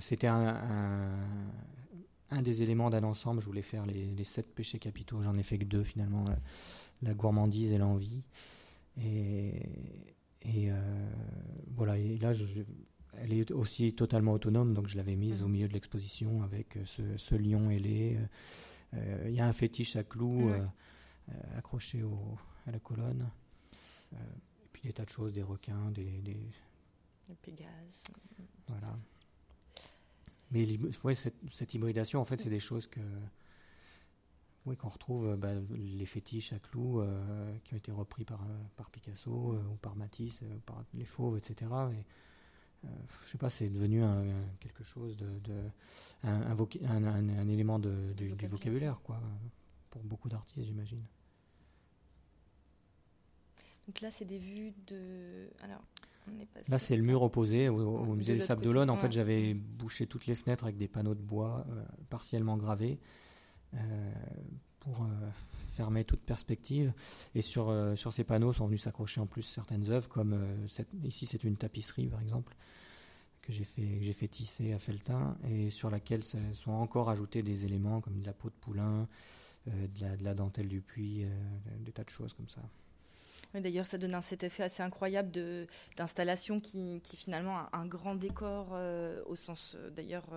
C'était 0.00 0.26
un, 0.28 1.18
un, 2.30 2.42
des 2.42 2.62
éléments 2.62 2.90
d'un 2.90 3.02
ensemble. 3.04 3.40
Je 3.40 3.46
voulais 3.46 3.62
faire 3.62 3.86
les, 3.86 4.22
sept 4.22 4.54
péchés 4.54 4.78
capitaux. 4.78 5.22
J'en 5.22 5.36
ai 5.38 5.42
fait 5.42 5.58
que 5.58 5.64
deux 5.64 5.82
finalement, 5.82 6.26
la, 7.00 7.14
gourmandise 7.14 7.72
et 7.72 7.78
l'envie. 7.78 8.22
Et, 9.02 9.54
et 10.42 10.68
voilà. 11.74 11.96
Et 11.98 12.18
là, 12.18 12.32
je, 12.32 12.44
elle 13.18 13.32
est 13.32 13.50
aussi 13.50 13.94
totalement 13.94 14.32
autonome, 14.32 14.74
donc 14.74 14.88
je 14.88 14.96
l'avais 14.96 15.16
mise 15.16 15.42
au 15.42 15.48
milieu 15.48 15.68
de 15.68 15.72
l'exposition 15.72 16.42
avec 16.42 16.76
euh, 16.76 17.16
ce, 17.16 17.34
lion 17.34 17.70
ailé. 17.70 18.16
Euh, 18.16 18.26
euh, 18.94 19.28
il 19.28 19.34
y 19.34 19.40
a 19.40 19.46
un 19.46 19.52
fétiche 19.52 19.96
à 19.96 20.04
clous 20.04 20.50
accroché 21.56 22.02
au, 22.02 22.36
à 22.66 22.72
la 22.72 22.78
colonne. 22.78 23.28
et 24.12 24.68
puis 24.72 24.82
des 24.82 24.92
tas 24.92 25.04
de 25.04 25.10
choses, 25.10 25.32
des 25.32 25.42
requins, 25.42 25.90
des. 25.92 26.20
des... 26.20 26.50
Pégases. 27.40 28.02
Voilà. 28.68 28.98
Mais 30.50 30.66
ouais, 31.04 31.14
cette, 31.14 31.36
cette, 31.50 31.72
hybridation, 31.72 32.20
en 32.20 32.26
fait, 32.26 32.38
c'est 32.40 32.50
des 32.50 32.60
choses 32.60 32.86
que. 32.86 33.00
Oui, 34.66 34.76
qu'on 34.76 34.90
retrouve 34.90 35.34
bah, 35.36 35.54
les 35.70 36.06
fétiches 36.06 36.52
à 36.52 36.58
clous 36.58 37.02
qui 37.64 37.74
ont 37.74 37.78
été 37.78 37.90
repris 37.90 38.24
par, 38.24 38.46
par 38.76 38.90
Picasso 38.90 39.30
ou 39.30 39.76
par 39.76 39.96
Matisse, 39.96 40.44
par 40.66 40.84
les 40.94 41.06
fauves, 41.06 41.38
etc. 41.38 41.70
Et, 41.92 41.96
euh, 41.96 42.02
je 43.24 43.30
sais 43.30 43.38
pas, 43.38 43.50
c'est 43.50 43.68
devenu 43.68 44.02
un, 44.02 44.24
quelque 44.60 44.84
chose 44.84 45.16
de, 45.16 45.52
un, 46.24 46.42
un, 46.50 47.48
élément 47.48 47.78
de, 47.78 48.12
du, 48.16 48.46
vocabulaire, 48.46 49.00
quoi, 49.02 49.20
pour 49.90 50.02
beaucoup 50.02 50.28
d'artistes, 50.28 50.66
j'imagine. 50.66 51.02
Donc 53.86 54.00
là, 54.00 54.10
c'est 54.10 54.24
des 54.24 54.38
vues 54.38 54.72
de. 54.86 55.48
Alors, 55.62 55.82
Là, 56.68 56.78
c'est 56.78 56.96
le 56.96 57.02
mur 57.02 57.22
opposé 57.22 57.68
au, 57.68 58.14
musée 58.14 58.34
des 58.34 58.40
Sables 58.40 58.62
d'Olonne. 58.62 58.90
En 58.90 58.96
fait, 58.96 59.10
j'avais 59.10 59.54
bouché 59.54 60.06
toutes 60.06 60.26
les 60.26 60.34
fenêtres 60.34 60.64
avec 60.64 60.76
des 60.76 60.88
panneaux 60.88 61.14
de 61.14 61.20
bois 61.20 61.66
euh, 61.70 61.84
partiellement 62.10 62.56
gravés. 62.56 62.98
Euh, 63.74 64.12
pour 64.82 65.02
euh, 65.02 65.06
fermer 65.76 66.04
toute 66.04 66.20
perspective. 66.20 66.92
Et 67.34 67.42
sur, 67.42 67.70
euh, 67.70 67.94
sur 67.94 68.12
ces 68.12 68.24
panneaux 68.24 68.52
sont 68.52 68.66
venus 68.66 68.82
s'accrocher 68.82 69.20
en 69.20 69.26
plus 69.26 69.42
certaines 69.42 69.90
œuvres, 69.90 70.08
comme 70.08 70.32
euh, 70.34 70.84
ici 71.04 71.26
c'est 71.26 71.44
une 71.44 71.56
tapisserie 71.56 72.08
par 72.08 72.20
exemple, 72.20 72.54
que 73.42 73.52
j'ai 73.52 73.64
fait, 73.64 74.12
fait 74.12 74.28
tisser 74.28 74.72
à 74.72 74.78
Feltin, 74.78 75.36
et 75.48 75.70
sur 75.70 75.88
laquelle 75.90 76.22
sont 76.24 76.70
encore 76.70 77.10
ajoutés 77.10 77.42
des 77.42 77.64
éléments 77.64 78.00
comme 78.00 78.20
de 78.20 78.26
la 78.26 78.32
peau 78.32 78.48
de 78.48 78.54
poulain, 78.54 79.08
de, 79.66 80.00
la, 80.00 80.16
de, 80.16 80.24
la, 80.24 80.34
dentelle 80.34 80.68
du 80.68 80.80
puits, 80.80 81.26
des 81.80 81.90
tas 81.90 82.04
de 82.04 82.10
choses 82.10 82.32
comme 82.34 82.48
ça. 82.48 82.60
D'ailleurs, 83.54 83.88
ça 83.88 83.98
donne 83.98 84.16
cet 84.22 84.44
effet 84.44 84.62
assez 84.62 84.82
incroyable 84.82 85.32
d'installation 85.96 86.60
qui, 86.60 87.00
qui 87.02 87.16
finalement 87.16 87.58
a 87.58 87.70
un 87.72 87.86
grand 87.86 88.14
décor 88.14 88.78
au 89.26 89.34
sens 89.34 89.76
d'ailleurs 89.96 90.28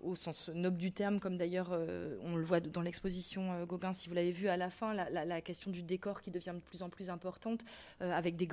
au 0.00 0.14
sens 0.14 0.50
noble 0.54 0.76
du 0.76 0.92
terme, 0.92 1.20
comme 1.20 1.36
d'ailleurs 1.36 1.70
euh, 1.72 2.16
on 2.22 2.36
le 2.36 2.44
voit 2.44 2.60
dans 2.60 2.82
l'exposition 2.82 3.52
euh, 3.52 3.66
Gauguin, 3.66 3.92
si 3.92 4.08
vous 4.08 4.14
l'avez 4.14 4.30
vu 4.30 4.48
à 4.48 4.56
la 4.56 4.70
fin, 4.70 4.94
la, 4.94 5.40
question 5.40 5.70
du 5.70 5.82
décor 5.82 6.22
qui 6.22 6.30
devient 6.30 6.52
de 6.54 6.60
plus 6.60 6.82
en 6.82 6.88
plus 6.88 7.10
importante, 7.10 7.64
euh, 8.00 8.12
avec 8.12 8.36
des, 8.36 8.46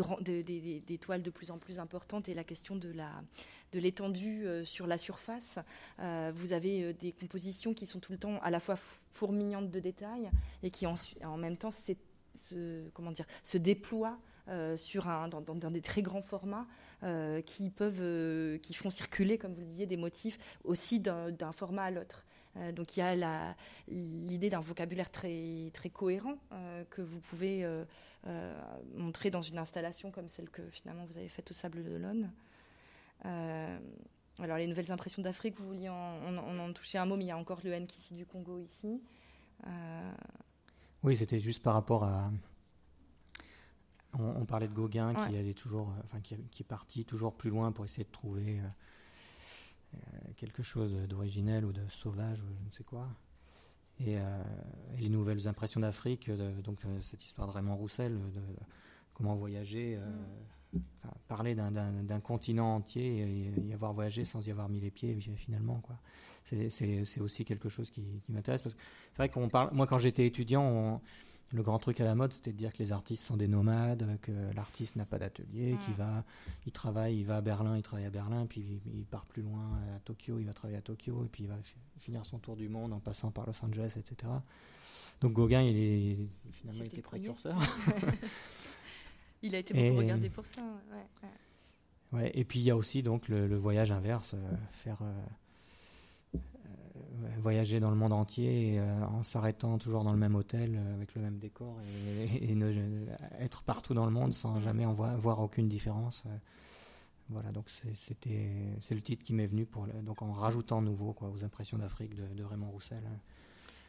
des, 0.80 0.98
toiles 0.98 1.22
de 1.22 1.30
plus 1.30 1.52
en 1.52 1.58
plus 1.58 1.80
importantes, 1.80 2.30
et 2.30 2.34
la 2.34 2.44
question 2.44 2.76
de 2.76 2.94
l'étendue 3.74 4.46
sur 4.64 4.88
la 4.88 4.98
surface. 4.98 5.60
vous 5.98 6.54
avez 6.54 6.94
des 6.94 7.12
compositions 7.12 7.74
qui 7.74 7.86
sont 7.86 8.00
tout 8.00 8.12
le 8.12 8.18
temps 8.18 8.40
à 8.42 8.52
la 8.52 8.60
fois 8.60 8.76
fourmillantes 8.76 9.72
de 9.72 9.80
détails 9.80 10.30
et 10.62 10.70
qui 10.70 10.86
en, 10.86 10.96
en 11.24 11.38
même 11.38 11.58
temps 11.58 11.72
se, 11.72 12.90
comment 12.94 13.12
dire, 13.12 13.26
se 13.44 13.58
déploient 13.58 14.20
euh, 14.50 14.76
sur 14.76 15.08
un, 15.08 15.30
dans, 15.30 15.72
des 15.72 15.80
très 15.80 16.02
grands 16.02 16.22
formats 16.22 16.68
euh, 17.04 17.42
qui 17.42 17.70
peuvent, 17.70 18.02
euh, 18.02 18.58
qui 18.58 18.74
font 18.74 18.90
circuler, 18.90 19.38
comme 19.38 19.54
vous 19.54 19.62
le 19.62 19.66
disiez, 19.66 19.86
des 19.86 19.96
motifs 19.96 20.38
aussi 20.66 21.00
d'un 21.00 21.52
format 21.54 21.84
à 21.84 21.92
l'autre. 21.92 22.26
donc 22.74 22.98
il 22.98 23.00
y 23.00 23.04
a 23.04 23.56
l'idée 23.88 24.50
d'un 24.50 24.60
vocabulaire 24.60 25.12
très, 25.12 25.72
très 25.74 25.90
cohérent 25.90 26.38
que 26.90 27.02
vous 27.02 27.20
pouvez 27.22 27.66
montrer 28.96 29.32
dans 29.32 29.42
une 29.42 29.58
installation 29.58 30.12
comme 30.12 30.28
celle 30.28 30.50
que 30.50 30.62
finalement 30.70 31.06
vous 31.06 31.18
avez 31.18 31.30
faite 31.30 31.50
au 31.52 31.54
Sable 31.54 31.84
d'Olonne. 31.84 32.30
alors 33.24 34.58
les 34.58 34.68
nouvelles 34.68 34.92
impressions 34.92 35.22
d'Afrique, 35.22 35.58
vous 35.58 35.68
vouliez 35.68 35.90
en, 35.90 36.20
on, 36.28 36.60
en 36.60 36.74
toucher 36.74 36.98
un 36.98 37.06
mot, 37.06 37.16
mais 37.16 37.24
il 37.24 37.28
y 37.28 37.32
a 37.32 37.38
encore 37.38 37.62
le 37.64 37.74
Nkisi 37.80 38.14
du 38.14 38.26
Congo 38.26 38.60
ici. 38.60 39.02
Oui, 41.02 41.16
c'était 41.16 41.40
juste 41.40 41.64
par 41.64 41.74
rapport 41.74 42.04
à, 42.04 42.30
on, 44.20 44.46
parlait 44.46 44.68
de 44.68 44.74
Gauguin 44.74 45.14
qui, 45.14 45.36
allait 45.36 45.54
toujours, 45.54 45.90
euh, 45.90 46.02
enfin, 46.04 46.20
qui, 46.22 46.36
est 46.36 46.68
parti 46.68 47.06
toujours 47.06 47.34
plus 47.34 47.50
loin 47.50 47.72
pour 47.72 47.86
essayer 47.86 48.04
de 48.04 48.12
trouver 48.12 48.60
euh, 48.60 48.64
euh, 49.96 49.98
quelque 50.38 50.64
chose 50.64 50.94
d'originel 51.08 51.66
ou 51.66 51.72
de 51.72 51.82
sauvage 51.90 52.42
ou 52.44 52.48
je 52.60 52.66
ne 52.66 52.72
sais 52.72 52.84
quoi. 52.84 53.08
Et, 54.00 54.18
les 54.98 55.10
nouvelles 55.10 55.48
impressions 55.48 55.80
d'Afrique, 55.80 56.30
donc 56.64 56.80
cette 57.00 57.24
histoire 57.24 57.48
de 57.48 57.54
Raymond 57.54 57.76
Roussel, 57.76 58.14
de, 58.14 58.42
comment 59.14 59.36
voyager, 59.36 60.00
mm. 60.74 60.80
parler 61.28 61.56
d'un 61.56 62.20
continent 62.20 62.76
entier 62.76 63.20
et 63.20 63.62
y 63.62 63.74
avoir 63.74 63.94
voyagé 63.94 64.26
sans 64.26 64.46
y 64.46 64.52
avoir 64.52 64.68
mis 64.68 64.80
les 64.80 64.92
pieds 64.92 65.16
finalement. 65.36 65.80
quoi. 65.82 65.96
C'est 66.44 67.22
aussi 67.22 67.46
quelque 67.46 67.70
chose 67.70 67.92
qui, 67.92 68.02
qui 68.26 68.32
m'intéresse. 68.32 68.62
C'est 68.64 69.18
vrai 69.18 69.30
qu'on 69.30 69.48
parle, 69.48 69.70
moi 69.74 69.86
quand 69.86 70.00
j'étais 70.00 70.26
étudiant, 70.26 70.64
on, 70.64 71.02
le 71.54 71.62
grand 71.62 71.78
truc 71.78 72.02
à 72.02 72.06
la 72.06 72.16
mode, 72.16 72.34
c'était 72.34 72.52
de 72.52 72.58
dire 72.58 72.74
que 72.74 72.80
les 72.80 72.92
artistes 72.92 73.24
sont 73.24 73.38
des 73.38 73.48
nomades, 73.48 74.18
que 74.22 74.32
l'artiste 74.56 74.96
n'a 74.96 75.06
pas 75.06 75.20
d'atelier, 75.20 75.78
qu'il 75.86 75.94
va, 75.94 76.24
il 76.66 76.72
travaille, 76.72 77.20
il 77.20 77.26
va 77.26 77.38
à 77.38 77.42
Berlin, 77.42 77.78
il 77.78 77.84
travaille 77.84 78.06
à 78.06 78.10
Berlin, 78.10 78.48
puis 78.48 78.82
il, 78.94 79.06
part 79.06 79.26
plus 79.28 79.44
loin 79.44 79.80
à 79.96 80.00
Tokyo, 80.00 80.40
il 80.40 80.46
va 80.46 80.54
travailler 80.54 80.80
à 80.80 80.82
Tokyo, 80.82 81.24
et 81.24 81.28
puis 81.28 81.44
il 81.44 81.50
va 81.50 81.58
finir 81.96 82.26
son 82.26 82.40
tour 82.40 82.56
du 82.56 82.70
monde 82.70 82.92
en 82.92 83.00
passant 83.00 83.30
par 83.30 83.46
Los 83.46 83.64
Angeles, 83.64 83.96
etc. 83.98 84.32
Donc 85.22 85.34
Gauguin, 85.34 85.62
il 85.62 85.78
est 85.78 86.18
finalement 86.52 86.86
était 86.86 87.02
précurseur. 87.02 87.58
il 89.44 89.54
a 89.54 89.60
été 89.60 89.74
beaucoup 89.76 90.00
regardé 90.00 90.30
pour 90.32 90.48
ça. 90.48 90.64
Ouais, 92.14 92.32
et 92.34 92.46
puis 92.46 92.60
il 92.60 92.64
y 92.64 92.72
a 92.72 92.76
aussi 92.76 93.04
donc 93.04 93.30
le, 93.30 93.56
voyage 93.56 93.92
inverse, 93.92 94.34
euh, 94.34 94.56
faire 94.72 94.98
euh, 95.02 95.26
voyager 97.38 97.80
dans 97.80 97.90
le 97.90 97.96
monde 97.96 98.14
entier 98.14 98.80
en 99.10 99.24
s'arrêtant 99.24 99.78
toujours 99.78 100.04
dans 100.04 100.12
le 100.12 100.18
même 100.18 100.36
hôtel 100.36 100.80
avec 100.96 101.16
le 101.16 101.22
même 101.22 101.38
décor 101.38 101.78
et, 102.42 102.58
être 103.40 103.64
partout 103.64 103.94
dans 103.94 104.06
le 104.06 104.12
monde 104.12 104.34
sans 104.34 104.60
jamais 104.60 104.86
en 104.86 104.92
voir, 104.92 105.40
aucune 105.40 105.68
différence. 105.68 106.24
Voilà, 107.30 107.52
donc 107.52 107.70
c'était 107.70 108.52
c'est 108.80 108.96
le 108.96 109.02
titre 109.02 109.24
qui 109.24 109.34
m'est 109.34 109.46
venu 109.46 109.66
pour 109.66 109.88
donc 109.88 110.22
en 110.22 110.32
rajoutant 110.32 110.82
nouveau 110.82 111.14
quoi 111.14 111.30
aux 111.30 111.44
impressions 111.44 111.78
d'Afrique 111.78 112.14
de, 112.16 112.44
Raymond 112.44 112.70
Roussel. 112.70 113.04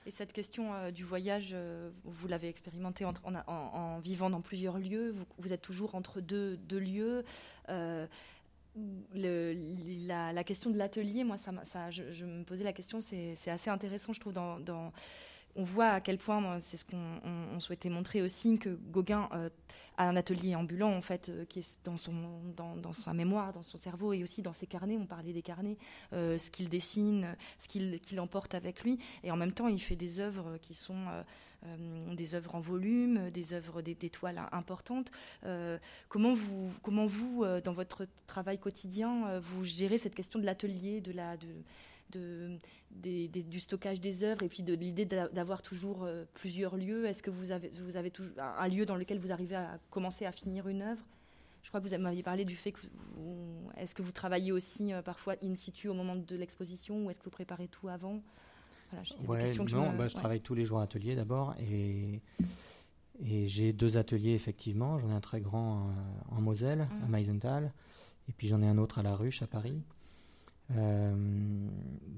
Et 0.06 0.10
cette 0.10 0.32
question 0.32 0.90
du 0.90 1.02
voyage, 1.02 1.56
vous 2.04 2.28
l'avez 2.28 2.48
expérimenté 2.48 3.04
en, 3.04 3.14
en, 3.24 3.98
vivant 4.00 4.30
dans 4.30 4.42
plusieurs 4.42 4.78
lieux. 4.78 5.14
Vous, 5.38 5.52
êtes 5.52 5.62
toujours 5.62 5.94
entre 5.94 6.20
deux, 6.20 6.56
deux 6.56 6.78
lieux 6.78 7.24
la, 9.14 10.44
question 10.44 10.70
de 10.70 10.78
l'atelier, 10.78 11.24
moi, 11.24 11.36
ça, 11.36 11.90
je, 11.90 12.24
me 12.24 12.44
posais 12.44 12.64
la 12.64 12.72
question, 12.72 13.00
c'est 13.00 13.50
assez 13.50 13.70
intéressant, 13.70 14.12
je 14.12 14.20
trouve, 14.20 14.34
on 15.56 15.64
voit 15.64 15.90
à 15.90 16.00
quel 16.00 16.18
point, 16.18 16.58
c'est 16.58 16.76
ce 16.76 16.84
qu'on 16.84 17.60
souhaitait 17.60 17.88
montrer 17.88 18.22
aussi, 18.22 18.58
que 18.58 18.70
Gauguin 18.70 19.28
euh, 19.32 19.48
a 19.96 20.08
un 20.08 20.16
atelier 20.16 20.56
ambulant, 20.56 20.92
en 20.92 21.00
fait, 21.00 21.28
euh, 21.28 21.44
qui 21.44 21.60
est 21.60 21.78
dans, 21.84 21.96
son, 21.96 22.12
dans, 22.56 22.92
sa 22.92 23.12
mémoire, 23.14 23.52
dans 23.52 23.62
son 23.62 23.78
cerveau 23.78 24.12
et 24.12 24.22
aussi 24.22 24.42
dans 24.42 24.52
ses 24.52 24.66
carnets. 24.66 24.96
On 24.98 25.06
parlait 25.06 25.32
des 25.32 25.42
carnets, 25.42 25.78
euh, 26.12 26.38
ce 26.38 26.50
qu'il 26.50 26.68
dessine, 26.68 27.36
ce 27.58 27.68
qu'il 27.68 28.20
emporte 28.20 28.54
avec 28.54 28.82
lui. 28.82 28.98
Et 29.22 29.30
en 29.30 29.36
même 29.36 29.52
temps, 29.52 29.68
il 29.68 29.80
fait 29.80 29.96
des 29.96 30.18
œuvres 30.18 30.58
qui 30.60 30.74
sont 30.74 31.06
des 32.14 32.34
œuvres 32.34 32.54
en 32.54 32.60
volume, 32.60 33.30
des 33.30 33.54
œuvres, 33.54 33.82
des, 33.82 33.94
toiles 34.10 34.40
importantes. 34.52 35.10
comment 36.08 36.34
vous, 36.34 36.72
comment 36.82 37.06
vous 37.06 37.44
dans 37.64 37.72
votre 37.72 38.06
travail 38.26 38.58
quotidien, 38.58 39.38
vous 39.40 39.64
gérez 39.64 39.98
cette 39.98 40.14
question 40.14 40.38
de 40.38 40.44
l'atelier, 40.44 41.00
de 41.00 41.12
la. 41.12 41.36
De, 41.36 41.48
de, 42.12 42.58
du 42.92 43.60
stockage 43.60 44.00
des 44.00 44.24
œuvres 44.24 44.42
et 44.42 44.48
puis 44.48 44.62
de 44.62 44.74
l'idée 44.74 45.04
d'avoir 45.04 45.62
toujours 45.62 46.04
euh, 46.04 46.24
plusieurs 46.34 46.76
lieux? 46.76 47.06
Est-ce 47.06 47.22
que 47.22 47.30
vous 47.30 47.50
avez, 47.50 47.70
vous 47.82 47.96
avez 47.96 48.12
un 48.38 48.68
lieu 48.68 48.84
dans 48.84 48.96
lequel 48.96 49.18
vous 49.18 49.32
arrivez 49.32 49.56
à 49.56 49.78
commencer 49.90 50.26
à 50.26 50.32
finir 50.32 50.68
une 50.68 50.82
œuvre? 50.82 51.02
Je 51.62 51.68
crois 51.70 51.80
que 51.80 51.88
vous 51.88 51.98
m'aviez 51.98 52.22
parlé 52.22 52.44
du 52.44 52.56
fait 52.56 52.72
que 52.72 52.80
est-ce 53.76 53.94
que 53.94 54.02
vous 54.02 54.12
travaillez 54.12 54.52
aussi 54.52 54.92
euh, 54.92 55.02
parfois 55.02 55.34
in 55.42 55.54
situ 55.54 55.88
au 55.88 55.94
moment 55.94 56.16
de 56.16 56.36
l'exposition 56.36 57.06
ou 57.06 57.10
est-ce 57.10 57.18
que 57.18 57.24
vous 57.24 57.30
préparez 57.30 57.68
tout 57.68 57.88
avant? 57.88 58.20
Voilà, 59.26 59.52
je, 59.52 59.60
non, 59.74 59.92
bah, 59.96 60.08
je 60.08 60.14
travaille 60.14 60.40
tous 60.40 60.54
les 60.54 60.64
jours 60.64 60.80
à 60.80 60.84
atelier 60.84 61.14
d'abord 61.14 61.54
et, 61.58 62.20
et 63.24 63.46
j'ai 63.46 63.72
deux 63.72 63.96
ateliers 63.96 64.34
effectivement. 64.34 64.98
J'en 64.98 65.10
ai 65.10 65.14
un 65.14 65.20
très 65.20 65.40
grand 65.40 65.88
euh, 65.88 65.92
en 66.30 66.40
Moselle, 66.40 66.88
à 67.02 67.06
mmh. 67.06 67.10
Meisenthal, 67.10 67.72
et 68.28 68.32
puis 68.32 68.48
j'en 68.48 68.62
ai 68.62 68.66
un 68.66 68.78
autre 68.78 68.98
à 68.98 69.02
La 69.02 69.14
Ruche, 69.14 69.42
à 69.42 69.46
Paris. 69.46 69.82
Euh, 70.76 71.68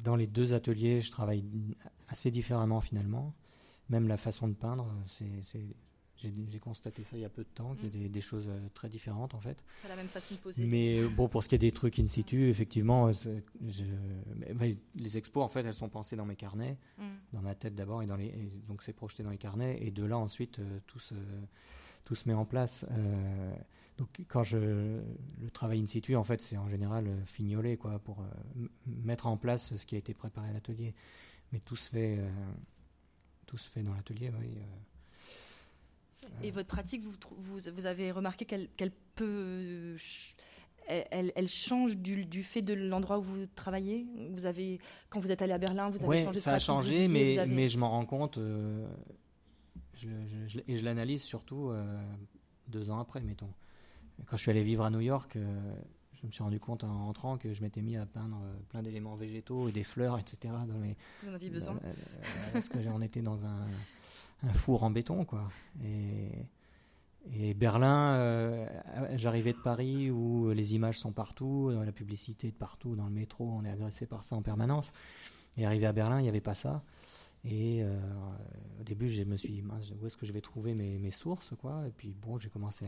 dans 0.05 0.17
les 0.17 0.27
deux 0.27 0.55
ateliers, 0.55 1.01
je 1.01 1.11
travaille 1.11 1.45
assez 2.09 2.31
différemment 2.31 2.81
finalement. 2.81 3.35
Même 3.89 4.09
la 4.09 4.17
façon 4.17 4.49
de 4.49 4.55
peindre, 4.55 4.93
c'est, 5.07 5.61
j'ai, 6.17 6.59
constaté 6.59 7.05
ça 7.05 7.17
il 7.17 7.23
y 7.23 7.25
a 7.25 7.29
peu 7.29 7.43
de 7.43 7.49
temps, 7.49 7.75
qu'il 7.75 8.03
y 8.03 8.05
a 8.05 8.09
des, 8.09 8.21
choses 8.21 8.49
euh, 8.49 8.69
très 8.75 8.89
différentes 8.89 9.35
en 9.35 9.41
fait. 9.41 9.63
C'est 9.83 9.89
la 9.89 9.97
même 9.97 10.07
façon 10.07 10.35
de 10.35 10.41
poser. 10.41 10.65
Mais 10.65 10.99
euh, 10.99 11.09
bon, 11.09 11.29
pour 11.29 11.43
ce 11.43 11.49
qui 11.49 11.55
est 11.55 11.59
des 11.59 11.73
trucs 11.73 11.99
in 11.99 12.07
situ, 12.07 12.49
effectivement, 12.49 13.11
les 14.95 15.17
expos 15.17 15.45
en 15.45 15.49
fait, 15.49 15.65
elles 15.65 15.75
sont 15.75 15.89
pensées 15.89 16.17
dans 16.17 16.27
mes 16.27 16.37
carnets, 16.37 16.79
mm. 16.99 17.05
dans 17.33 17.43
ma 17.43 17.55
tête 17.55 17.75
d'abord, 17.75 18.03
et, 18.03 18.07
dans 18.07 18.17
les, 18.17 18.33
donc 18.67 18.83
c'est 18.83 18.93
projeté 18.93 19.23
dans 19.23 19.31
les 19.31 19.39
carnets, 19.39 19.79
et 19.81 19.91
de 19.91 20.05
là 20.05 20.19
ensuite 20.19 20.61
tout 20.87 20.99
se, 20.99 21.15
tout 22.05 22.15
se 22.15 22.29
met 22.29 22.35
en 22.35 22.45
place. 22.45 22.85
Donc 23.99 24.09
quand 24.29 24.43
je 24.43 24.59
le 24.59 25.51
travail 25.53 25.81
in 25.81 25.87
situ, 25.87 26.17
en 26.17 26.25
fait, 26.25 26.43
c'est 26.43 26.57
en 26.57 26.69
général 26.69 27.07
euh, 27.07 27.25
fignolé, 27.25 27.77
quoi, 27.77 27.99
pour 27.99 28.21
euh, 28.21 28.69
mettre 28.87 29.27
en 29.27 29.37
place 29.37 29.75
ce 29.77 29.87
qui 29.87 29.95
a 29.95 29.99
été 29.99 30.13
préparé 30.13 30.51
à 30.51 30.53
l'atelier. 30.53 30.95
Mais 31.53 31.61
tout 31.61 31.77
se 31.77 31.89
fait, 31.89 32.19
euh, 32.19 32.31
tout 33.47 33.57
se 33.57 33.71
fait 33.71 33.83
dans 33.83 33.95
l'atelier, 33.95 34.31
oui. 34.39 34.59
Et 36.43 36.51
votre 36.51 36.69
pratique, 36.69 37.03
vous, 37.03 37.13
vous, 37.39 37.87
avez 37.87 38.11
remarqué 38.11 38.45
qu'elle 38.45 38.91
peut, 39.15 39.97
elle, 40.87 41.33
elle, 41.35 41.49
change 41.49 41.97
du, 41.97 42.25
du, 42.25 42.43
fait 42.43 42.63
de 42.63 42.75
l'endroit 42.75 43.19
où 43.19 43.23
vous 43.23 43.47
travaillez? 43.55 44.07
Vous 44.31 44.47
avez, 44.47 44.81
quand 45.09 45.21
vous 45.21 45.31
êtes 45.31 45.43
allé 45.43 45.53
à 45.53 45.59
Berlin, 45.59 45.91
vous 45.91 45.99
avez 45.99 46.07
ouais, 46.07 46.25
changé. 46.25 46.41
ça 46.41 46.55
a 46.55 46.59
changé, 46.59 47.09
mais, 47.09 47.47
mais 47.47 47.69
je 47.69 47.79
m'en 47.79 47.91
rends 47.91 48.07
compte. 48.07 48.39
je, 49.95 50.09
et 50.69 50.79
je 50.79 50.85
l'analyse 50.85 51.23
surtout 51.23 51.73
deux 52.69 52.91
ans 52.91 52.99
après, 52.99 53.21
mettons. 53.21 53.53
Quand 54.27 54.37
je 54.37 54.43
suis 54.43 54.51
allé 54.51 54.63
vivre 54.63 54.85
à 54.85 54.91
New 54.91 55.01
York, 55.01 55.37
euh, 55.37 55.75
je 56.21 56.27
me 56.27 56.31
suis 56.31 56.43
rendu 56.43 56.61
compte 56.61 56.85
en 56.85 57.07
rentrant 57.07 57.39
que 57.39 57.53
je 57.53 57.63
m'étais 57.63 57.83
mis 57.83 57.97
à 57.97 58.07
peindre 58.07 58.41
euh, 58.43 58.57
plein 58.69 58.83
d'éléments 58.83 59.15
végétaux 59.15 59.69
et 59.69 59.73
des 59.73 59.85
fleurs, 59.85 60.19
etc. 60.19 60.55
Dans 60.67 60.79
mes, 60.79 60.97
Vous 61.23 61.31
en 61.31 61.35
aviez 61.35 61.51
besoin 61.51 61.79
euh, 61.85 61.93
Parce 62.53 62.69
que 62.69 62.81
j'en 62.81 63.01
étais 63.01 63.23
dans 63.23 63.45
un, 63.45 64.49
four 64.53 64.85
en 64.85 64.91
béton, 64.91 65.25
quoi. 65.25 65.49
Et, 65.85 66.31
et 67.35 67.55
Berlin, 67.55 68.69
j'arrivais 69.15 69.53
de 69.53 69.59
Paris 69.59 70.11
où 70.13 70.51
les 70.51 70.75
images 70.77 70.99
sont 70.99 71.11
partout, 71.11 71.73
la 71.85 71.91
publicité 71.91 72.49
de 72.49 72.57
partout, 72.57 72.95
dans 72.95 73.07
le 73.07 73.11
métro, 73.11 73.51
on 73.53 73.65
est 73.65 73.71
agressé 73.71 74.07
par 74.07 74.23
ça 74.23 74.37
en 74.37 74.43
permanence. 74.43 74.93
Et 75.57 75.67
arrivé 75.67 75.87
à 75.87 75.93
Berlin, 75.93 76.21
il 76.21 76.23
n'y 76.23 76.29
avait 76.29 76.41
pas 76.41 76.55
ça. 76.55 76.83
Et 77.49 77.85
au 78.81 78.85
début, 78.85 79.09
je 79.09 79.23
me 79.23 79.37
suis 79.37 79.55
dit, 79.55 79.65
où 80.01 80.07
est-ce 80.07 80.17
que 80.17 80.27
je 80.27 80.33
vais 80.33 80.41
trouver 80.41 80.75
mes, 80.75 81.11
sources, 81.11 81.53
quoi. 81.59 81.79
Et 81.87 81.91
puis 81.91 82.15
bon, 82.15 82.39
j'ai 82.39 82.49
commencé 82.49 82.87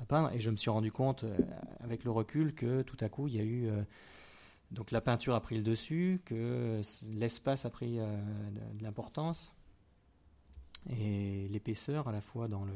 à, 0.00 0.04
peindre. 0.04 0.32
Et 0.32 0.40
je 0.40 0.50
me 0.50 0.56
suis 0.56 0.70
rendu 0.70 0.92
compte, 0.92 1.24
euh, 1.24 1.36
avec 1.80 2.04
le 2.04 2.10
recul, 2.10 2.54
que 2.54 2.82
tout 2.82 2.96
à 3.00 3.08
coup, 3.08 3.28
il 3.28 3.36
y 3.36 3.40
a 3.40 3.42
eu. 3.42 3.68
Euh, 3.68 3.82
donc 4.70 4.90
la 4.90 5.00
peinture 5.00 5.34
a 5.34 5.40
pris 5.40 5.56
le 5.56 5.62
dessus, 5.62 6.20
que 6.24 6.82
l'espace 7.14 7.64
a 7.64 7.70
pris 7.70 7.98
euh, 7.98 8.06
de, 8.74 8.82
l'importance. 8.82 9.52
Et 10.90 11.48
l'épaisseur, 11.48 12.08
à 12.08 12.12
la 12.12 12.20
fois 12.20 12.48
dans 12.48 12.64
le. 12.64 12.72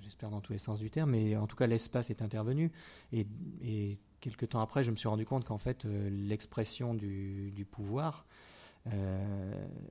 J'espère 0.00 0.30
dans 0.30 0.40
tous 0.40 0.52
les 0.52 0.58
sens 0.58 0.78
du 0.78 0.90
terme, 0.90 1.10
mais 1.12 1.36
en 1.36 1.46
tout 1.46 1.56
cas, 1.56 1.66
l'espace 1.66 2.10
est 2.10 2.20
intervenu. 2.20 2.70
Et, 3.12 3.98
quelques 4.20 4.50
temps 4.50 4.60
après, 4.60 4.82
je 4.82 4.90
me 4.90 4.96
suis 4.96 5.08
rendu 5.08 5.26
compte 5.26 5.44
qu'en 5.44 5.58
fait, 5.58 5.84
l'expression 5.84 6.94
du, 6.94 7.66
pouvoir. 7.70 8.26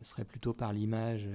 Serait 0.01 0.25
plutôt 0.25 0.53
par 0.53 0.73
l'image 0.73 1.27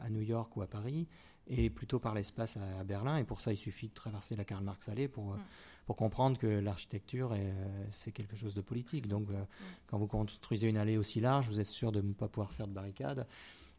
à 0.00 0.10
New 0.10 0.22
York 0.22 0.56
ou 0.56 0.62
à 0.62 0.66
Paris, 0.66 1.06
et 1.48 1.70
plutôt 1.70 1.98
par 1.98 2.14
l'espace 2.14 2.56
à, 2.56 2.84
Berlin. 2.84 3.16
Et 3.16 3.24
pour 3.24 3.40
ça, 3.40 3.52
il 3.52 3.56
suffit 3.56 3.88
de 3.88 3.94
traverser 3.94 4.36
la 4.36 4.44
Karl 4.44 4.62
Marx 4.62 4.88
Allée 4.88 5.08
pour, 5.08 5.34
mm. 5.34 5.40
pour 5.86 5.96
comprendre 5.96 6.38
que 6.38 6.46
l'architecture, 6.46 7.32
euh, 7.32 7.86
c'est 7.90 8.12
quelque 8.12 8.36
chose 8.36 8.54
de 8.54 8.60
politique. 8.60 9.08
Donc, 9.08 9.30
euh, 9.30 9.42
quand 9.86 9.96
vous 9.96 10.06
construisez 10.06 10.68
une 10.68 10.76
allée 10.76 10.98
aussi 10.98 11.20
large, 11.20 11.48
vous 11.48 11.60
êtes 11.60 11.66
sûr 11.66 11.90
de 11.90 12.00
ne 12.00 12.12
pas 12.12 12.28
pouvoir 12.28 12.52
faire 12.52 12.68
de 12.68 12.72
barricades 12.72 13.26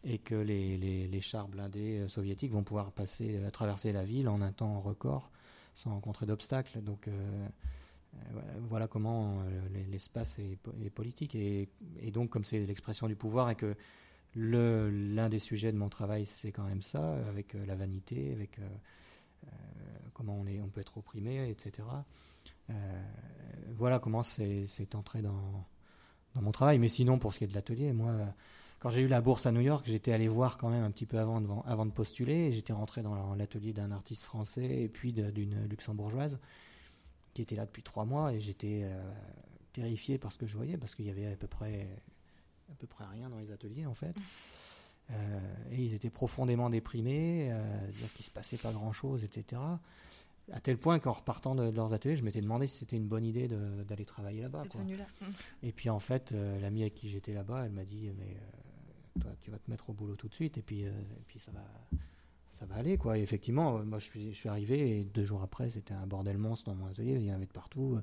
et 0.04 0.18
que 0.18 0.36
les, 0.36 0.78
les, 0.78 1.08
les 1.08 1.22
chars 1.22 1.48
blindés 1.48 2.00
euh, 2.00 2.08
soviétiques 2.08 2.52
vont 2.52 2.64
pouvoir 2.64 2.92
passer, 2.92 3.40
traverser 3.52 3.92
la 3.92 4.04
ville 4.04 4.30
en 4.30 4.42
un 4.42 4.52
temps 4.52 4.80
record 4.80 5.30
sans 5.74 5.92
rencontrer 5.92 6.26
d'obstacles. 6.26 6.82
Donc, 6.82 7.08
voilà 8.62 8.88
comment 8.88 9.44
l'espace 9.92 10.40
est, 10.40 10.90
politique. 10.90 11.36
Et, 11.36 11.70
donc, 12.12 12.30
comme 12.30 12.44
c'est 12.44 12.60
l'expression 12.60 13.08
du 13.08 13.16
pouvoir 13.16 13.50
et 13.50 13.56
que 13.56 13.76
L'un 14.36 15.28
des 15.28 15.40
sujets 15.40 15.72
de 15.72 15.78
mon 15.78 15.90
travail, 15.90 16.26
c'est 16.26 16.52
quand 16.52 16.64
même 16.64 16.84
ça, 16.84 17.14
avec 17.28 17.56
euh, 17.56 17.66
la 17.66 17.76
vanité, 17.76 18.32
avec 18.32 18.60
euh, 18.60 18.68
euh, 19.46 19.50
comment 20.14 20.38
on, 20.40 20.46
est, 20.46 20.62
on 20.62 20.68
peut 20.68 20.82
être 20.82 20.98
opprimé, 20.98 21.50
etc. 21.50 21.88
voilà 23.72 23.98
comment 23.98 24.22
c'est 24.22 24.94
entré 24.94 25.24
dans, 25.24 25.66
mon 26.36 26.52
travail. 26.52 26.78
Mais 26.78 26.90
sinon, 26.90 27.18
pour 27.18 27.34
ce 27.34 27.40
qui 27.40 27.46
est 27.46 27.48
de 27.48 27.56
l'atelier, 27.56 27.92
moi, 27.92 28.14
quand 28.78 28.92
j'ai 28.92 29.02
eu 29.02 29.08
la 29.08 29.22
bourse 29.22 29.48
à 29.48 29.52
New 29.52 29.62
York, 29.62 29.86
j'étais 29.88 30.12
allé 30.12 30.28
voir 30.28 30.58
quand 30.58 30.70
même 30.70 30.84
un 30.84 30.92
petit 30.92 31.08
peu 31.08 31.18
avant 31.18 31.64
avant 31.66 31.86
de 31.88 31.92
postuler. 31.92 32.52
J'étais 32.52 32.74
rentré 32.74 33.02
dans 33.02 33.34
l'atelier 33.34 33.74
d'un 33.74 33.92
artiste 33.92 34.24
français 34.24 34.84
et 34.84 34.90
puis 34.90 35.12
d'une 35.14 35.66
luxembourgeoise 35.68 36.40
qui 37.34 37.42
était 37.42 37.56
là 37.56 37.66
depuis 37.66 37.84
trois 37.84 38.06
mois 38.06 38.34
et 38.34 38.40
j'étais 38.40 38.86
terrifié 39.74 40.18
par 40.18 40.32
ce 40.32 40.38
que 40.38 40.48
je 40.48 40.56
voyais 40.56 40.78
parce 40.78 40.96
qu'il 40.96 41.06
y 41.06 41.10
avait 41.10 41.28
à 41.28 41.36
peu 41.36 41.48
près 41.48 41.88
à 42.72 42.76
peu 42.76 42.88
près 42.88 43.06
rien 43.06 43.30
dans 43.30 43.40
les 43.40 43.52
ateliers 43.52 43.86
en 43.86 43.94
fait. 43.94 44.16
Euh, 45.12 45.40
et 45.72 45.82
ils 45.82 45.94
étaient 45.96 46.10
profondément 46.12 46.70
déprimés, 46.70 47.50
euh, 47.52 47.88
dire 47.88 48.14
qu'il 48.14 48.24
se 48.24 48.30
passait 48.30 48.58
pas 48.58 48.72
grand 48.72 48.94
chose, 48.94 49.24
etc. 49.24 49.60
À 50.52 50.60
tel 50.60 50.78
point 50.78 51.00
qu'en 51.00 51.14
repartant 51.14 51.56
de, 51.56 51.64
leurs 51.72 51.94
ateliers, 51.94 52.16
je 52.16 52.24
m'étais 52.24 52.42
demandé 52.42 52.68
si 52.68 52.78
c'était 52.78 52.98
une 52.98 53.08
bonne 53.08 53.26
idée 53.26 53.48
d'aller 53.88 54.06
travailler 54.06 54.44
là-bas. 54.44 54.66
Là. 54.76 55.06
Et 55.64 55.72
puis 55.72 55.90
en 55.90 56.00
fait, 56.00 56.32
euh, 56.32 56.60
l'amie 56.60 56.82
avec 56.82 56.94
qui 56.94 57.10
j'étais 57.10 57.34
là-bas, 57.34 57.66
elle 57.66 57.72
m'a 57.72 57.86
dit 57.86 58.12
mais 58.20 58.38
euh, 58.38 59.22
toi, 59.22 59.32
tu 59.42 59.50
vas 59.50 59.58
te 59.58 59.70
mettre 59.70 59.90
au 59.90 59.94
boulot 59.94 60.16
tout 60.16 60.28
de 60.28 60.34
suite 60.36 60.60
et 60.60 60.62
puis, 60.62 60.82
et 60.82 60.92
puis 61.28 61.40
ça 61.40 61.52
va. 61.52 61.62
Ça 62.60 62.66
va 62.66 62.76
aller 62.76 62.98
quoi. 62.98 63.18
Effectivement, 63.18 63.80
moi 63.86 64.00
je 64.00 64.32
suis, 64.32 64.50
arrivé 64.50 65.00
et 65.00 65.04
deux 65.06 65.24
jours 65.24 65.42
après 65.42 65.70
c'était 65.70 65.94
un 65.94 66.06
bordel 66.06 66.38
monstre 66.38 66.70
dans 66.70 66.76
mon 66.76 66.88
atelier. 66.88 67.14
Il 67.14 67.24
y 67.24 67.32
avait 67.32 67.46
de 67.46 67.52
partout 67.52 68.00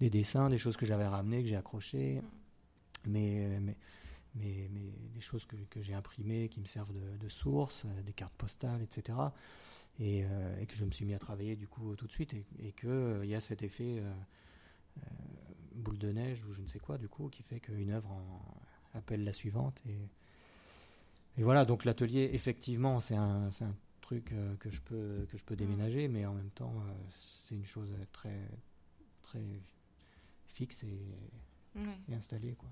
des 0.00 0.08
dessins, 0.08 0.48
des 0.48 0.58
choses 0.58 0.76
que 0.76 0.86
j'avais 0.86 1.06
ramenées, 1.06 1.42
que 1.42 1.48
j'ai 1.48 1.56
accrochées. 1.56 2.22
Mais, 3.06 3.60
mais 3.60 3.76
mais, 4.34 4.68
mais 4.72 4.92
des 5.14 5.20
choses 5.20 5.46
que, 5.46 5.56
que 5.70 5.80
j'ai 5.80 5.94
imprimées 5.94 6.48
qui 6.48 6.60
me 6.60 6.66
servent 6.66 6.92
de, 6.92 7.28
source, 7.28 7.84
euh, 7.84 8.02
des 8.02 8.12
cartes 8.12 8.34
postales, 8.34 8.82
etc. 8.82 9.18
Et, 10.00 10.24
euh, 10.24 10.64
que 10.64 10.74
je 10.74 10.84
me 10.84 10.90
suis 10.90 11.04
mis 11.04 11.14
à 11.14 11.18
travailler 11.18 11.56
du 11.56 11.66
coup 11.66 11.96
tout 11.96 12.06
de 12.06 12.12
suite 12.12 12.34
et, 12.34 12.44
et 12.62 12.72
qu'il 12.72 12.88
euh, 12.88 13.26
y 13.26 13.34
a 13.34 13.40
cet 13.40 13.62
effet 13.62 14.02
boule 15.74 15.98
de 15.98 16.10
neige 16.10 16.44
ou 16.44 16.52
je 16.52 16.60
ne 16.60 16.66
sais 16.66 16.80
quoi 16.80 16.98
du 16.98 17.08
coup 17.08 17.28
qui 17.28 17.44
fait 17.44 17.60
qu'une 17.60 17.90
œuvre 17.90 18.10
en, 18.10 18.98
appelle 18.98 19.24
la 19.24 19.32
suivante. 19.32 19.80
Et, 19.88 21.40
et 21.40 21.42
voilà, 21.44 21.64
donc 21.64 21.84
l'atelier, 21.84 22.30
effectivement, 22.32 23.00
c'est 23.00 23.14
un, 23.14 23.46
un, 23.46 23.74
truc 24.08 24.32
que, 24.58 24.70
je 24.70 24.80
peux, 24.80 25.26
que 25.30 25.36
je 25.36 25.44
peux 25.44 25.54
mm. 25.54 25.58
déménager, 25.58 26.08
mais 26.08 26.24
en 26.24 26.32
même 26.32 26.50
temps, 26.50 26.74
c'est 27.18 27.54
une 27.54 27.66
chose 27.66 27.90
très, 28.12 28.40
très 29.22 29.44
fixe 30.46 30.82
et, 30.84 31.00
et 32.08 32.14
installée. 32.14 32.54
Quoi. 32.54 32.70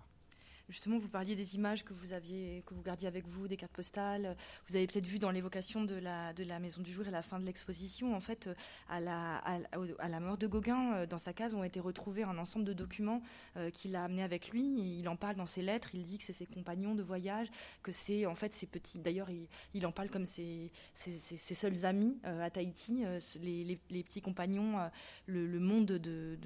Justement, 0.68 0.98
vous 0.98 1.08
parliez 1.08 1.36
des 1.36 1.54
images 1.54 1.84
que 1.84 1.92
vous 1.92 2.12
aviez, 2.12 2.60
que 2.66 2.74
vous 2.74 2.82
gardiez 2.82 3.06
avec 3.06 3.24
vous, 3.28 3.46
des 3.46 3.56
cartes 3.56 3.72
postales. 3.72 4.36
Vous 4.66 4.74
avez 4.74 4.88
peut-être 4.88 5.06
vu 5.06 5.20
dans 5.20 5.30
l'évocation 5.30 5.84
de 5.84 5.94
la, 5.94 6.58
Maison 6.58 6.82
du 6.82 6.92
Jour 6.92 7.06
et 7.06 7.10
la 7.12 7.22
fin 7.22 7.38
de 7.38 7.46
l'exposition, 7.46 8.16
en 8.16 8.20
fait, 8.20 8.50
à 8.88 8.98
la, 8.98 9.36
à, 9.36 10.08
la 10.08 10.20
mort 10.20 10.38
de 10.38 10.46
Gauguin, 10.48 10.94
euh, 10.94 11.06
dans 11.06 11.18
sa 11.18 11.32
case, 11.32 11.54
ont 11.54 11.62
été 11.62 11.78
retrouvés 11.78 12.24
un 12.24 12.36
ensemble 12.36 12.64
de 12.64 12.72
documents 12.72 13.22
euh, 13.56 13.70
qu'il 13.70 13.94
a 13.94 14.04
amenés 14.04 14.24
avec 14.24 14.50
lui. 14.50 14.98
Il 14.98 15.08
en 15.08 15.14
parle 15.14 15.36
dans 15.36 15.46
ses 15.46 15.62
lettres. 15.62 15.90
Il 15.94 16.04
dit 16.04 16.18
que 16.18 16.24
c'est 16.24 16.32
ses 16.32 16.46
compagnons 16.46 16.96
de 16.96 17.02
voyage, 17.02 17.48
que 17.84 17.92
c'est 17.92 18.26
en 18.26 18.34
fait 18.34 18.52
ses 18.52 18.66
petits. 18.66 18.98
D'ailleurs, 18.98 19.28
il, 19.74 19.86
en 19.86 19.92
parle 19.92 20.10
comme 20.10 20.26
ses, 20.26 20.72
seuls 20.94 21.84
amis 21.84 22.18
euh, 22.24 22.42
à 22.44 22.50
Tahiti, 22.50 23.04
les, 23.40 24.02
petits 24.02 24.20
compagnons, 24.20 24.90
le, 25.26 25.60
monde 25.60 25.86
de, 25.86 26.36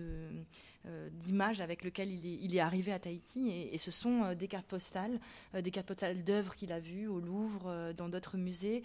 d'images 1.12 1.60
avec 1.60 1.84
lequel 1.84 2.10
il 2.10 2.56
est, 2.56 2.60
arrivé 2.60 2.92
à 2.92 2.98
Tahiti. 2.98 3.50
Et, 3.50 3.78
ce 3.78 3.90
sont 3.90 4.24
euh, 4.24 4.34
des 4.34 4.48
cartes 4.48 4.66
postales, 4.66 5.20
euh, 5.54 5.60
des 5.60 5.70
cartes 5.70 5.86
postales 5.86 6.22
d'œuvres 6.24 6.54
qu'il 6.54 6.72
a 6.72 6.80
vues 6.80 7.06
au 7.06 7.20
Louvre, 7.20 7.64
euh, 7.66 7.92
dans 7.92 8.08
d'autres 8.08 8.36
musées, 8.36 8.82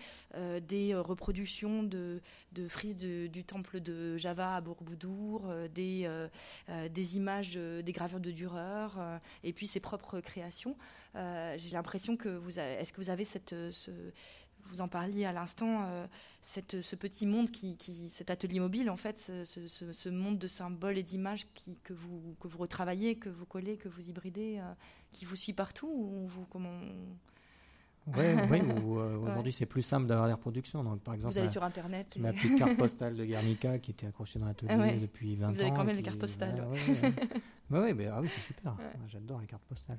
des 0.68 0.96
reproductions 0.96 1.84
de, 1.84 2.22
frises 2.68 2.96
du 2.98 3.44
temple 3.44 3.80
de 3.80 4.18
Java 4.18 4.56
à 4.56 4.62
Borobudur, 4.62 5.42
des, 5.74 6.08
images, 7.16 7.54
des 7.56 7.92
gravures 7.92 8.20
de 8.20 8.32
Dürer, 8.32 8.88
et 9.44 9.54
puis 9.54 9.68
ses 9.68 9.80
propres 9.80 10.20
créations. 10.20 10.76
J'ai 11.14 11.72
l'impression 11.72 12.18
que 12.18 12.30
vous 12.30 12.60
est-ce 12.60 12.92
que 12.92 13.02
vous 13.02 13.10
avez 13.10 13.26
cette, 13.26 13.56
ce, 13.72 13.92
vous 14.70 14.82
en 14.82 14.88
parliez 14.88 15.26
à 15.26 15.32
l'instant, 15.32 15.86
euh, 15.88 16.08
ce 16.42 16.96
petit 16.96 17.26
monde, 17.26 17.52
qui, 17.52 17.78
cet 18.10 18.30
atelier 18.30 18.60
mobile, 18.60 18.90
en 18.90 18.96
fait, 18.96 19.20
ce, 19.20 20.10
monde 20.10 20.38
de 20.38 20.48
symboles 20.48 20.98
et 20.98 21.04
d'images 21.04 21.48
que 21.84 21.94
vous, 21.94 22.36
que 22.40 22.48
vous 22.48 22.58
retravaillez, 22.58 23.16
que 23.16 23.30
vous 23.30 23.46
collez, 23.46 23.78
que 23.78 23.88
vous 23.88 24.10
hybridez, 24.10 24.58
euh, 24.60 24.74
qui 25.12 25.26
vous 25.26 25.36
suit 25.36 25.54
partout 25.54 25.88
ou 25.88 26.28
vous, 26.28 26.46
comment 26.50 26.80
oui, 28.08 28.14
euh, 28.52 29.18
aujourd'hui 29.18 29.52
c'est 29.52 29.66
plus 29.66 29.82
simple 29.82 30.06
d'avoir 30.06 30.28
des 30.28 30.34
reproductions. 30.34 30.84
Donc, 30.84 31.02
par 31.02 31.16
exemple, 31.16 31.34
vous 31.34 31.40
allez 31.40 31.50
sur 31.50 31.64
Internet. 31.64 32.18
Ma 32.20 32.34
petite 32.34 32.60
carte 32.60 32.78
postale 32.78 33.16
de 33.16 33.26
Guernica 33.26 33.80
qui 33.80 33.92
était 33.92 34.06
accrochée 34.06 34.38
dans 34.38 34.46
l'atelier 34.46 34.72
ah 34.72 34.92
depuis 35.02 35.36
20 35.36 35.48
ans. 35.48 35.54
Vous 35.54 35.62
avez 35.62 35.72
quand 35.72 35.84
même 35.84 35.96
les 35.96 36.04
cartes 36.04 36.20
postales. 36.20 36.56
Ah, 36.62 36.68
oui, 36.72 38.08
ah 38.12 38.22
oui 38.22 38.30
c'est 38.30 38.42
super. 38.42 38.76
J'adore 39.08 39.40
les 39.40 39.48
cartes 39.48 39.64
postales. 39.64 39.98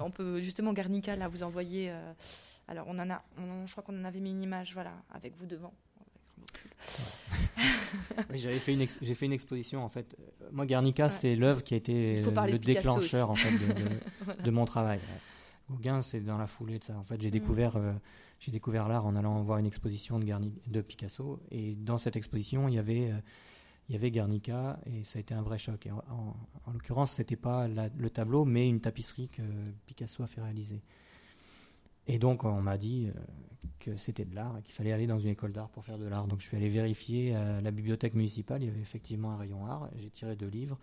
On 0.00 0.10
peut 0.10 0.40
justement 0.40 0.72
Guernica, 0.72 1.14
là, 1.14 1.28
vous 1.28 1.42
envoyer. 1.42 1.92
Alors, 2.68 2.86
on 2.86 2.98
en 2.98 3.10
a, 3.10 3.22
je 3.66 3.72
crois 3.72 3.82
qu'on 3.82 3.98
en 3.98 4.04
avait 4.04 4.20
mis 4.20 4.30
une 4.30 4.42
image, 4.42 4.74
voilà, 4.74 4.92
avec 5.10 5.34
vous 5.36 5.46
devant. 5.46 5.72
j'avais 8.34 8.58
fait 8.58 8.74
une, 8.74 8.86
j'ai 9.02 9.14
fait 9.14 9.26
une 9.26 9.32
exposition 9.32 9.84
en 9.84 9.88
fait. 9.88 10.16
Moi, 10.52 10.66
Guernica, 10.66 11.10
c'est 11.10 11.34
l'œuvre 11.34 11.62
qui 11.62 11.74
a 11.74 11.76
été 11.76 12.22
le 12.22 12.58
déclencheur 12.58 13.30
en 13.30 13.34
fait 13.34 13.52
de, 14.42 14.50
mon 14.50 14.64
travail. 14.64 15.00
Gauguin, 15.70 16.00
c'est 16.00 16.20
dans 16.20 16.38
la 16.38 16.46
foulée 16.46 16.78
de 16.78 16.84
ça. 16.84 16.96
En 16.96 17.02
fait, 17.02 17.20
j'ai 17.20 17.28
mm. 17.28 17.32
découvert, 17.32 17.76
euh, 17.76 17.92
j'ai 18.38 18.52
découvert 18.52 18.88
l'art 18.88 19.06
en 19.06 19.16
allant 19.16 19.42
voir 19.42 19.58
une 19.58 19.66
exposition 19.66 20.18
de, 20.18 20.26
de 20.66 20.80
Picasso, 20.80 21.40
et 21.50 21.74
dans 21.74 21.98
cette 21.98 22.16
exposition, 22.16 22.68
il 22.68 22.74
y 22.74 22.78
avait, 22.78 23.10
euh, 23.10 23.18
il 23.88 23.94
y 23.94 23.96
avait 23.96 24.10
Guernica, 24.10 24.78
et 24.86 25.04
ça 25.04 25.18
a 25.18 25.20
été 25.20 25.34
un 25.34 25.42
vrai 25.42 25.58
choc. 25.58 25.86
Et 25.86 25.90
en, 25.90 26.02
en, 26.64 26.72
l'occurrence, 26.72 27.12
c'était 27.12 27.36
pas 27.36 27.68
le 27.68 28.10
tableau, 28.10 28.44
mais 28.44 28.68
une 28.68 28.80
tapisserie 28.80 29.28
que 29.28 29.42
Picasso 29.86 30.22
a 30.22 30.26
fait 30.26 30.40
réaliser. 30.40 30.82
Et 32.08 32.18
donc, 32.18 32.44
on 32.44 32.62
m'a 32.62 32.78
dit 32.78 33.10
euh, 33.14 33.20
que 33.78 33.96
c'était 33.96 34.24
de 34.24 34.34
l'art 34.34 34.56
et 34.58 34.62
qu'il 34.62 34.74
fallait 34.74 34.92
aller 34.92 35.06
dans 35.06 35.18
une 35.18 35.30
école 35.30 35.52
d'art 35.52 35.68
pour 35.68 35.84
faire 35.84 35.98
de 35.98 36.06
l'art. 36.06 36.26
Donc, 36.26 36.40
je 36.40 36.46
suis 36.46 36.56
allé 36.56 36.68
vérifier 36.68 37.34
à 37.34 37.60
la 37.60 37.70
bibliothèque 37.70 38.14
municipale. 38.14 38.62
Il 38.62 38.66
y 38.66 38.70
avait 38.70 38.80
effectivement 38.80 39.32
un 39.32 39.36
rayon 39.36 39.66
art. 39.66 39.88
J'ai 39.96 40.10
tiré 40.10 40.34
deux 40.34 40.48
livres 40.48 40.78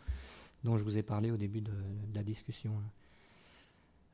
dont 0.63 0.78
je 0.78 0.84
vous 0.84 0.97
ai 0.97 1.03
parlé 1.03 1.32
au 1.32 1.38
début 1.38 1.61
de, 1.61 1.71
la 2.13 2.23
discussion. 2.23 2.73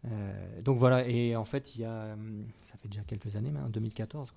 Euh, 0.05 0.62
donc 0.62 0.78
voilà, 0.78 1.07
et 1.07 1.36
en 1.36 1.45
fait, 1.45 1.76
il 1.76 1.82
y 1.82 1.86
a, 1.86 2.14
hum, 2.14 2.45
ça 2.64 2.76
fait 2.78 2.88
déjà 2.88 3.03
quelques 3.03 3.36
années, 3.36 3.53
en 3.64 3.70
2014, 3.70 4.34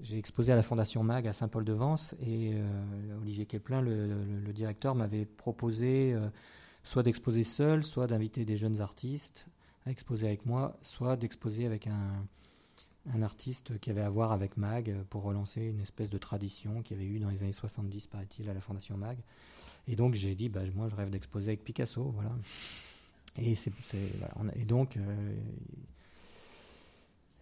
j'ai 0.00 0.16
exposé 0.16 0.52
à 0.52 0.56
la 0.56 0.62
Fondation 0.62 1.02
MAG 1.02 1.26
à 1.26 1.32
Saint-Paul-de-Vence 1.32 2.14
et 2.22 2.52
euh, 2.54 3.20
Olivier 3.20 3.46
Keplin, 3.46 3.82
le, 3.82 4.52
directeur, 4.52 4.94
m'avait 4.94 5.24
proposé 5.24 6.16
soit 6.84 7.02
d'exposer 7.02 7.42
seul, 7.42 7.84
soit 7.84 8.06
d'inviter 8.06 8.44
des 8.44 8.56
jeunes 8.56 8.80
artistes 8.80 9.46
à 9.86 9.90
exposer 9.90 10.26
avec 10.26 10.46
moi, 10.46 10.76
soit 10.82 11.16
d'exposer 11.16 11.66
avec 11.66 11.86
un, 11.86 12.26
artiste 13.22 13.78
qui 13.80 13.90
avait 13.90 14.02
à 14.02 14.08
voir 14.08 14.30
avec 14.30 14.56
MAG 14.56 14.94
pour 15.10 15.24
relancer 15.24 15.60
une 15.60 15.80
espèce 15.80 16.08
de 16.08 16.18
tradition 16.18 16.82
qu'il 16.82 16.96
y 16.96 17.00
avait 17.00 17.08
eu 17.08 17.18
dans 17.18 17.30
les 17.30 17.42
années 17.42 17.52
70, 17.52 18.06
paraît-il, 18.06 18.48
à 18.48 18.54
la 18.54 18.60
Fondation 18.60 18.96
MAG. 18.96 19.18
Et 19.88 19.96
donc 19.96 20.14
j'ai 20.14 20.36
dit, 20.36 20.48
bah, 20.48 20.60
moi 20.74 20.88
je 20.88 20.94
rêve 20.94 21.10
d'exposer 21.10 21.48
avec 21.48 21.64
Picasso, 21.64 22.12
voilà. 22.14 22.30
Et, 23.38 23.56
donc, 24.66 24.96
euh, 24.96 25.34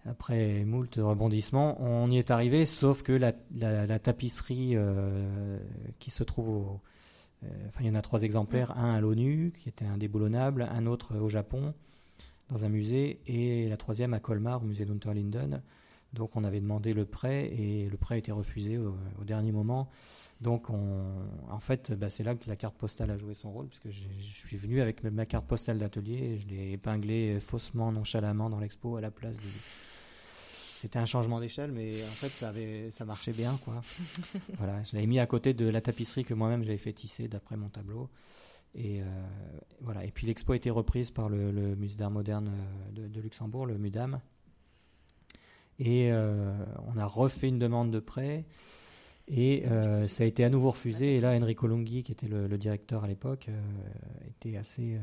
après 0.07 0.65
moult 0.65 0.95
rebondissements, 0.97 1.83
on 1.83 2.11
y 2.11 2.19
est 2.19 2.31
arrivé, 2.31 2.65
sauf 2.65 3.03
que 3.03 3.13
la, 3.13 3.33
la, 3.57 3.99
tapisserie 3.99 4.77
euh, 4.77 5.59
qui 5.99 6.11
se 6.11 6.23
trouve 6.23 6.49
au... 6.49 6.81
Euh, 7.43 7.49
enfin, 7.69 7.81
il 7.81 7.87
y 7.87 7.91
en 7.91 7.95
a 7.95 8.03
trois 8.03 8.23
exemplaires, 8.23 8.77
un 8.77 8.95
à 8.95 9.01
l'ONU, 9.01 9.53
qui 9.59 9.69
était 9.69 9.87
indéboulonnable, 9.87 10.69
un 10.71 10.87
autre 10.87 11.19
au 11.19 11.29
Japon, 11.29 11.75
dans 12.51 12.65
un 12.65 12.69
musée, 12.69 13.21
et 13.27 13.69
la 13.69 13.77
troisième 13.77 14.15
à 14.15 14.21
Colmar, 14.21 14.63
au 14.63 14.67
musée 14.67 14.85
d'Unterlinden. 14.85 15.63
Donc 16.13 16.35
on 16.35 16.43
avait 16.43 16.61
demandé 16.61 16.93
le 16.93 17.07
prêt 17.07 17.47
et 17.47 17.89
le 17.89 17.97
prêt 17.97 18.17
a 18.17 18.19
été 18.19 18.33
refusé 18.33 18.79
au, 18.79 18.97
dernier 19.25 19.53
moment. 19.53 19.89
Donc 20.41 20.69
on, 20.71 21.23
en 21.49 21.61
fait, 21.61 21.93
bah, 21.93 22.11
c'est 22.11 22.25
là 22.25 22.35
que 22.35 22.49
la 22.49 22.57
carte 22.57 22.75
postale 22.77 23.11
a 23.11 23.17
joué 23.17 23.35
son 23.35 23.53
rôle, 23.53 23.69
puisque 23.69 23.91
je 23.91 24.09
suis 24.21 24.57
venu 24.57 24.81
avec 24.81 25.05
ma 25.05 25.27
carte 25.27 25.47
postale 25.47 25.79
d'atelier 25.79 26.33
et 26.33 26.39
je 26.39 26.49
l'ai 26.49 26.73
épinglée 26.73 27.39
faussement, 27.39 27.93
nonchalamment 27.93 28.51
dans 28.51 28.59
l'expo 28.59 28.97
à 28.97 29.01
la 29.01 29.11
place 29.11 29.37
de... 29.37 29.49
C'était 30.81 30.99
un 30.99 31.07
changement 31.07 31.41
d'échelle, 31.41 31.73
mais 31.73 31.91
en 31.91 32.15
fait 32.15 32.31
ça, 32.31 32.49
avait, 32.49 32.91
ça 32.91 33.05
marchait 33.05 33.35
bien. 33.35 33.57
Quoi. 33.65 33.83
voilà, 34.59 34.83
je 34.83 34.97
l'avais 34.97 35.07
mis 35.07 35.21
à 35.21 35.27
côté 35.27 35.53
de 35.53 35.69
la 35.69 35.83
tapisserie 35.83 36.25
que 36.25 36.33
moi-même 36.33 36.65
j'avais 36.65 36.79
fait 36.79 36.95
tisser 36.95 37.29
d'après 37.29 37.57
mon 37.57 37.69
tableau. 37.69 38.09
Et 38.75 39.01
euh, 39.01 39.05
voilà. 39.81 40.05
Et 40.05 40.11
puis 40.11 40.27
l'expo 40.27 40.53
a 40.53 40.57
été 40.57 40.71
reprise 40.71 41.11
par 41.11 41.29
le, 41.29 41.53
musée 41.77 41.97
d'art 41.97 42.11
moderne 42.11 42.51
euh, 42.99 43.09
de, 43.09 43.21
Luxembourg, 43.21 43.67
le 43.67 43.79
MUDAM. 43.79 44.21
Et 45.79 46.13
euh, 46.13 46.53
on 46.87 46.99
a 46.99 47.07
refait 47.07 47.49
une 47.49 47.59
demande 47.59 47.91
de 47.91 48.01
prêt. 48.01 48.45
Et 49.33 49.65
ça 50.09 50.25
a 50.25 50.27
été 50.27 50.43
à 50.43 50.49
nouveau 50.49 50.73
refusé. 50.73 51.15
Et 51.15 51.21
là, 51.21 51.37
Enrico 51.37 51.69
Longhi, 51.69 52.03
qui 52.03 52.11
était 52.11 52.27
le, 52.27 52.49
directeur 52.59 53.05
à 53.05 53.07
l'époque, 53.07 53.49
était 54.29 54.57
assez 54.57 54.99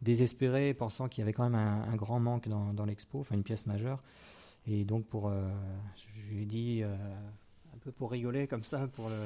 désespéré, 0.00 0.74
pensant 0.74 1.08
qu'il 1.08 1.22
y 1.22 1.24
avait 1.24 1.32
quand 1.32 1.42
même 1.42 1.56
un, 1.56 1.96
grand 1.96 2.20
manque 2.20 2.48
dans, 2.48 2.84
l'expo, 2.84 3.18
enfin 3.18 3.34
une 3.34 3.42
pièce 3.42 3.66
majeure. 3.66 4.00
Et 4.68 4.84
donc, 4.84 5.06
pour, 5.06 5.32
je 5.96 6.34
lui 6.34 6.42
ai 6.44 6.46
dit, 6.46 6.82
un 6.84 7.78
peu 7.80 7.90
pour 7.90 8.12
rigoler 8.12 8.46
comme 8.46 8.62
ça, 8.62 8.86
pour 8.86 9.08
le 9.08 9.16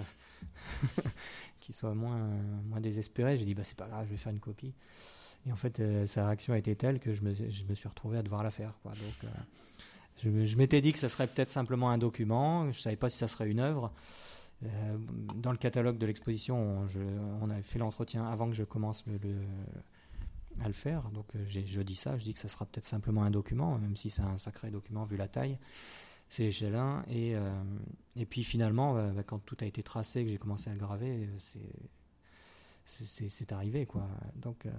qu'il 1.63 1.75
soit 1.75 1.95
moins, 1.95 2.29
moins 2.69 2.81
désespéré. 2.81 3.37
J'ai 3.37 3.45
dit, 3.45 3.55
bah, 3.55 3.63
c'est 3.65 3.77
pas 3.77 3.87
grave, 3.87 4.05
je 4.07 4.11
vais 4.11 4.19
faire 4.19 4.33
une 4.33 4.41
copie. 4.41 4.75
Et 5.47 5.53
en 5.53 5.57
fait, 5.57 5.81
euh, 5.81 6.07
sa 6.07 6.27
réaction 6.27 6.53
a 6.53 6.59
été 6.59 6.77
telle 6.77 7.01
que 7.01 7.13
je 7.13 7.23
me, 7.23 7.33
je 7.35 7.65
me, 7.65 7.75
suis 7.75 7.89
retrouvé 7.89 8.19
à 8.19 8.23
devoir 8.23 8.43
la 8.43 8.51
faire. 8.51 8.75
Donc, 8.85 8.95
euh, 9.25 10.47
je, 10.47 10.57
m'étais 10.57 10.81
dit 10.81 10.93
que 10.93 10.99
ça 10.99 11.09
serait 11.09 11.27
peut-être 11.27 11.49
simplement 11.49 11.91
un 11.91 11.99
document. 11.99 12.71
Je 12.71 12.81
savais 12.81 12.97
pas 12.97 13.11
si 13.11 13.19
ça 13.19 13.29
serait 13.29 13.49
une 13.49 13.61
œuvre. 13.61 13.93
Euh, 14.65 14.97
dans 15.35 15.51
le 15.51 15.57
catalogue 15.57 15.99
de 15.99 16.07
l'exposition, 16.07 16.85
on, 16.85 16.87
on 17.41 17.51
avait 17.51 17.63
fait 17.63 17.81
l'entretien 17.81 18.27
avant 18.27 18.49
que 18.49 18.55
je 18.55 18.63
commence 18.63 19.05
à 20.61 20.67
le 20.69 20.75
faire. 20.75 21.11
Donc, 21.11 21.27
je 21.49 21.81
dis 21.81 21.97
ça, 21.97 22.19
je 22.19 22.25
dis 22.25 22.35
que 22.35 22.41
ça 22.41 22.49
sera 22.49 22.67
peut-être 22.67 22.85
simplement 22.85 23.25
un 23.25 23.31
document, 23.31 23.79
même 23.79 23.97
si 23.97 24.11
c'est 24.11 24.23
un 24.23 24.39
sacré 24.39 24.71
document 24.71 25.03
vu 25.03 25.17
la 25.17 25.27
taille 25.27 25.59
c'est 26.33 26.45
échelin. 26.45 27.05
Et, 27.11 27.37
euh, 27.37 27.51
et 28.16 28.24
puis 28.24 28.43
finalement, 28.43 28.97
euh, 28.97 29.11
bah, 29.11 29.22
quand 29.22 29.39
tout 29.41 29.57
a 29.61 29.66
été 29.66 29.83
tracé, 29.83 30.24
que 30.24 30.30
j'ai 30.30 30.39
commencé 30.39 30.70
à 30.70 30.72
le 30.72 30.78
graver, 30.78 31.28
c'est 32.85 33.53
arrivé. 33.53 33.85
quoi. 33.85 34.09
Donc 34.37 34.64
euh, 34.66 34.70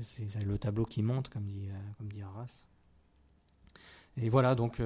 c'est 0.00 0.42
le 0.44 0.58
tableau 0.58 0.86
qui 0.86 1.02
monte, 1.02 1.28
comme 1.28 1.44
dit, 1.44 1.68
comme 1.98 2.08
dit 2.08 2.22
Arras. 2.22 2.64
Et 4.16 4.30
voilà, 4.30 4.54
donc 4.56 4.82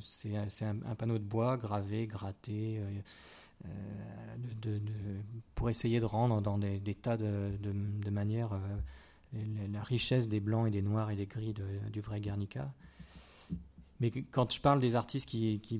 c'est 0.00 0.34
un, 0.36 0.94
panneau 0.96 1.18
de 1.18 1.24
bois 1.24 1.56
gravé, 1.56 2.06
gratté, 2.08 2.80
de, 4.62 4.80
pour 5.54 5.70
essayer 5.70 6.00
de 6.00 6.04
rendre 6.04 6.40
dans 6.40 6.58
des, 6.58 6.80
tas 6.94 7.16
de, 7.16 7.56
de 7.60 8.10
manière 8.10 8.58
la 9.32 9.82
richesse 9.82 10.28
des 10.28 10.40
blancs 10.40 10.66
et 10.66 10.70
des 10.72 10.82
noirs 10.82 11.12
et 11.12 11.16
des 11.16 11.26
gris 11.26 11.54
du 11.92 12.00
vrai 12.00 12.20
Guernica. 12.20 12.72
Mais 14.00 14.10
quand 14.10 14.52
je 14.52 14.60
parle 14.60 14.80
des 14.80 14.96
artistes 14.96 15.28
qui, 15.28 15.60
qui 15.60 15.78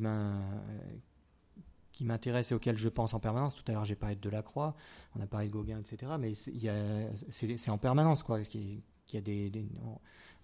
m'intéressent 2.05 2.53
et 2.53 2.55
auxquels 2.55 2.79
je 2.79 2.89
pense 2.89 3.14
en 3.14 3.21
permanence, 3.21 3.55
tout 3.55 3.64
à 3.68 3.73
l'heure 3.73 3.85
j'ai 3.85 3.95
parlé 3.95 4.16
de 4.16 4.21
Delacroix, 4.21 4.75
on 5.16 5.21
a 5.21 5.27
parlé 5.27 5.49
de 5.49 5.53
Gauguin, 5.53 5.81
etc. 5.81 6.12
Mais 6.18 6.35
c'est 6.35 7.71
en 7.71 7.79
permanence, 7.79 8.23
quoi. 8.23 8.41
qu'il 8.43 8.83
y 9.12 9.16
a 9.16 9.21
des, 9.21 9.51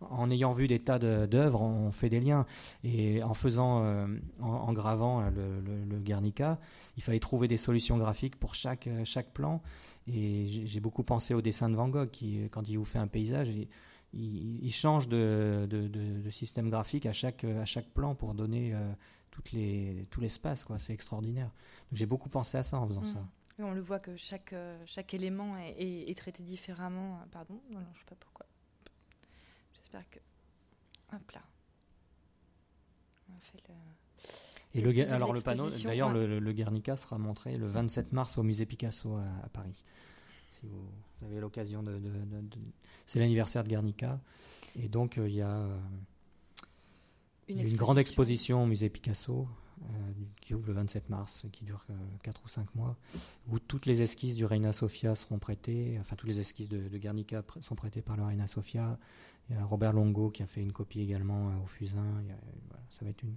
en, 0.01 0.31
ayant 0.31 0.53
vu 0.53 0.69
des 0.69 0.79
tas 0.79 0.99
d'œuvres, 0.99 1.63
on 1.63 1.93
fait 1.93 2.09
des 2.09 2.21
liens. 2.21 2.47
Et 2.85 3.23
en 3.23 3.35
faisant, 3.35 3.85
en, 4.41 4.73
gravant 4.73 5.29
le, 5.31 5.99
Guernica, 5.99 6.59
il 6.97 7.03
fallait 7.03 7.21
trouver 7.21 7.49
des 7.49 7.57
solutions 7.57 7.99
graphiques 7.99 8.37
pour 8.37 8.55
chaque, 8.55 8.89
chaque 9.05 9.33
plan. 9.33 9.63
Et 10.09 10.47
j'ai 10.67 10.81
beaucoup 10.81 11.03
pensé 11.03 11.35
au 11.35 11.43
dessin 11.43 11.69
de 11.69 11.75
Van 11.75 11.89
Gogh, 11.89 12.11
qui, 12.11 12.49
quand 12.51 12.69
il 12.69 12.79
vous 12.79 12.85
fait 12.85 12.99
un 12.99 13.09
paysage, 13.09 13.51
change 14.71 15.09
de, 15.09 15.67
de, 15.71 16.31
système 16.31 16.71
graphique 16.71 17.07
à 17.07 17.13
chaque, 17.13 17.45
à 17.45 17.65
chaque 17.65 17.89
plan 17.89 18.15
pour 18.15 18.35
donner 18.35 18.75
toutes 19.37 19.53
les, 19.53 20.07
tout 20.11 20.21
l'espace. 20.21 20.65
quoi. 20.65 20.79
C'est 20.79 20.95
extraordinaire. 20.95 21.51
J'ai 21.93 22.07
beaucoup 22.07 22.29
pensé 22.29 22.57
à 22.57 22.63
ça 22.63 22.79
en 22.79 22.89
faisant 22.89 23.03
mmh. 23.03 23.15
ça. 23.15 23.29
on 23.59 23.73
le 23.73 23.83
voit 23.83 23.99
que 24.01 24.17
chaque, 24.17 24.55
euh, 24.55 24.83
chaque 24.87 25.13
élément 25.13 25.59
est, 25.59 26.11
est, 26.11 26.17
traité 26.17 26.43
différemment. 26.43 27.21
Pardon, 27.31 27.61
non, 27.71 27.81
non, 27.81 27.87
je 27.95 28.01
sais 28.01 28.07
pas 28.07 28.17
pourquoi. 28.19 28.47
J'espère 29.75 30.09
que. 30.11 30.19
Hop 31.13 31.31
là. 31.33 31.43
On 33.31 33.41
fait 33.41 33.63
le. 33.69 33.75
Et 34.75 34.81
le, 34.81 35.13
alors 35.13 35.33
le 35.33 35.41
panneau, 35.41 35.71
d'ailleurs, 35.85 36.11
le, 36.11 36.39
le, 36.39 36.53
Guernica 36.53 36.97
sera 36.97 37.19
montré 37.19 37.57
le 37.57 37.67
27 37.67 38.13
mars 38.13 38.37
au 38.37 38.43
musée 38.43 38.67
Picasso 38.67 39.17
à, 39.17 39.49
Paris. 39.49 39.83
Si 40.61 40.67
vous, 40.67 41.27
avez 41.27 41.41
l'occasion 41.41 41.83
de, 41.83 42.01
c'est 43.05 43.19
l'anniversaire 43.19 43.65
de 43.65 43.69
Guernica, 43.69 44.21
et 44.79 44.89
donc 44.89 45.19
euh, 45.19 45.29
il 45.29 45.35
y 45.35 45.43
a 45.43 45.51
euh, 45.51 45.79
une, 47.49 47.61
une 47.61 47.77
grande 47.77 47.99
exposition 47.99 48.63
au 48.63 48.67
musée 48.67 48.89
Picasso 48.89 49.49
euh, 49.83 49.85
qui 50.41 50.55
ouvre 50.55 50.69
le 50.69 50.75
27 50.75 51.11
mars, 51.11 51.45
qui 51.53 51.65
dure 51.65 51.85
4 52.23 52.43
ou 52.45 52.49
5 52.49 52.75
mois, 52.75 52.97
où 53.49 53.59
toutes 53.59 53.87
les 53.87 54.03
esquisses 54.03 54.37
du 54.37 54.45
Reina 54.45 54.73
Sofia 54.73 55.15
seront 55.15 55.39
prêtées, 55.39 55.99
enfin 56.01 56.17
toutes 56.17 56.29
les 56.29 56.41
esquisses 56.41 56.69
de, 56.69 56.97
Guernica 56.97 57.43
sont 57.61 57.75
prêtées 57.75 58.03
par 58.03 58.17
le 58.17 58.25
Reina 58.25 58.47
Sofia. 58.47 58.99
Il 59.49 59.57
y 59.57 59.59
a 59.59 59.65
Robert 59.65 59.93
Longo 59.93 60.31
qui 60.31 60.43
a 60.43 60.47
fait 60.47 60.63
une 60.63 60.73
copie 60.73 61.01
également 61.01 61.63
au 61.63 61.67
Fusain. 61.67 62.23
ça 62.91 63.05
va 63.05 63.11
être 63.11 63.23
une, 63.23 63.37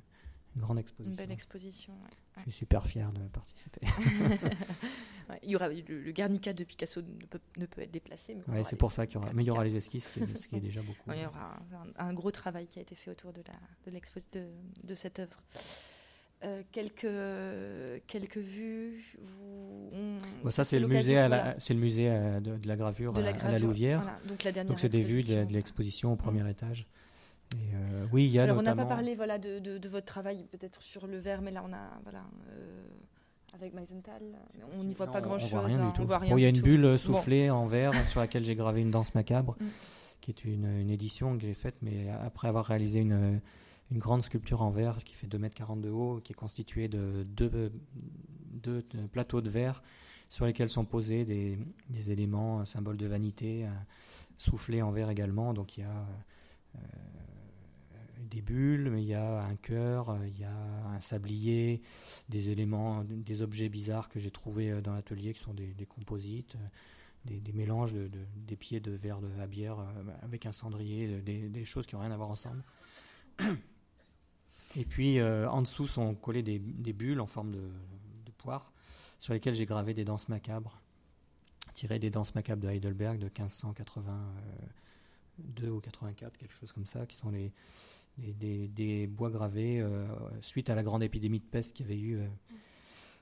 une 0.55 0.61
grande 0.61 0.79
exposition. 0.79 1.11
Une 1.11 1.17
belle 1.17 1.31
exposition. 1.31 1.93
Je 2.37 2.41
suis 2.43 2.51
super 2.51 2.85
fier 2.85 3.11
de 3.11 3.21
participer. 3.27 3.81
il 5.43 5.49
y 5.49 5.55
aura 5.55 5.69
le, 5.69 6.11
Guernica 6.11 6.53
de 6.53 6.63
Picasso 6.63 7.01
ne 7.01 7.25
peut, 7.25 7.39
ne 7.57 7.65
peut 7.65 7.81
être 7.81 7.91
déplacé. 7.91 8.37
C'est 8.63 8.77
pour 8.77 8.91
ça 8.91 9.05
qu'il 9.05 9.15
y 9.15 9.17
aura. 9.17 9.31
Mais 9.33 9.43
il 9.43 9.47
y 9.47 9.51
aura 9.51 9.63
les 9.63 9.77
esquisses, 9.77 10.19
ce 10.35 10.47
qui 10.47 10.55
est 10.55 10.61
déjà 10.61 10.81
beaucoup. 10.81 11.11
il 11.11 11.21
y 11.21 11.25
aura 11.25 11.59
un, 11.97 12.13
gros 12.13 12.31
travail 12.31 12.67
qui 12.67 12.79
a 12.79 12.81
été 12.81 12.95
fait 12.95 13.11
autour 13.11 13.33
de 13.33 13.41
la 13.47 13.91
de, 13.91 14.39
de, 14.39 14.47
de 14.83 14.95
cette 14.95 15.19
œuvre. 15.19 15.41
Euh, 16.41 16.61
quelques 16.71 18.07
quelques 18.07 18.37
vues. 18.37 19.17
Vous, 20.43 20.51
ça 20.51 20.63
c'est 20.63 20.79
le, 20.79 20.87
musée 20.87 21.27
c'est 21.57 21.73
le 21.73 21.81
musée 21.81 22.07
de, 22.39 22.65
la 22.65 22.77
gravure, 22.77 23.17
à, 23.17 23.21
la 23.21 23.59
Louvière. 23.59 24.01
Donc, 24.65 24.79
c'est 24.79 24.87
des 24.87 25.01
vues 25.01 25.23
de, 25.23 25.45
l'exposition 25.51 26.13
au 26.13 26.15
premier 26.15 26.43
mm. 26.43 26.47
Euh, 27.55 28.05
oui, 28.11 28.25
il 28.25 28.31
y 28.31 28.39
a 28.39 28.43
Alors, 28.43 28.57
on 28.57 28.61
n'a 28.61 28.75
pas 28.75 28.85
parlé 28.85 29.15
voilà, 29.15 29.37
de, 29.37 29.59
de, 29.59 29.89
votre 29.89 30.05
travail 30.05 30.45
peut-être 30.51 30.81
sur 30.81 31.07
le 31.07 31.17
verre, 31.17 31.41
mais 31.41 31.51
là, 31.51 31.63
on 31.67 31.73
a. 31.73 31.99
Voilà, 32.03 32.23
euh, 32.51 32.87
avec 33.53 33.73
Meisenthal, 33.73 34.21
on 34.79 34.83
n'y 34.83 34.93
voit 34.93 35.07
pas 35.07 35.21
grand-chose. 35.21 35.53
On 35.53 35.57
voit 35.57 35.67
rien 35.67 35.85
du 35.85 35.93
tout. 35.93 36.07
il 36.37 36.43
y 36.43 36.45
a 36.45 36.49
une 36.49 36.61
bulle 36.61 36.97
soufflée 36.99 37.49
en 37.49 37.65
verre 37.65 37.93
sur 38.07 38.19
laquelle 38.19 38.43
j'ai 38.43 38.55
gravé 38.55 38.81
une 38.81 38.91
danse 38.91 39.15
macabre, 39.15 39.55
mm. 39.59 39.65
qui 40.21 40.31
est 40.31 40.45
une, 40.45 40.79
une 40.79 40.89
édition 40.89 41.37
que 41.37 41.43
j'ai 41.43 41.55
faite, 41.55 41.75
mais 41.81 42.09
après 42.09 42.47
avoir 42.47 42.65
réalisé 42.65 42.99
une, 42.99 43.41
une 43.91 43.97
grande 43.97 44.21
sculpture 44.21 44.61
en 44.61 44.69
verre 44.69 45.03
qui 45.03 45.15
fait 45.15 45.27
2,40 45.27 45.73
m 45.73 45.81
de 45.81 45.89
haut, 45.89 46.21
qui 46.23 46.33
est 46.33 46.35
constituée 46.35 46.87
de 46.87 47.23
deux, 47.27 47.71
deux 48.53 48.85
plateaux 49.11 49.41
de 49.41 49.49
verre 49.49 49.81
sur 50.29 50.45
lesquels 50.45 50.69
sont 50.69 50.85
posés 50.85 51.25
des, 51.25 51.57
des 51.89 52.11
éléments, 52.11 52.63
symboles 52.65 52.97
de 52.97 53.07
vanité, 53.07 53.65
soufflés 54.37 54.83
en 54.83 54.91
verre 54.91 55.09
également. 55.09 55.55
Donc 55.55 55.77
il 55.77 55.81
y 55.81 55.83
a 55.83 56.07
euh, 56.75 56.79
des 58.29 58.41
bulles, 58.41 58.89
mais 58.91 59.01
il 59.01 59.07
y 59.07 59.13
a 59.13 59.43
un 59.43 59.55
cœur, 59.55 60.09
euh, 60.09 60.27
il 60.27 60.37
y 60.39 60.43
a 60.43 60.53
un 60.95 61.01
sablier, 61.01 61.81
des 62.29 62.49
éléments, 62.49 63.03
des 63.03 63.41
objets 63.41 63.69
bizarres 63.69 64.09
que 64.09 64.19
j'ai 64.19 64.31
trouvés 64.31 64.71
euh, 64.71 64.81
dans 64.81 64.93
l'atelier 64.93 65.33
qui 65.33 65.41
sont 65.41 65.53
des, 65.53 65.73
composites, 65.87 66.55
des, 67.25 67.53
mélanges 67.53 67.93
de, 67.93 68.09
des 68.35 68.55
pieds 68.55 68.79
de 68.79 68.91
verre 68.91 69.21
de 69.21 69.27
bière 69.45 69.77
avec 70.21 70.45
un 70.45 70.51
cendrier, 70.51 71.21
des, 71.21 71.65
choses 71.65 71.87
qui 71.87 71.95
n'ont 71.95 72.01
rien 72.01 72.11
à 72.11 72.17
voir 72.17 72.29
ensemble. 72.29 72.63
Et 74.75 74.85
puis 74.85 75.21
en 75.21 75.61
dessous 75.61 75.87
sont 75.87 76.15
collées 76.15 76.43
des, 76.43 76.93
bulles 76.93 77.19
en 77.19 77.27
forme 77.27 77.51
de, 77.51 77.69
poire 78.37 78.71
sur 79.17 79.33
lesquelles 79.33 79.55
j'ai 79.55 79.65
gravé 79.65 79.93
des 79.93 80.05
danses 80.05 80.29
macabres, 80.29 80.79
tirées 81.73 81.99
des 81.99 82.09
danses 82.09 82.35
macabres 82.35 82.61
de 82.61 82.69
Heidelberg 82.69 83.19
de 83.19 83.25
1582 83.25 85.69
ou 85.69 85.81
84, 85.81 86.37
quelque 86.37 86.53
chose 86.53 86.71
comme 86.71 86.85
ça, 86.85 87.05
qui 87.05 87.17
sont 87.17 87.29
les, 87.29 87.51
des, 88.39 89.07
bois 89.07 89.29
gravés 89.29 89.79
euh, 89.79 90.07
suite 90.41 90.69
à 90.69 90.75
la 90.75 90.83
grande 90.83 91.03
épidémie 91.03 91.39
de 91.39 91.45
peste 91.45 91.75
qu'il 91.75 91.85
y 91.87 91.89
avait 91.89 91.99
eu 91.99 92.17
euh, 92.17 92.27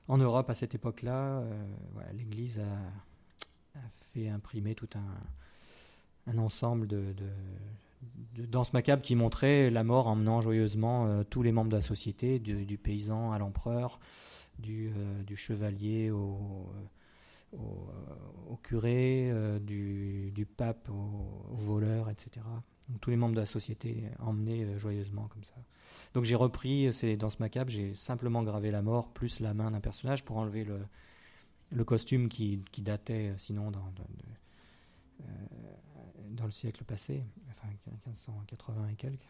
en 0.08 0.18
Europe 0.18 0.50
à 0.50 0.54
cette 0.54 0.74
époque-là. 0.74 1.40
Euh, 1.40 1.64
L'Église 2.12 2.60
a, 2.60 3.80
fait 4.12 4.28
imprimer 4.28 4.74
tout 4.74 4.88
un, 6.26 6.38
ensemble 6.38 6.86
de, 6.86 7.14
de, 8.34 8.46
danses 8.46 8.72
macabres 8.72 9.02
qui 9.02 9.14
montraient 9.14 9.70
la 9.70 9.84
mort 9.84 10.08
emmenant 10.08 10.40
joyeusement 10.40 11.22
tous 11.24 11.42
les 11.42 11.52
membres 11.52 11.70
de 11.70 11.76
la 11.76 11.82
société, 11.82 12.38
du, 12.38 12.78
paysan 12.78 13.32
à 13.32 13.38
l'empereur, 13.38 14.00
du, 14.58 14.90
du, 15.26 15.36
chevalier 15.36 16.10
au, 16.10 16.72
curé, 18.62 19.30
du, 19.60 20.32
du, 20.34 20.46
pape 20.46 20.88
au 20.90 21.54
voleur, 21.54 22.08
etc 22.10 22.40
tous 23.00 23.10
les 23.10 23.16
membres 23.16 23.34
de 23.34 23.40
la 23.40 23.46
société 23.46 24.04
emmenés 24.18 24.64
euh, 24.64 24.78
joyeusement 24.78 25.28
comme 25.28 25.44
ça. 25.44 25.54
Donc 26.14 26.24
j'ai 26.24 26.34
repris 26.34 26.86
euh, 26.86 26.92
ces 26.92 27.16
danses 27.16 27.40
macabres, 27.40 27.70
j'ai 27.70 27.94
simplement 27.94 28.42
gravé 28.42 28.70
la 28.70 28.82
mort 28.82 29.12
plus 29.12 29.40
la 29.40 29.54
main 29.54 29.70
d'un 29.70 29.80
personnage 29.80 30.24
pour 30.24 30.38
enlever 30.38 30.64
le, 30.64 31.84
costume 31.84 32.28
qui, 32.28 32.62
qui 32.72 32.82
datait 32.82 33.28
euh, 33.28 33.38
sinon 33.38 33.70
dans, 33.70 33.92
dans, 33.96 35.26
dans, 36.30 36.44
le 36.44 36.50
siècle 36.50 36.84
passé, 36.84 37.24
enfin 37.50 37.68
1580 38.06 38.88
et 38.88 38.94
quelques. 38.94 39.28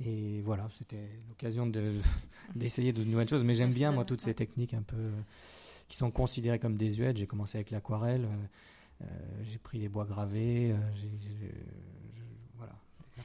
Et 0.00 0.40
voilà, 0.42 0.68
c'était 0.70 1.08
l'occasion 1.28 1.66
d'essayer 2.54 2.92
de, 2.92 3.02
nouvelles 3.04 3.28
choses. 3.28 3.44
Mais 3.44 3.54
j'aime 3.54 3.72
bien, 3.72 3.92
moi, 3.92 4.04
toutes 4.04 4.20
ces 4.20 4.34
techniques 4.34 4.74
un 4.74 4.82
peu 4.82 5.10
qui 5.88 5.96
sont 5.96 6.10
considérées 6.10 6.58
comme 6.58 6.76
désuètes. 6.76 7.16
J'ai 7.16 7.26
commencé 7.26 7.58
avec 7.58 7.70
l'aquarelle. 7.70 8.28
j'ai 9.44 9.58
pris 9.58 9.78
les 9.78 9.88
bois 9.88 10.04
gravés, 10.04 10.74
j'ai 10.94 11.08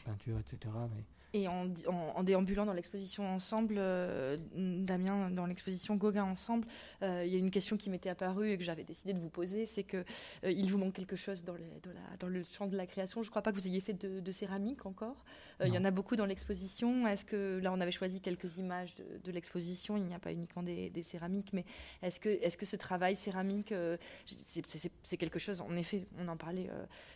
peinture, 0.10 0.39
etc. 0.39 0.74
Mais 0.95 1.03
et 1.34 1.47
en, 1.47 1.72
en, 1.88 2.24
déambulant 2.24 2.66
dans 2.66 2.74
l'exposition 2.74 3.24
ensemble, 3.32 3.76
euh, 3.78 4.38
Damien, 4.55 5.30
dans 5.30 5.45
l'exposition 5.45 5.95
Gauguin 5.95 6.24
ensemble, 6.24 6.68
euh, 7.03 7.24
il 7.24 7.32
y 7.32 7.36
a 7.36 7.38
une 7.38 7.51
question 7.51 7.78
qui 7.78 7.91
m'était 7.91 8.10
apparue 8.10 8.51
et 8.51 8.57
que 8.57 8.64
j'avais 8.64 8.84
décidé 8.84 9.14
de 9.14 9.20
vous 9.20 9.30
poser, 9.30 9.68
c'est 9.68 9.84
que 9.84 9.97
euh, 10.43 10.51
il 10.51 10.72
vous 10.72 10.80
manque 10.80 10.93
quelque 10.93 11.16
chose 11.16 11.43
dans, 11.43 11.53
les, 11.53 11.70
la, 11.86 12.18
dans, 12.20 12.28
le 12.28 12.43
champ 12.43 12.66
de 12.66 12.76
la 12.76 12.88
création. 12.88 13.22
Je 13.22 13.28
ne 13.28 13.30
crois 13.30 13.43
pas 13.43 13.51
que 13.51 13.57
vous 13.57 13.68
ayez 13.68 13.80
fait 13.80 13.93
de, 13.93 14.32
céramique 14.32 14.86
encore. 14.88 15.24
il 15.64 15.74
y 15.74 15.78
en 15.78 15.86
a 15.86 15.91
beaucoup 15.91 16.16
dans 16.16 16.26
l'exposition. 16.26 17.07
Est-ce 17.07 17.26
que 17.26 17.60
là, 17.62 17.72
on 17.74 17.80
avait 17.80 17.91
choisi 17.91 18.22
quelques 18.22 18.57
images 18.57 18.95
de, 18.95 19.32
l'exposition. 19.32 19.97
Il 19.97 20.05
n'y 20.05 20.16
a 20.16 20.20
pas 20.20 20.32
uniquement 20.32 20.64
des, 20.64 20.91
céramiques, 21.03 21.53
mais 21.53 21.66
est-ce 22.01 22.20
que, 22.20 22.30
est-ce 22.30 22.57
que 22.57 22.66
ce 22.66 22.76
travail 22.76 23.16
céramique, 23.16 23.74
c'est, 24.26 25.18
quelque 25.18 25.38
chose, 25.39 25.62
en 25.62 25.76
effet, 25.76 26.07
on 26.18 26.28
en 26.28 26.38
parlait, 26.38 26.70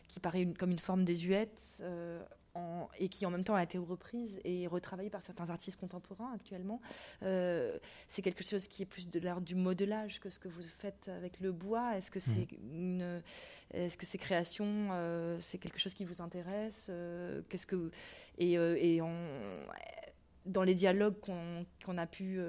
qui 0.08 0.20
paraît 0.20 0.46
comme 0.58 0.72
une 0.72 0.80
forme 0.80 1.04
désuète 1.04 1.82
et 3.00 3.10
qui 3.10 3.26
en 3.26 3.32
même 3.32 3.44
temps 3.44 3.56
a 3.56 3.64
été 3.64 3.78
reprise 3.78 4.40
et 4.44 4.68
retravaillée 4.68 5.10
par 5.10 5.22
certains 5.22 5.50
artistes 5.50 5.80
contemporains 5.80 6.32
actuellement. 6.34 6.82
Euh, 7.24 7.78
c'est 8.08 8.22
quelque 8.22 8.44
chose 8.44 8.68
qui 8.68 8.84
est 8.84 8.86
plus 8.86 9.10
de 9.10 9.20
l'art 9.20 9.42
du 9.42 9.56
modelage 9.56 10.20
que 10.20 10.30
ce 10.30 10.40
que 10.40 10.48
vous 10.48 10.62
faites 10.64 11.10
avec 11.10 11.40
le 11.40 11.52
bois. 11.52 11.98
Est-ce 11.98 12.12
que 12.12 12.20
c'est 12.20 12.48
une, 12.52 13.22
est-ce 13.72 13.98
que 13.98 14.06
ces 14.06 14.18
créations, 14.18 14.90
euh, 14.92 15.38
c'est 15.40 15.58
quelque 15.58 15.80
chose 15.80 15.94
qui 15.94 16.06
vous 16.06 16.22
intéresse 16.22 16.88
euh, 16.90 17.42
Qu'est-ce 17.50 17.66
que 17.66 17.90
et, 18.38 18.54
et 18.54 19.02
dans 20.46 20.64
les 20.64 20.76
dialogues 20.76 21.16
qu'on 21.86 21.98
a 21.98 22.06
pu 22.06 22.40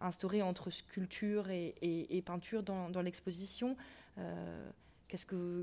instaurer 0.00 0.42
entre 0.42 0.70
sculpture 0.70 1.50
et, 1.50 1.74
et, 1.82 2.22
peinture 2.22 2.62
dans, 2.62 2.88
dans 2.88 3.02
l'exposition. 3.02 3.76
Qu'est-ce 5.14 5.26
que, 5.26 5.62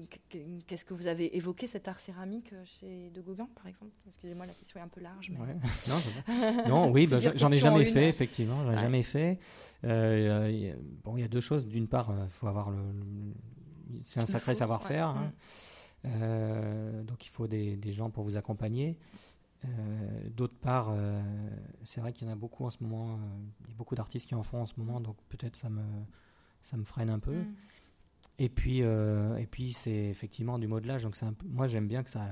qu'est-ce 0.65 0.85
que 0.85 0.93
vous 0.93 1.07
avez 1.07 1.35
évoqué 1.35 1.67
cet 1.67 1.89
art 1.89 1.99
céramique 1.99 2.53
euh, 2.53 2.63
chez 2.63 3.09
De 3.09 3.19
Gauguin, 3.19 3.49
par 3.53 3.67
exemple? 3.67 3.91
Excusez-moi, 4.07 4.45
la 4.45 4.53
question 4.53 4.79
est 4.79 4.83
un 4.83 4.87
peu 4.87 5.01
large. 5.01 5.29
Non, 5.89 5.97
non, 6.69 6.89
oui, 6.89 7.05
bah, 7.05 7.17
j'en 7.19 7.51
ai 7.51 7.57
jamais 7.57 7.83
fait, 7.83 8.07
effectivement, 8.07 8.63
j'en 8.63 8.71
ai 8.71 8.77
jamais 8.77 9.03
fait. 9.03 9.39
Euh, 9.83 10.73
bon, 11.03 11.17
il 11.17 11.21
y 11.23 11.25
a 11.25 11.27
deux 11.27 11.41
choses. 11.41 11.67
D'une 11.67 11.89
part, 11.89 12.13
il 12.15 12.21
euh, 12.21 12.27
faut 12.29 12.47
avoir 12.47 12.71
le, 12.71 12.77
c'est 14.05 14.21
un 14.21 14.25
sacré 14.25 14.55
savoir-faire. 14.55 15.07
Hein. 15.07 15.33
Mm. 16.05 17.03
donc 17.03 17.25
il 17.25 17.29
faut 17.29 17.47
des, 17.47 17.75
des, 17.75 17.91
gens 17.91 18.09
pour 18.09 18.23
vous 18.23 18.37
accompagner. 18.37 18.97
D'autre 20.33 20.55
part, 20.61 20.95
c'est 21.83 21.99
vrai 21.99 22.13
qu'il 22.13 22.25
y 22.25 22.29
en 22.29 22.33
a 22.33 22.37
beaucoup 22.37 22.63
en 22.63 22.69
ce 22.69 22.77
moment. 22.81 23.19
il 23.65 23.71
y 23.71 23.73
a 23.73 23.75
beaucoup 23.75 23.95
d'artistes 23.95 24.29
qui 24.29 24.35
en 24.35 24.43
font 24.43 24.61
en 24.61 24.65
ce 24.65 24.75
moment, 24.77 25.01
donc 25.01 25.17
peut-être 25.27 25.57
ça 25.57 25.69
me 25.69 25.83
ça 26.61 26.77
me 26.77 26.85
freine 26.85 27.09
un 27.09 27.19
peu. 27.19 27.35
Mm. 27.35 27.55
Et 28.43 28.49
puis, 28.49 28.81
euh, 28.81 29.37
et 29.37 29.45
puis 29.45 29.71
c'est 29.71 29.91
effectivement 29.91 30.57
du 30.57 30.67
modelage. 30.67 31.03
Donc, 31.03 31.15
un, 31.21 31.35
moi, 31.45 31.67
j'aime 31.67 31.87
bien 31.87 32.01
que 32.01 32.09
ça, 32.09 32.27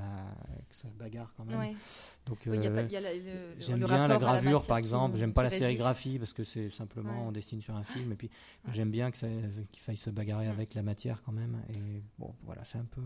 que 0.67 0.75
ça 0.75 0.87
bagarre 0.97 1.31
quand 1.37 1.45
même. 1.45 1.75
Donc, 2.25 2.39
j'aime 3.59 3.85
bien 3.85 4.07
la 4.07 4.17
gravure, 4.17 4.65
par 4.65 4.79
exemple. 4.79 5.17
J'aime 5.17 5.33
pas 5.33 5.43
la 5.43 5.51
sérigraphie 5.51 6.17
parce 6.17 6.33
que 6.33 6.43
c'est 6.43 6.71
simplement 6.71 7.27
on 7.27 7.31
dessine 7.31 7.61
sur 7.61 7.75
un 7.75 7.83
film. 7.83 8.11
Et 8.11 8.15
puis, 8.15 8.31
j'aime 8.71 8.89
bien 8.89 9.11
qu'il 9.11 9.29
faille 9.77 9.97
se 9.97 10.09
bagarrer 10.09 10.47
avec 10.47 10.73
la 10.73 10.81
matière 10.81 11.21
quand 11.21 11.31
même. 11.31 11.61
Et 11.75 12.01
bon, 12.17 12.33
voilà, 12.41 12.63
c'est 12.63 12.79
un 12.79 12.87
peu, 12.89 13.03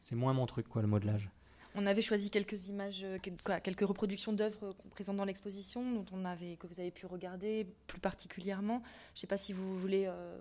c'est 0.00 0.16
moins 0.16 0.32
mon 0.32 0.46
truc, 0.46 0.66
quoi, 0.66 0.82
le 0.82 0.88
modelage. 0.88 1.30
On 1.76 1.86
avait 1.86 2.02
choisi 2.02 2.30
quelques 2.30 2.66
images, 2.68 3.02
euh, 3.04 3.18
quelques 3.62 3.86
reproductions 3.86 4.32
d'œuvres 4.32 4.74
présentes 4.90 5.16
dans 5.16 5.26
l'exposition, 5.26 5.92
dont 5.92 6.06
on 6.10 6.24
avait, 6.24 6.56
que 6.56 6.66
vous 6.66 6.80
avez 6.80 6.90
pu 6.90 7.06
regarder 7.06 7.66
plus 7.86 8.00
particulièrement. 8.00 8.82
Je 9.14 9.18
ne 9.18 9.20
sais 9.20 9.26
pas 9.26 9.36
si 9.36 9.52
vous 9.52 9.78
voulez 9.78 10.06
euh, 10.06 10.38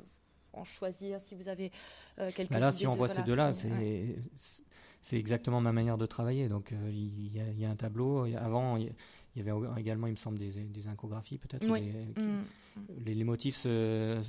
en 0.55 0.63
choisir, 0.63 1.19
si 1.19 1.35
vous 1.35 1.47
avez 1.47 1.71
euh. 2.19 2.31
Bah 2.49 2.59
là, 2.59 2.71
si 2.71 2.87
on 2.87 2.95
voit 2.95 3.07
ces 3.07 3.23
deux-là, 3.23 3.53
c'est 5.01 5.17
exactement 5.17 5.61
ma 5.61 5.71
manière 5.71 5.97
de 5.97 6.05
travailler. 6.05 6.49
Donc, 6.49 6.73
il 6.89 7.35
y, 7.35 7.65
a 7.65 7.69
un 7.69 7.75
tableau. 7.75 8.25
Avant, 8.35 8.77
il 8.77 8.91
y 9.35 9.39
avait 9.39 9.51
également, 9.77 10.07
il 10.07 10.11
me 10.11 10.17
semble, 10.17 10.39
des, 10.39 10.51
des 10.51 10.87
incographies 10.87 11.37
peut-être. 11.37 11.65
Mm. 11.65 12.43
Les, 13.05 13.13
les, 13.13 13.23
motifs 13.23 13.55
se, 13.55 14.21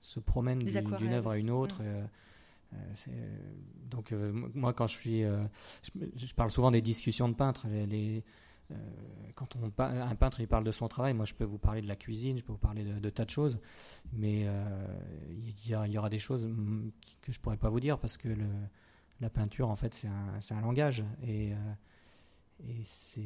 se 0.00 0.20
promènent 0.20 0.62
d'une 0.62 1.12
œuvre 1.12 1.30
à 1.30 1.38
une 1.38 1.50
autre. 1.50 1.82
Mm. 1.82 2.06
Euh, 2.72 3.36
donc 3.90 4.12
euh, 4.12 4.32
moi 4.54 4.72
quand 4.72 4.86
je 4.86 4.94
suis, 4.94 5.24
euh, 5.24 5.42
je, 6.16 6.34
parle 6.34 6.50
souvent 6.50 6.70
des 6.70 6.82
discussions 6.82 7.28
de 7.28 7.34
peintres. 7.34 7.66
Les, 7.68 8.24
quand 9.34 9.56
on, 9.56 9.72
un 9.82 10.14
peintre 10.14 10.40
il 10.40 10.48
parle 10.48 10.64
de 10.64 10.72
son 10.72 10.88
travail, 10.88 11.14
moi 11.14 11.24
je 11.24 11.34
peux 11.34 11.44
vous 11.44 11.58
parler 11.58 11.80
de 11.80 11.88
la 11.88 11.96
cuisine, 11.96 12.38
je 12.38 12.44
peux 12.44 12.52
vous 12.52 12.58
parler 12.58 12.84
de, 12.84 13.10
tas 13.10 13.24
de 13.24 13.30
choses, 13.30 13.58
mais 14.12 14.46
il 15.28 15.70
y, 15.70 15.98
aura 15.98 16.08
des 16.08 16.18
choses 16.18 16.44
mm, 16.44 16.90
que 17.22 17.32
je 17.32 17.40
pourrais 17.40 17.56
pas 17.56 17.68
vous 17.68 17.80
dire 17.80 17.98
parce 17.98 18.16
que 18.16 18.28
la 19.20 19.30
peinture 19.30 19.68
en 19.68 19.76
fait 19.76 19.94
c'est 19.94 20.54
un, 20.54 20.60
langage 20.60 21.04
et, 21.26 21.52
c'est 22.84 23.22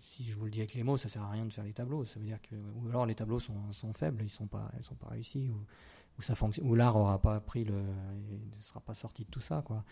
si 0.00 0.24
je 0.24 0.34
vous 0.34 0.46
le 0.46 0.50
dis 0.50 0.58
avec 0.58 0.74
les 0.74 0.82
mots 0.82 0.96
ça 0.96 1.08
sert 1.08 1.22
à 1.22 1.28
rien 1.28 1.44
de 1.44 1.52
faire 1.52 1.64
les 1.64 1.72
tableaux, 1.72 2.04
ça 2.04 2.18
veut 2.18 2.26
dire 2.26 2.42
que 2.42 2.56
ou 2.74 2.88
alors 2.88 3.06
les 3.06 3.14
tableaux 3.14 3.38
sont, 3.38 3.92
faibles, 3.92 4.22
ils 4.22 4.30
sont 4.30 4.48
pas 4.48 4.72
sont 4.82 4.96
pas 4.96 5.08
réussis 5.08 5.50
où 6.62 6.74
l'art 6.74 6.96
aura 6.96 7.20
pas 7.20 7.40
pris 7.40 7.64
ne 7.64 7.82
sera 8.60 8.80
pas 8.80 8.94
sorti 8.94 9.24
de 9.24 9.30
tout 9.30 9.40
ça, 9.40 9.62
quoi. 9.64 9.84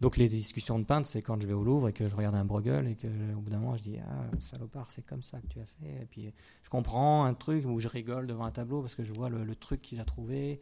Donc 0.00 0.16
les 0.16 0.28
discussions 0.28 0.78
de 0.78 0.84
peintre, 0.84 1.08
c'est 1.08 1.22
quand 1.22 1.40
je 1.40 1.46
vais 1.46 1.52
au 1.52 1.64
Louvre 1.64 1.88
et 1.88 1.92
que 1.92 2.06
je 2.06 2.16
regarde 2.16 2.34
un 2.34 2.44
Bruegel 2.44 2.88
et 2.88 2.96
que 2.96 3.08
au 3.34 3.40
bout 3.40 3.50
d'un 3.50 3.58
moment 3.58 3.76
je 3.76 3.82
dis 3.82 3.98
ah 3.98 4.24
salopard, 4.40 4.90
c'est 4.90 5.04
comme 5.04 5.22
ça 5.22 5.40
que 5.40 5.46
tu 5.48 5.60
as 5.60 5.66
fait. 5.66 6.02
Et 6.02 6.06
puis 6.06 6.32
je 6.62 6.70
comprends 6.70 7.24
un 7.24 7.34
truc 7.34 7.64
où 7.66 7.78
je 7.80 7.88
rigole 7.88 8.26
devant 8.26 8.44
un 8.44 8.52
tableau 8.52 8.80
parce 8.80 8.94
que 8.94 9.04
je 9.04 9.12
vois 9.12 9.28
le, 9.28 9.54
truc 9.54 9.82
qu'il 9.82 10.00
a 10.00 10.04
trouvé 10.04 10.60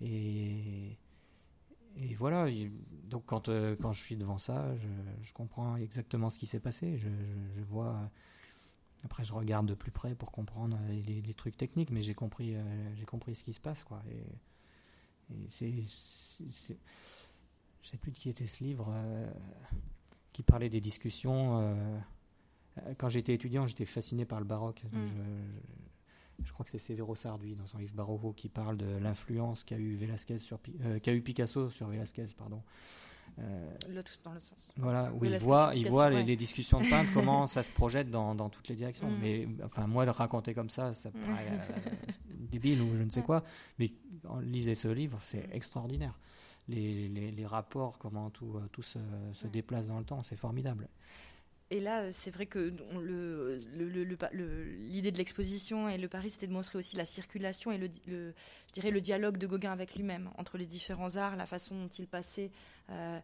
et 0.00 0.98
voilà. 2.14 2.46
Donc 3.04 3.24
quand 3.26 3.48
euh, 3.48 3.76
quand 3.80 3.92
je 3.92 4.02
suis 4.02 4.16
devant 4.16 4.38
ça, 4.38 4.74
je, 4.76 5.32
comprends 5.32 5.76
exactement 5.76 6.30
ce 6.30 6.38
qui 6.38 6.46
s'est 6.46 6.60
passé. 6.60 6.96
Je, 6.96 7.08
vois. 7.62 8.10
Après, 9.04 9.24
je 9.24 9.32
regarde 9.32 9.66
de 9.66 9.74
plus 9.74 9.90
près 9.90 10.14
pour 10.14 10.30
comprendre 10.30 10.78
les, 10.88 11.22
les 11.22 11.34
trucs 11.34 11.56
techniques, 11.56 11.90
mais 11.90 12.02
j'ai 12.02 12.14
compris, 12.14 12.54
euh, 12.54 12.94
j'ai 12.96 13.06
compris 13.06 13.34
ce 13.34 13.44
qui 13.44 13.52
se 13.52 13.60
passe, 13.60 13.84
quoi. 13.84 14.02
Et, 14.10 14.24
c'est, 15.48 15.70
je 17.82 17.88
sais 17.88 17.96
plus 17.96 18.10
de 18.10 18.16
qui 18.16 18.28
était 18.28 18.46
ce 18.46 18.62
livre 18.64 18.88
euh, 18.90 19.30
qui 20.32 20.42
parlait 20.42 20.68
des 20.68 20.80
discussions. 20.80 21.60
Euh, 21.60 22.00
quand 22.98 23.08
j'étais 23.08 23.34
étudiant, 23.34 23.66
j'étais 23.66 23.84
fasciné 23.84 24.24
par 24.24 24.38
le 24.38 24.44
baroque. 24.44 24.82
Mm. 24.92 25.06
Je, 26.44 26.52
crois 26.52 26.64
que 26.64 26.70
c'est 26.70 26.78
Severo 26.78 27.14
Sarduy 27.14 27.54
dans 27.54 27.66
son 27.66 27.78
livre 27.78 27.94
Barroco 27.94 28.32
qui 28.32 28.48
parle 28.48 28.76
de 28.76 28.96
l'influence 28.98 29.64
qu'a 29.64 29.76
eu 29.76 29.94
Velasquez 29.94 30.38
sur 30.38 30.58
euh, 30.82 30.98
qu'a 30.98 31.12
eu 31.14 31.20
Picasso 31.20 31.70
sur 31.70 31.88
Velasquez, 31.88 32.26
pardon. 32.36 32.62
L'autre 33.88 34.12
dans 34.24 34.32
le 34.32 34.40
sens. 34.40 34.58
Voilà, 34.76 35.12
où 35.12 35.24
il 35.24 35.36
voit, 35.38 35.72
il 35.74 35.88
voit 35.88 36.10
les, 36.10 36.36
discussions 36.36 36.80
de 36.80 36.88
peintre, 36.88 37.10
comment 37.14 37.46
ça 37.48 37.62
se 37.62 37.70
projette 37.70 38.10
dans, 38.10 38.34
dans 38.34 38.48
toutes 38.48 38.68
les 38.68 38.74
directions. 38.74 39.10
Mm. 39.10 39.18
Mais 39.20 39.48
enfin, 39.64 39.86
moi, 39.86 40.04
le 40.04 40.10
raconter 40.10 40.54
comme 40.54 40.70
ça, 40.70 40.92
ça 40.94 41.10
mm. 41.10 41.12
paraît 41.12 41.60
débile 42.50 42.82
ou 42.82 42.96
je 42.96 43.02
ne 43.02 43.10
sais 43.10 43.22
quoi. 43.22 43.42
Mais 43.78 43.92
lisez 44.42 44.74
ce 44.74 44.88
livre, 44.88 45.18
c'est 45.20 45.48
extraordinaire. 45.52 46.18
Les, 46.68 47.08
les, 47.08 47.46
rapports, 47.46 47.98
comment 47.98 48.30
tout, 48.30 48.54
euh, 48.56 48.68
tout 48.70 48.82
se, 48.82 48.98
se 49.32 49.48
déplace 49.48 49.88
dans 49.88 49.98
le 49.98 50.04
temps, 50.04 50.22
c'est 50.22 50.36
formidable. 50.36 50.88
Et 51.72 51.78
là, 51.78 52.10
c'est 52.10 52.32
vrai 52.32 52.46
que 52.46 52.72
l'idée 54.88 55.12
de 55.12 55.18
l'exposition 55.18 55.88
et 55.88 55.98
le 55.98 56.08
Paris, 56.08 56.30
c'était 56.30 56.48
de 56.48 56.52
montrer 56.52 56.76
aussi 56.78 56.96
la 56.96 57.04
circulation 57.04 57.70
et 57.70 57.78
le, 57.78 57.88
je 58.08 58.72
dirais 58.72 58.90
le 58.90 59.00
dialogue 59.00 59.36
de 59.36 59.46
Gauguin 59.46 59.70
avec 59.70 59.94
lui-même, 59.94 60.30
entre 60.36 60.58
les 60.58 60.66
différents 60.66 61.16
arts, 61.16 61.36
la 61.36 61.46
façon 61.46 61.76
dont 61.76 61.88
il 61.88 62.08
passait 62.08 62.50
euh, 62.90 63.20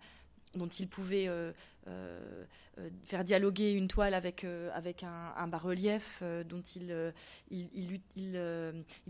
dont 0.57 0.67
il 0.67 0.89
pouvait 0.89 1.29
euh, 1.29 1.53
euh, 1.89 2.45
euh, 2.79 2.91
faire 3.05 3.25
dialoguer 3.25 3.73
une 3.73 3.89
toile 3.89 4.15
avec, 4.15 4.45
avec 4.75 5.03
un, 5.05 5.49
bas-relief, 5.49 6.23
dont 6.49 6.63
il, 6.75 7.13
il, 7.51 8.01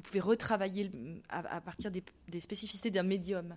pouvait 0.03 0.21
retravailler 0.21 0.91
à, 1.29 1.61
partir 1.61 1.91
des 1.91 2.41
spécificités 2.41 2.91
d'un 2.91 3.03
médium 3.03 3.57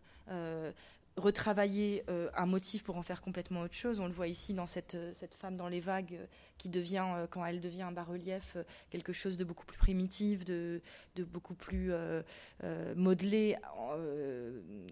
retravailler 1.19 2.03
euh, 2.09 2.29
un 2.35 2.45
motif 2.45 2.83
pour 2.83 2.97
en 2.97 3.01
faire 3.01 3.21
complètement 3.21 3.61
autre 3.61 3.75
chose. 3.75 3.99
On 3.99 4.07
le 4.07 4.13
voit 4.13 4.27
ici 4.27 4.53
dans 4.53 4.65
cette, 4.65 4.95
euh, 4.95 5.13
femme 5.37 5.55
dans 5.55 5.67
les 5.67 5.79
vagues 5.79 6.15
euh, 6.15 6.25
qui 6.57 6.69
devient, 6.69 7.05
quand 7.29 7.45
elle 7.45 7.61
devient 7.61 7.83
un 7.83 7.91
bas-relief, 7.91 8.57
quelque 8.89 9.13
chose 9.13 9.37
de 9.37 9.43
beaucoup 9.45 9.65
plus 9.65 9.77
primitif, 9.77 10.43
de, 10.43 10.81
de 11.15 11.23
beaucoup 11.23 11.53
plus 11.53 11.93
modelé, 12.97 13.55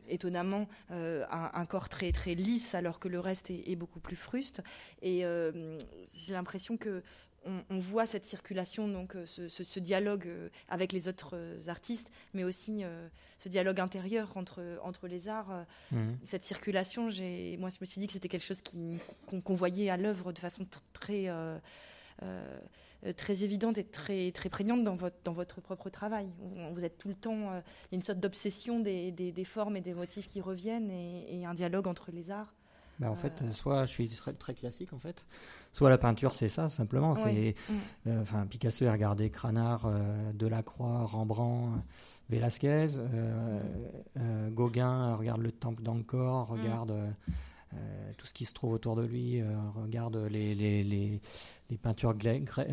étonnamment, 0.07 0.69
un, 0.89 1.65
corps 1.65 1.89
très, 1.89 2.13
très 2.13 2.35
lisse 2.35 2.73
alors 2.73 3.01
que 3.01 3.09
le 3.09 3.19
reste 3.19 3.49
est, 3.49 3.69
est 3.69 3.75
beaucoup 3.75 3.99
plus 3.99 4.15
fruste. 4.15 4.61
Et 5.01 5.25
j'ai 6.13 6.33
l'impression 6.33 6.77
que 6.77 7.03
on, 7.69 7.79
voit 7.79 8.05
cette 8.05 8.25
circulation, 8.25 8.87
donc 8.87 9.15
euh, 9.15 9.25
ce, 9.25 9.79
dialogue 9.79 10.27
euh, 10.27 10.49
avec 10.69 10.91
les 10.91 11.07
autres 11.07 11.31
euh, 11.33 11.59
artistes, 11.67 12.11
mais 12.33 12.43
aussi 12.43 12.83
ce 13.37 13.49
dialogue 13.49 13.79
intérieur 13.79 14.35
entre, 14.35 14.61
entre 14.83 15.07
les 15.07 15.29
arts. 15.29 15.65
Mhm. 15.91 16.17
Cette 16.23 16.43
circulation, 16.43 17.03
moi 17.03 17.69
je 17.69 17.77
me 17.81 17.85
suis 17.85 17.99
dit 17.99 18.07
que 18.07 18.13
c'était 18.13 18.29
quelque 18.29 18.45
chose 18.45 18.61
qu'on 19.45 19.55
voyait 19.55 19.89
à 19.89 19.97
l'œuvre 19.97 20.31
de 20.31 20.39
façon 20.39 20.65
très, 20.93 21.29
très 23.15 23.43
évidente 23.43 23.77
et 23.77 23.83
très, 23.83 24.31
très 24.31 24.49
prégnante 24.49 24.83
dans 24.83 24.95
votre, 24.95 25.17
dans 25.23 25.33
votre 25.33 25.61
propre 25.61 25.89
travail. 25.89 26.29
Vous 26.73 26.83
êtes 26.83 26.97
tout 26.97 27.09
le 27.09 27.15
temps, 27.15 27.53
il 27.53 27.91
y 27.91 27.95
a 27.95 27.95
une 27.95 28.01
sorte 28.01 28.19
d'obsession 28.19 28.79
des, 28.79 29.45
formes 29.45 29.77
et 29.77 29.81
des 29.81 29.93
motifs 29.93 30.27
qui 30.27 30.41
reviennent 30.41 30.91
et 30.91 31.45
un 31.45 31.53
dialogue 31.53 31.87
entre 31.87 32.11
les 32.11 32.31
arts. 32.31 32.53
Bah, 32.99 33.11
en 33.11 33.15
fait, 33.15 33.43
euh. 33.43 33.51
soit 33.51 33.85
je 33.85 33.91
suis 33.91 34.09
très, 34.09 34.33
très 34.33 34.55
classique 34.55 34.91
en 34.91 34.97
fait, 34.97 35.25
soit 35.71 35.89
la 35.89 35.99
peinture 35.99 36.33
c'est 36.33 36.49
ça 36.49 36.67
simplement. 36.67 37.15
C'est, 37.15 37.53
mm. 37.69 37.73
euh, 38.07 38.21
enfin 38.21 38.47
Picasso 38.47 38.85
a 38.85 38.91
regardé 38.91 39.29
Cranard, 39.29 39.85
euh, 39.85 40.33
Delacroix, 40.33 41.03
Rembrandt, 41.03 41.83
Velasquez, 42.29 42.87
Gauguin 44.49 45.15
regarde 45.15 45.41
le 45.41 45.51
temple 45.51 45.83
d'Angkor, 45.83 46.51
mm. 46.51 46.59
regarde 46.59 47.15
tout 48.17 48.25
ce 48.25 48.33
qui 48.33 48.45
se 48.45 48.53
trouve 48.53 48.73
autour 48.73 48.95
de 48.95 49.03
lui, 49.03 49.43
regarde 49.75 50.15
les, 50.31 50.55
les, 50.55 50.83
les, 50.83 51.21
les 51.69 51.77
peintures 51.77 52.15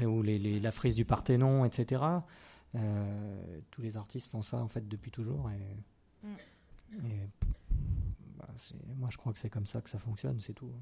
ou 0.06 0.22
les, 0.22 0.60
la 0.60 0.72
frise 0.72 0.94
du 0.94 1.04
Parthénon, 1.04 1.64
etc. 1.66 2.02
tous 2.72 3.82
les 3.82 3.96
artistes 3.98 4.30
font 4.30 4.42
ça 4.42 4.56
en 4.56 4.68
fait 4.68 4.88
depuis 4.88 5.10
toujours 5.10 5.50
et, 5.50 6.26
mm. 6.26 7.06
et 7.06 7.28
moi, 8.96 9.08
je 9.10 9.16
crois 9.16 9.32
que 9.32 9.38
c'est 9.38 9.50
comme 9.50 9.66
ça 9.66 9.80
que 9.80 9.90
ça 9.90 9.98
fonctionne, 9.98 10.40
c'est 10.40 10.52
tout. 10.52 10.72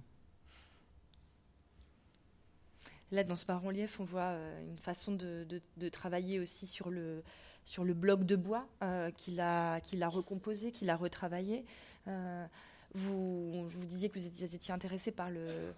Là, 3.13 3.25
dans 3.25 3.37
ce 3.37 3.45
bas-relief, 3.45 4.01
on 4.01 4.05
voit 4.05 4.23
euh, 4.23 4.67
une 4.67 4.79
façon 4.79 5.13
de, 5.13 5.61
travailler 5.91 6.41
aussi 6.41 6.67
sur 6.67 6.89
le, 6.89 7.23
sur 7.67 7.85
le 7.85 7.93
bloc 7.93 8.25
de 8.25 8.37
bois 8.37 8.67
euh, 8.83 9.11
qu'il 9.11 9.39
a, 9.41 9.81
qu'il 9.81 10.03
a 10.03 10.09
recomposé, 10.09 10.73
qu'il 10.73 10.89
a 10.89 10.97
retravaillé. 10.97 11.67
Euh, 12.09 12.47
vous, 12.95 13.69
vous 13.69 13.87
disiez 13.87 14.09
que 14.09 14.19
vous 14.19 14.27
étiez, 14.27 14.73
intéressé 14.73 15.13
par 15.13 15.31
le, 15.31 15.75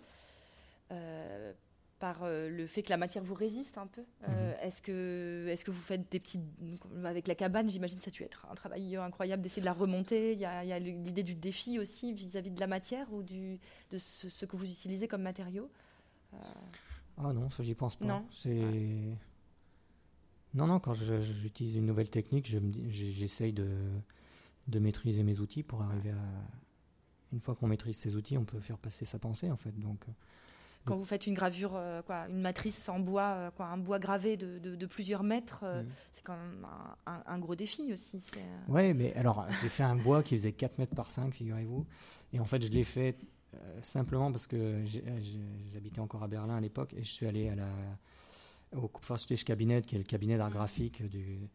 par 2.05 2.18
euh, 2.24 2.50
le 2.50 2.66
fait 2.66 2.82
que 2.82 2.90
la 2.90 2.98
matière 2.98 3.24
vous 3.24 3.32
résiste 3.32 3.78
un 3.78 3.86
peu. 3.86 4.02
Euh, 4.28 4.50
mhm. 4.50 4.57
Est-ce 4.61 4.82
que, 4.82 5.46
est 5.48 5.64
que 5.64 5.70
vous 5.70 5.80
faites 5.80 6.12
des 6.12 6.20
petits. 6.20 6.38
Avec 7.02 7.26
la 7.26 7.34
cabane, 7.34 7.70
j'imagine 7.70 7.96
que 7.96 8.05
ça 8.05 8.11
a 8.11 8.12
dû 8.12 8.22
être 8.24 8.46
un 8.50 8.55
travail 8.55 8.94
incroyable 8.96 9.42
d'essayer 9.42 9.62
de 9.62 9.66
la 9.66 9.72
remonter. 9.72 10.34
Il 10.34 10.38
y 10.38 10.44
a, 10.44 10.78
l'idée 10.78 11.22
du 11.22 11.34
défi 11.34 11.78
aussi 11.78 12.12
vis-à-vis 12.12 12.50
de 12.50 12.61
la 12.61 12.66
matière 12.66 13.11
ou 13.11 13.22
du, 13.22 13.59
de 13.90 13.96
ce, 13.96 14.44
que 14.44 14.55
vous 14.55 14.70
utilisez 14.70 15.09
comme 15.09 15.22
matériau. 15.22 15.70
Euh, 16.34 16.36
ah 17.16 17.32
non, 17.32 17.48
ça 17.48 17.62
j'y 17.62 17.74
pense 17.74 17.96
pas. 17.96 18.05
Non, 18.05 18.26
c'est. 18.30 19.16
Non, 20.52 20.66
non, 20.66 20.80
quand 20.80 20.92
j'utilise 20.92 21.76
une 21.76 21.86
nouvelle 21.86 22.11
technique, 22.11 22.55
j'essaye 22.90 23.55
de, 23.55 23.70
de 24.68 24.78
maîtriser 24.78 25.22
mes 25.22 25.40
outils 25.40 25.62
pour 25.62 25.80
arriver 25.80 26.11
à. 26.11 26.22
Une 27.32 27.40
fois 27.40 27.55
qu'on 27.55 27.66
maîtrise 27.66 27.96
ces 27.96 28.14
outils, 28.14 28.36
on 28.36 28.44
peut 28.44 28.61
faire 28.61 28.76
passer 28.76 29.07
sa 29.07 29.18
pensée 29.18 29.50
en 29.50 29.57
fait. 29.57 29.72
Donc 29.80 30.05
quand 30.85 30.97
vous 30.97 31.05
faites 31.05 31.26
une 31.26 31.35
gravure, 31.35 31.80
quoi, 32.07 32.26
une 32.28 32.41
matrice 32.41 32.89
en 32.89 32.99
bois, 32.99 33.51
quoi, 33.57 33.66
un 33.66 33.78
bois 33.78 33.99
gravé 33.99 34.37
de, 34.37 34.59
de, 34.59 34.87
plusieurs 34.87 35.22
mètres, 35.22 35.64
mm. 35.64 35.87
c'est 36.12 36.22
quand 36.22 36.37
même 36.37 36.66
un, 37.07 37.39
gros 37.39 37.55
défi 37.55 37.93
aussi. 37.93 38.22
Oui, 38.68 38.95
mais 38.95 39.14
alors 39.14 39.47
j'ai 39.62 39.68
fait 39.68 39.82
un 39.82 39.97
bois 39.97 40.22
qui 40.22 40.37
faisait 40.37 40.53
4 40.53 40.78
mètres 40.78 40.95
par 40.95 41.11
5, 41.11 41.32
figurez-vous. 41.32 41.87
Et 42.32 42.41
en 42.41 42.45
fait, 42.45 42.62
je 42.62 42.70
l'ai 42.70 42.85
fait 42.85 43.16
simplement 43.82 44.30
parce 44.30 44.47
que 44.47 44.82
j'habitais 45.72 46.01
encore 46.01 46.22
à 46.22 46.28
Berlin 46.28 46.57
à 46.57 46.61
l'époque 46.61 46.95
et 46.95 47.03
je 47.03 47.11
suis 47.11 47.26
allé 47.26 47.49
à 47.49 47.55
la, 47.55 47.68
au 48.76 48.91
Cabinet, 49.45 49.82
qui 49.82 49.95
est 49.95 49.99
le 49.99 50.05
cabinet 50.05 50.37
d'art 50.37 50.51
graphique 50.51 51.03
du, 51.09 51.49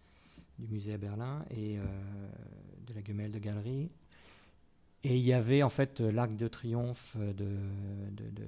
du, 0.58 0.68
musée 0.68 0.94
à 0.94 0.98
Berlin 0.98 1.46
et 1.52 1.78
de 2.88 2.94
la 2.94 3.04
Gemälde 3.04 3.38
Galerie. 3.38 3.90
Et 5.04 5.16
il 5.16 5.24
y 5.24 5.34
avait 5.34 5.64
en 5.64 5.70
fait 5.70 6.02
l'arc 6.02 6.36
de 6.36 6.48
triomphe 6.48 7.16
de, 7.18 7.34
de, 8.12 8.30
de 8.32 8.48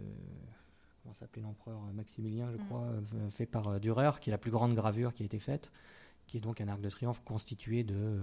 comment 1.02 1.14
s'appelait 1.14 1.42
l'empereur 1.42 1.80
Maximilien, 1.94 2.52
je 2.52 2.58
mm. 2.58 2.66
crois, 2.66 2.84
euh, 2.84 3.30
fait 3.30 3.46
par 3.46 3.68
euh, 3.68 3.80
Dürer, 3.80 4.12
qui 4.20 4.30
est 4.30 4.32
la 4.32 4.38
plus 4.38 4.52
grande 4.52 4.74
gravure 4.74 5.14
qui 5.14 5.24
a 5.24 5.26
été 5.26 5.40
faite, 5.40 5.72
qui 6.28 6.38
est 6.38 6.42
donc 6.42 6.62
un 6.62 6.68
arc 6.68 6.82
de 6.82 6.90
triomphe 6.90 7.22
constitué 7.24 7.84
de, 7.84 8.22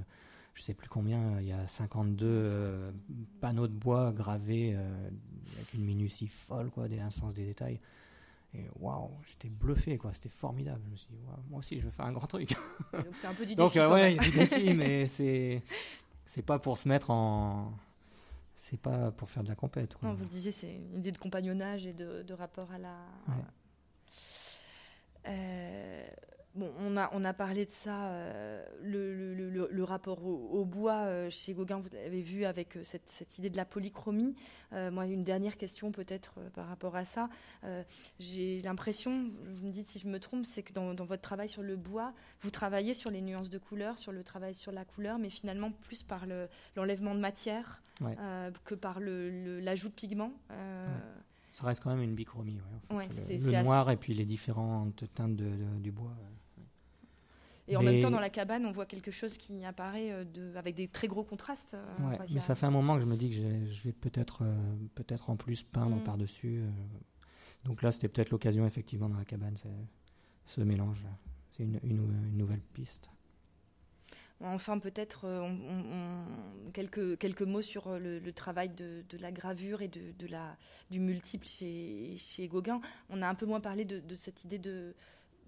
je 0.55 0.62
sais 0.62 0.74
plus 0.74 0.89
combien, 0.89 1.41
il 1.41 1.47
y 1.47 1.53
a 1.53 1.66
52 1.66 2.26
euh, 2.26 2.93
panneaux 3.41 3.68
de 3.68 3.74
bois 3.74 4.12
gravés 4.12 4.74
avec 4.74 5.74
une 5.74 5.85
minutie 5.85 6.29
folle, 6.29 6.70
quoi, 6.70 6.89
des, 6.89 7.01
un 7.01 7.11
sens 7.11 7.35
des 7.35 7.47
détails. 7.47 7.81
Et 8.55 8.66
waouh, 8.81 9.11
j'étais 9.26 9.51
bluffé, 9.51 9.99
quoi. 9.99 10.14
C'était 10.14 10.31
formidable. 10.31 10.81
Je 10.87 10.91
me 10.91 10.97
suis 10.97 11.09
dit, 11.11 11.18
moi 11.51 11.59
aussi, 11.59 11.79
je 11.81 11.85
vais 11.85 11.91
faire 11.91 12.07
un 12.07 12.12
grand 12.12 12.26
truc. 12.26 12.55
Donc 12.95 13.05
c'est 13.12 13.26
un 13.26 13.35
peu 13.35 13.45
du 13.45 13.55
défi. 13.57 13.57
Donc 13.57 13.93
ouais, 13.93 14.14
il 14.14 14.16
y 14.16 14.18
a 14.18 14.22
du 14.22 14.31
défi, 14.31 14.72
mais 14.72 15.07
c'est 15.07 15.62
c'est 16.24 16.43
pas 16.43 16.59
pour 16.59 16.79
se 16.79 16.89
mettre 16.89 17.11
en 17.11 17.72
c'est 18.59 18.81
pas 18.81 19.13
pour 19.13 19.31
faire 19.31 19.45
de 19.45 19.49
la 19.49 19.55
compète. 19.55 19.95
vous 20.03 20.17
le 20.17 20.27
disiez, 20.27 20.51
c'est 20.51 20.75
une 20.75 20.99
idée 20.99 21.13
de 21.13 21.19
compagnonnage 21.19 21.87
et 21.87 21.93
de, 21.93 22.33
rapport 22.33 22.71
à 22.73 22.79
la. 22.79 22.97
Euh, 25.27 26.09
Bon, 26.59 26.73
on 26.81 26.97
a, 26.97 27.09
on 27.13 27.23
a 27.23 27.33
parlé 27.33 27.65
de 27.67 27.71
ça, 27.71 28.07
euh, 28.07 28.65
le, 28.83 29.85
rapport 29.85 30.25
au, 30.25 30.65
bois 30.65 31.05
euh, 31.05 31.31
chez 31.31 31.55
Gauguin, 31.55 31.79
vous 31.79 31.97
avez 31.97 32.21
vu 32.21 32.45
avec 32.45 32.77
euh, 32.77 32.81
cette, 32.83 33.39
idée 33.39 33.49
de 33.49 33.57
la 33.57 33.65
polychromie. 33.65 34.35
moi, 34.73 35.07
une 35.07 35.23
dernière 35.23 35.57
question 35.57 35.93
peut-être 35.93 36.35
par 36.55 36.67
rapport 36.67 36.97
à 36.97 37.05
ça. 37.05 37.29
J'ai 38.19 38.61
l'impression, 38.63 39.31
vous 39.55 39.69
me 39.69 39.73
dites 39.73 39.87
si 39.87 40.01
je 40.01 40.09
me 40.09 40.19
trompe, 40.19 40.45
c'est 40.45 40.65
que 40.65 40.73
dans, 40.73 40.93
votre 41.05 41.23
travail 41.23 41.49
sur 41.49 41.63
le 41.63 41.77
bois, 41.77 42.13
vous 42.41 42.51
travaillez 42.51 42.93
sur 42.93 43.13
les 43.13 43.23
nuances 43.23 43.51
de 43.51 43.59
couleur, 43.59 43.97
sur 43.97 44.11
le 44.11 44.25
travail 44.25 44.55
sur 44.55 44.73
la 44.73 44.85
couleur, 44.85 45.19
mais 45.19 45.31
finalement 45.31 45.71
plus 45.71 46.03
par 46.03 46.27
l'enlèvement 46.75 47.15
de 47.15 47.21
matière 47.21 47.83
que 48.65 48.75
par 48.75 48.99
l'ajout 48.99 49.91
de 49.91 49.95
pigments. 49.95 50.33
Ça 51.53 51.67
reste 51.67 51.83
quand 51.83 51.91
même 51.91 52.03
une 52.03 52.15
bichromie, 52.15 52.61
le, 52.91 53.63
noir 53.63 53.91
et 53.91 53.97
puis 53.97 54.13
les 54.13 54.25
différentes 54.25 55.05
teintes 55.15 55.37
du 55.37 55.93
bois. 55.93 56.17
Et 57.69 57.77
en 57.77 57.83
même 57.83 58.01
temps, 58.01 58.11
dans 58.11 58.21
la 58.21 58.31
cabane, 58.31 58.64
on 58.66 58.73
voit 58.73 58.87
quelque 58.87 59.11
chose 59.11 59.37
qui 59.37 59.64
apparaît 59.64 60.11
euh, 60.11 60.25
de, 60.25 60.57
avec 60.57 60.75
des 60.75 60.89
très 60.89 61.07
gros 61.07 61.23
contrastes. 61.23 61.75
Euh, 61.75 62.16
mais 62.33 62.41
ça 62.41 62.55
fait 62.55 62.66
un 62.66 62.71
moment 62.71 62.95
que 62.95 63.03
je 63.03 63.07
me 63.07 63.16
dis 63.16 63.31
que 63.31 63.37
je 63.71 63.83
vais 63.83 63.93
peut-être 63.93 64.43
euh, 64.43 64.57
peut-être 64.95 65.31
en 65.31 65.37
plus 65.37 65.62
peindre 65.62 65.97
mm. 65.97 66.05
par-dessus. 66.05 66.62
Donc 67.64 67.83
là, 67.83 67.93
c'était 67.93 68.09
peut-être 68.09 68.31
l'occasion, 68.31 68.66
effectivement, 68.66 69.09
dans 69.09 69.19
la 69.19 69.25
cabane, 69.25 69.57
ce 70.47 70.61
mélange. 70.61 71.05
C'est 71.51 71.64
une, 71.64 71.81
une, 71.83 72.37
nouvelle 72.37 72.61
piste. 72.61 73.11
Enfin, 74.41 74.79
peut-être 74.79 75.27
quelques, 76.73 77.19
quelques 77.19 77.43
mots 77.43 77.61
sur 77.61 77.99
le, 77.99 78.33
travail 78.33 78.69
de, 78.69 79.03
de, 79.09 79.19
la 79.19 79.33
gravure 79.33 79.83
et 79.83 79.89
de, 79.89 80.12
de, 80.16 80.27
la, 80.29 80.57
du 80.91 81.01
multiple 81.01 81.47
chez, 81.47 82.14
chez 82.16 82.47
Gauguin. 82.47 82.81
On 83.11 83.21
a 83.21 83.29
un 83.29 83.35
peu 83.35 83.47
moins 83.47 83.61
parlé 83.61 83.85
de, 83.85 83.99
de 83.99 84.14
cette 84.14 84.45
idée 84.45 84.59
de, 84.59 84.95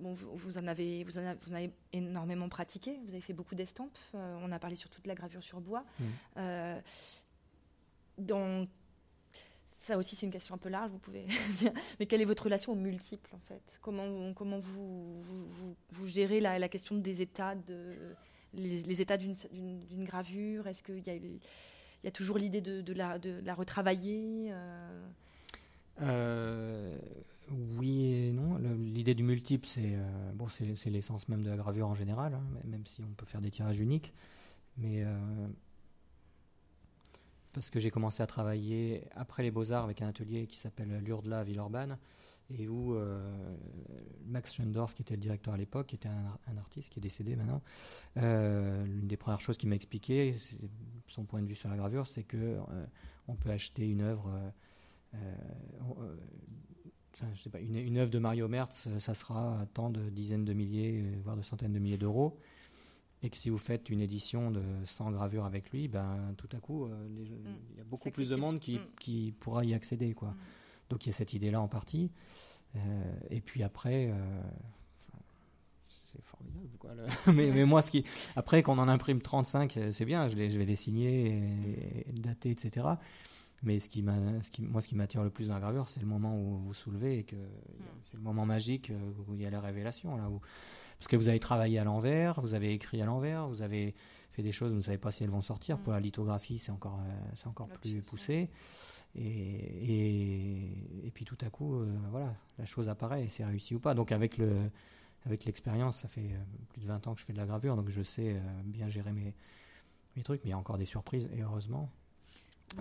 vous, 0.01 0.59
en 0.59 0.67
avez, 0.67 1.05
vous, 1.05 1.19
en 1.19 1.55
avez, 1.55 1.71
énormément 1.93 2.49
pratiqué, 2.49 2.99
vous 3.05 3.11
avez 3.11 3.21
fait 3.21 3.33
beaucoup 3.33 3.55
d'estampes, 3.55 3.99
euh, 4.15 4.39
on 4.43 4.53
a 4.53 4.59
parlé 4.59 4.77
surtout 4.77 5.01
de 5.03 5.09
la 5.09 5.15
gravure 5.15 5.43
sur 5.43 5.61
bois. 5.61 5.85
Mmh. 5.99 6.05
Euh, 6.39 6.81
ça 9.67 9.97
aussi 9.97 10.15
c'est 10.15 10.27
une 10.27 10.33
question 10.33 10.55
un 10.55 10.59
peu 10.59 10.69
large, 10.69 10.91
vous 10.91 10.99
pouvez 10.99 11.25
dire, 11.59 11.73
mais 11.99 12.07
quelle 12.07 12.21
est 12.21 12.27
votre 12.27 12.45
relation 12.45 12.73
aux 12.73 12.77
multiples 12.77 13.35
en 13.35 13.41
fait? 13.41 13.79
Comment, 13.81 14.35
comment 14.35 14.59
vous, 14.59 15.21
vous, 15.21 16.07
gérez 16.07 16.41
la, 16.41 16.69
question 16.69 16.97
des 16.97 17.23
états, 17.23 17.55
de, 17.55 17.97
les, 18.55 19.01
états 19.01 19.17
d'une 19.17 20.05
gravure? 20.05 20.67
Est-ce 20.67 20.83
qu'il 20.83 21.07
y 21.07 21.11
a, 21.11 21.15
il 21.15 21.41
y 22.05 22.09
a 22.09 22.11
toujours 22.11 22.39
l'idée 22.39 22.61
de, 22.61 22.93
la, 22.93 23.19
de 23.19 23.41
la 23.43 23.55
retravailler 23.55 24.53
euh, 26.03 26.97
oui 27.51 28.13
et 28.13 28.33
non. 28.33 28.59
L'idée 28.79 29.15
du 29.15 29.23
multiple, 29.23 29.67
c'est 29.67 29.95
euh, 29.95 30.33
bon, 30.35 30.49
c'est 30.49 30.91
l'essence 30.91 31.29
même 31.29 31.43
de 31.43 31.51
la 31.51 31.57
gravure 31.57 31.89
en 31.89 31.95
général, 31.95 32.35
hein, 32.35 32.43
même 32.65 32.87
si 32.87 33.03
on 33.03 33.13
peut 33.15 33.27
faire 33.27 33.41
des 33.41 33.51
tirages 33.51 33.81
uniques. 33.81 34.13
Mais 34.77 35.03
euh, 35.05 35.49
parce 37.53 37.71
que 37.71 37.81
j'ai 37.81 37.91
commencé 37.91 38.23
à 38.23 38.27
travailler 38.27 39.05
après 39.15 39.43
les 39.43 39.51
Beaux-Arts 39.51 39.85
avec 39.85 40.03
un 40.03 40.09
atelier 40.09 40.47
qui 40.47 40.57
s'appelle 40.57 41.03
l'Urdla 41.05 41.41
à 41.41 41.45
Villeurbanne, 41.45 41.99
et 42.51 42.69
où 42.69 42.95
euh, 42.95 43.57
Max 44.27 44.55
Schendorf, 44.55 44.95
qui 44.95 45.03
était 45.03 45.15
le 45.15 45.21
directeur 45.21 45.55
à 45.55 45.57
l'époque, 45.57 45.89
qui 45.89 45.97
était 45.97 46.09
un, 46.09 46.57
artiste 46.57 46.91
qui 46.91 46.99
est 46.99 47.03
décédé 47.03 47.37
maintenant, 47.37 47.63
l'une 48.17 49.07
des 49.07 49.17
premières 49.17 49.41
choses 49.41 49.57
qu'il 49.57 49.69
m'a 49.69 49.77
expliqué, 49.77 50.37
son 51.07 51.25
point 51.25 51.43
de 51.43 51.47
vue 51.47 51.55
sur 51.55 51.69
la 51.69 51.77
gravure, 51.77 52.07
c'est 52.07 52.25
que 52.25 52.59
on 53.29 53.35
peut 53.35 53.51
acheter 53.51 53.89
une 53.89 54.01
œuvre 54.01 54.31
je 57.35 57.41
sais 57.41 57.51
pas, 57.51 57.61
une, 57.61 57.77
une, 57.77 57.99
œuvre 57.99 58.11
de 58.11 58.19
Mario 58.19 58.49
Mertz, 58.49 58.87
euh, 58.87 59.01
ça 59.01 59.15
sera 59.15 59.67
tant 59.75 59.91
de 59.91 60.11
dizaines 60.11 60.45
de 60.45 60.53
milliers, 60.53 61.03
euh, 61.03 61.21
voire 61.23 61.37
de 61.37 61.43
centaines 61.43 61.73
de 61.73 61.79
milliers 61.79 61.99
d'euros. 61.99 62.39
Et 63.23 63.29
que 63.29 63.37
si 63.37 63.51
vous 63.51 63.59
faites 63.59 63.91
une 63.91 64.01
édition 64.01 64.51
de 64.51 64.63
100 64.87 65.11
gravures 65.11 65.45
avec 65.45 65.71
lui, 65.71 65.89
ben, 65.89 66.35
tout 66.39 66.49
à 66.57 66.61
coup, 66.61 66.87
euh, 66.87 67.09
mm. 67.09 67.27
il 67.73 67.79
y 67.79 67.81
a 67.81 67.85
beaucoup 67.85 68.11
plus 68.11 68.31
de 68.31 68.37
monde 68.37 68.61
qui, 68.61 68.77
mm. 68.77 68.87
qui, 68.99 69.35
pourra 69.41 69.65
y 69.65 69.75
accéder. 69.75 70.15
Quoi. 70.15 70.31
Mm. 70.31 70.37
Donc 70.91 71.07
il 71.07 71.11
y 71.11 71.13
a 71.13 71.15
cette 71.15 71.35
idée-là 71.35 71.61
en 71.61 71.69
partie. 71.69 72.11
et 73.31 73.41
puis 73.41 73.63
après, 73.63 74.13
c'est 75.87 76.23
formidable. 76.23 76.77
Quoi, 76.79 76.91
mais, 77.33 77.51
mais, 77.51 77.65
moi, 77.65 77.83
ce 77.83 77.91
qui... 77.91 78.05
après, 78.37 78.63
qu'on 78.63 78.79
en 78.79 78.89
imprime 78.89 79.21
35, 79.21 79.79
c'est 79.93 80.05
bien, 80.05 80.29
je, 80.29 80.37
les, 80.37 80.51
je 80.51 80.59
vais 80.59 80.65
les 80.65 80.77
signer, 80.77 82.05
et, 82.09 82.13
dater, 82.13 82.51
etc. 82.51 82.87
Mais 83.63 83.79
ce 83.79 83.91
qui, 83.91 84.03
ce 84.43 84.51
qui 84.51 84.63
moi, 84.63 84.81
ce 84.81 84.89
qui 84.89 84.95
m'attire 84.95 85.23
le 85.23 85.31
plus 85.31 85.49
dans 85.49 85.55
la 85.55 85.61
gravure, 85.61 85.89
c'est 85.89 86.01
le 86.01 86.07
moment 86.07 86.35
où 86.35 86.57
vous 86.57 86.73
soulevez 86.73 87.19
et 87.19 87.25
que 87.25 87.37
hmm. 87.37 87.85
c'est 88.05 88.17
le 88.17 88.23
moment 88.23 88.47
magique 88.47 88.91
euh, 88.91 89.13
où 89.29 89.35
il 89.35 89.43
y 89.43 89.47
a 89.47 89.51
la 89.51 89.61
révélation 89.61 90.17
là 90.17 90.31
où 90.31 90.41
parce 90.99 91.09
que 91.09 91.17
vous 91.17 91.29
avez 91.29 91.41
travaillé 91.41 91.79
à 91.79 91.85
l'envers, 91.85 92.41
vous 92.41 92.53
avez 92.53 92.75
écrit 92.75 93.01
à 93.01 93.07
l'envers, 93.07 93.49
vous 93.49 93.63
avez 93.63 93.95
fait 94.33 94.43
des 94.43 94.53
choses, 94.53 94.71
vous 94.73 94.79
ne 94.79 94.83
savez 94.83 94.99
pas 94.99 95.11
si 95.11 95.25
elles 95.25 95.31
vont 95.31 95.41
sortir. 95.41 95.79
Pour 95.79 95.93
hmm. 95.93 95.97
la 95.97 96.01
lithographie, 96.01 96.59
c'est 96.59 96.73
encore, 96.73 97.01
euh, 97.01 97.31
c'est 97.35 97.47
encore 97.47 97.69
plus 97.69 98.03
poussé. 98.03 98.51
Et, 99.15 99.23
et, 99.23 101.07
et, 101.07 101.11
puis 101.11 101.25
tout 101.25 101.39
à 101.41 101.51
coup, 101.51 101.75
euh, 101.75 101.87
voilà, 102.11 102.35
la 102.59 102.65
chose 102.65 102.89
apparaît 102.89 103.25
et 103.25 103.29
c'est 103.29 103.45
réussi 103.45 103.75
ou 103.75 103.81
pas. 103.81 103.95
Donc 103.95 104.13
avec 104.13 104.39
le, 104.39 104.71
avec 105.27 105.45
l'expérience, 105.45 105.97
ça 105.97 106.09
fait 106.09 106.31
plus 106.69 106.83
de 106.83 106.87
20 106.87 107.07
ans 107.07 107.15
que 107.15 107.21
je 107.21 107.25
fais 107.25 107.33
de 107.33 107.39
la 107.39 107.47
gravure, 107.47 107.77
donc 107.77 107.89
je 107.89 108.03
sais 108.03 108.41
bien 108.65 108.89
gérer 108.89 109.13
mes, 109.13 109.35
mes 110.17 110.23
trucs, 110.23 110.43
mais 110.45 110.51
il 110.51 110.53
y 110.53 110.55
a 110.55 110.59
encore 110.59 110.79
des 110.79 110.85
surprises 110.85 111.29
et 111.35 111.43
heureusement. 111.43 111.91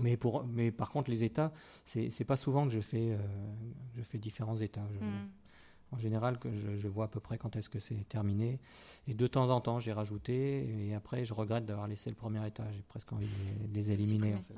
Mais, 0.01 0.17
pour, 0.17 0.45
mais 0.45 0.71
par 0.71 0.89
contre, 0.89 1.09
les 1.09 1.23
états, 1.23 1.51
c'est 1.85 2.23
pas 2.25 2.35
souvent 2.35 2.65
que 2.65 2.71
je 2.71 2.81
fais, 2.81 3.11
euh, 3.11 3.17
je 3.95 4.01
fais 4.01 4.17
différents 4.17 4.57
états. 4.57 4.81
Hmm. 4.81 5.27
En 5.91 5.97
général, 5.97 6.37
que 6.37 6.49
je, 6.53 6.87
vois 6.87 7.05
à 7.05 7.07
peu 7.07 7.19
près 7.19 7.39
quand 7.39 7.55
est-ce 7.55 7.69
que 7.69 7.79
c'est 7.79 8.07
terminé. 8.07 8.59
Et 9.07 9.15
de 9.15 9.25
temps 9.25 9.49
en 9.49 9.59
temps, 9.59 9.79
j'ai 9.79 9.91
rajouté. 9.91 10.87
Et 10.87 10.93
après, 10.93 11.25
je 11.25 11.33
regrette 11.33 11.65
d'avoir 11.65 11.87
laissé 11.87 12.11
le 12.11 12.15
premier 12.15 12.45
état. 12.45 12.63
J'ai 12.71 12.83
presque 12.83 13.11
envie 13.11 13.25
de 13.25 13.73
les, 13.73 13.91
éliminer. 13.91 14.35
En 14.35 14.37
fait, 14.37 14.53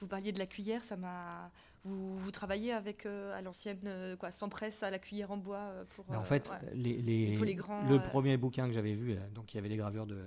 Vous 0.00 0.06
parliez 0.06 0.32
de 0.32 0.38
la 0.38 0.46
cuillère, 0.46 0.82
ça 0.82 0.96
m'a. 0.96 1.50
Vous, 1.84 2.18
vous, 2.18 2.30
travaillez 2.30 2.72
avec 2.72 3.04
euh, 3.04 3.36
à 3.36 3.42
l'ancienne 3.42 3.80
euh, 3.86 4.16
quoi, 4.16 4.30
sans 4.30 4.48
presse 4.48 4.82
à 4.82 4.90
la 4.90 4.98
cuillère 4.98 5.30
en 5.30 5.36
bois 5.36 5.72
pour. 5.90 6.10
en 6.10 6.24
fait, 6.24 6.50
les, 6.72 7.02
les, 7.02 7.36
le 7.36 8.02
premier 8.02 8.38
bouquin 8.38 8.66
que 8.66 8.72
j'avais 8.72 8.94
vu, 8.94 9.16
donc 9.34 9.52
il 9.52 9.58
y 9.58 9.60
avait 9.60 9.68
des 9.68 9.76
gravures 9.76 10.06
de, 10.06 10.24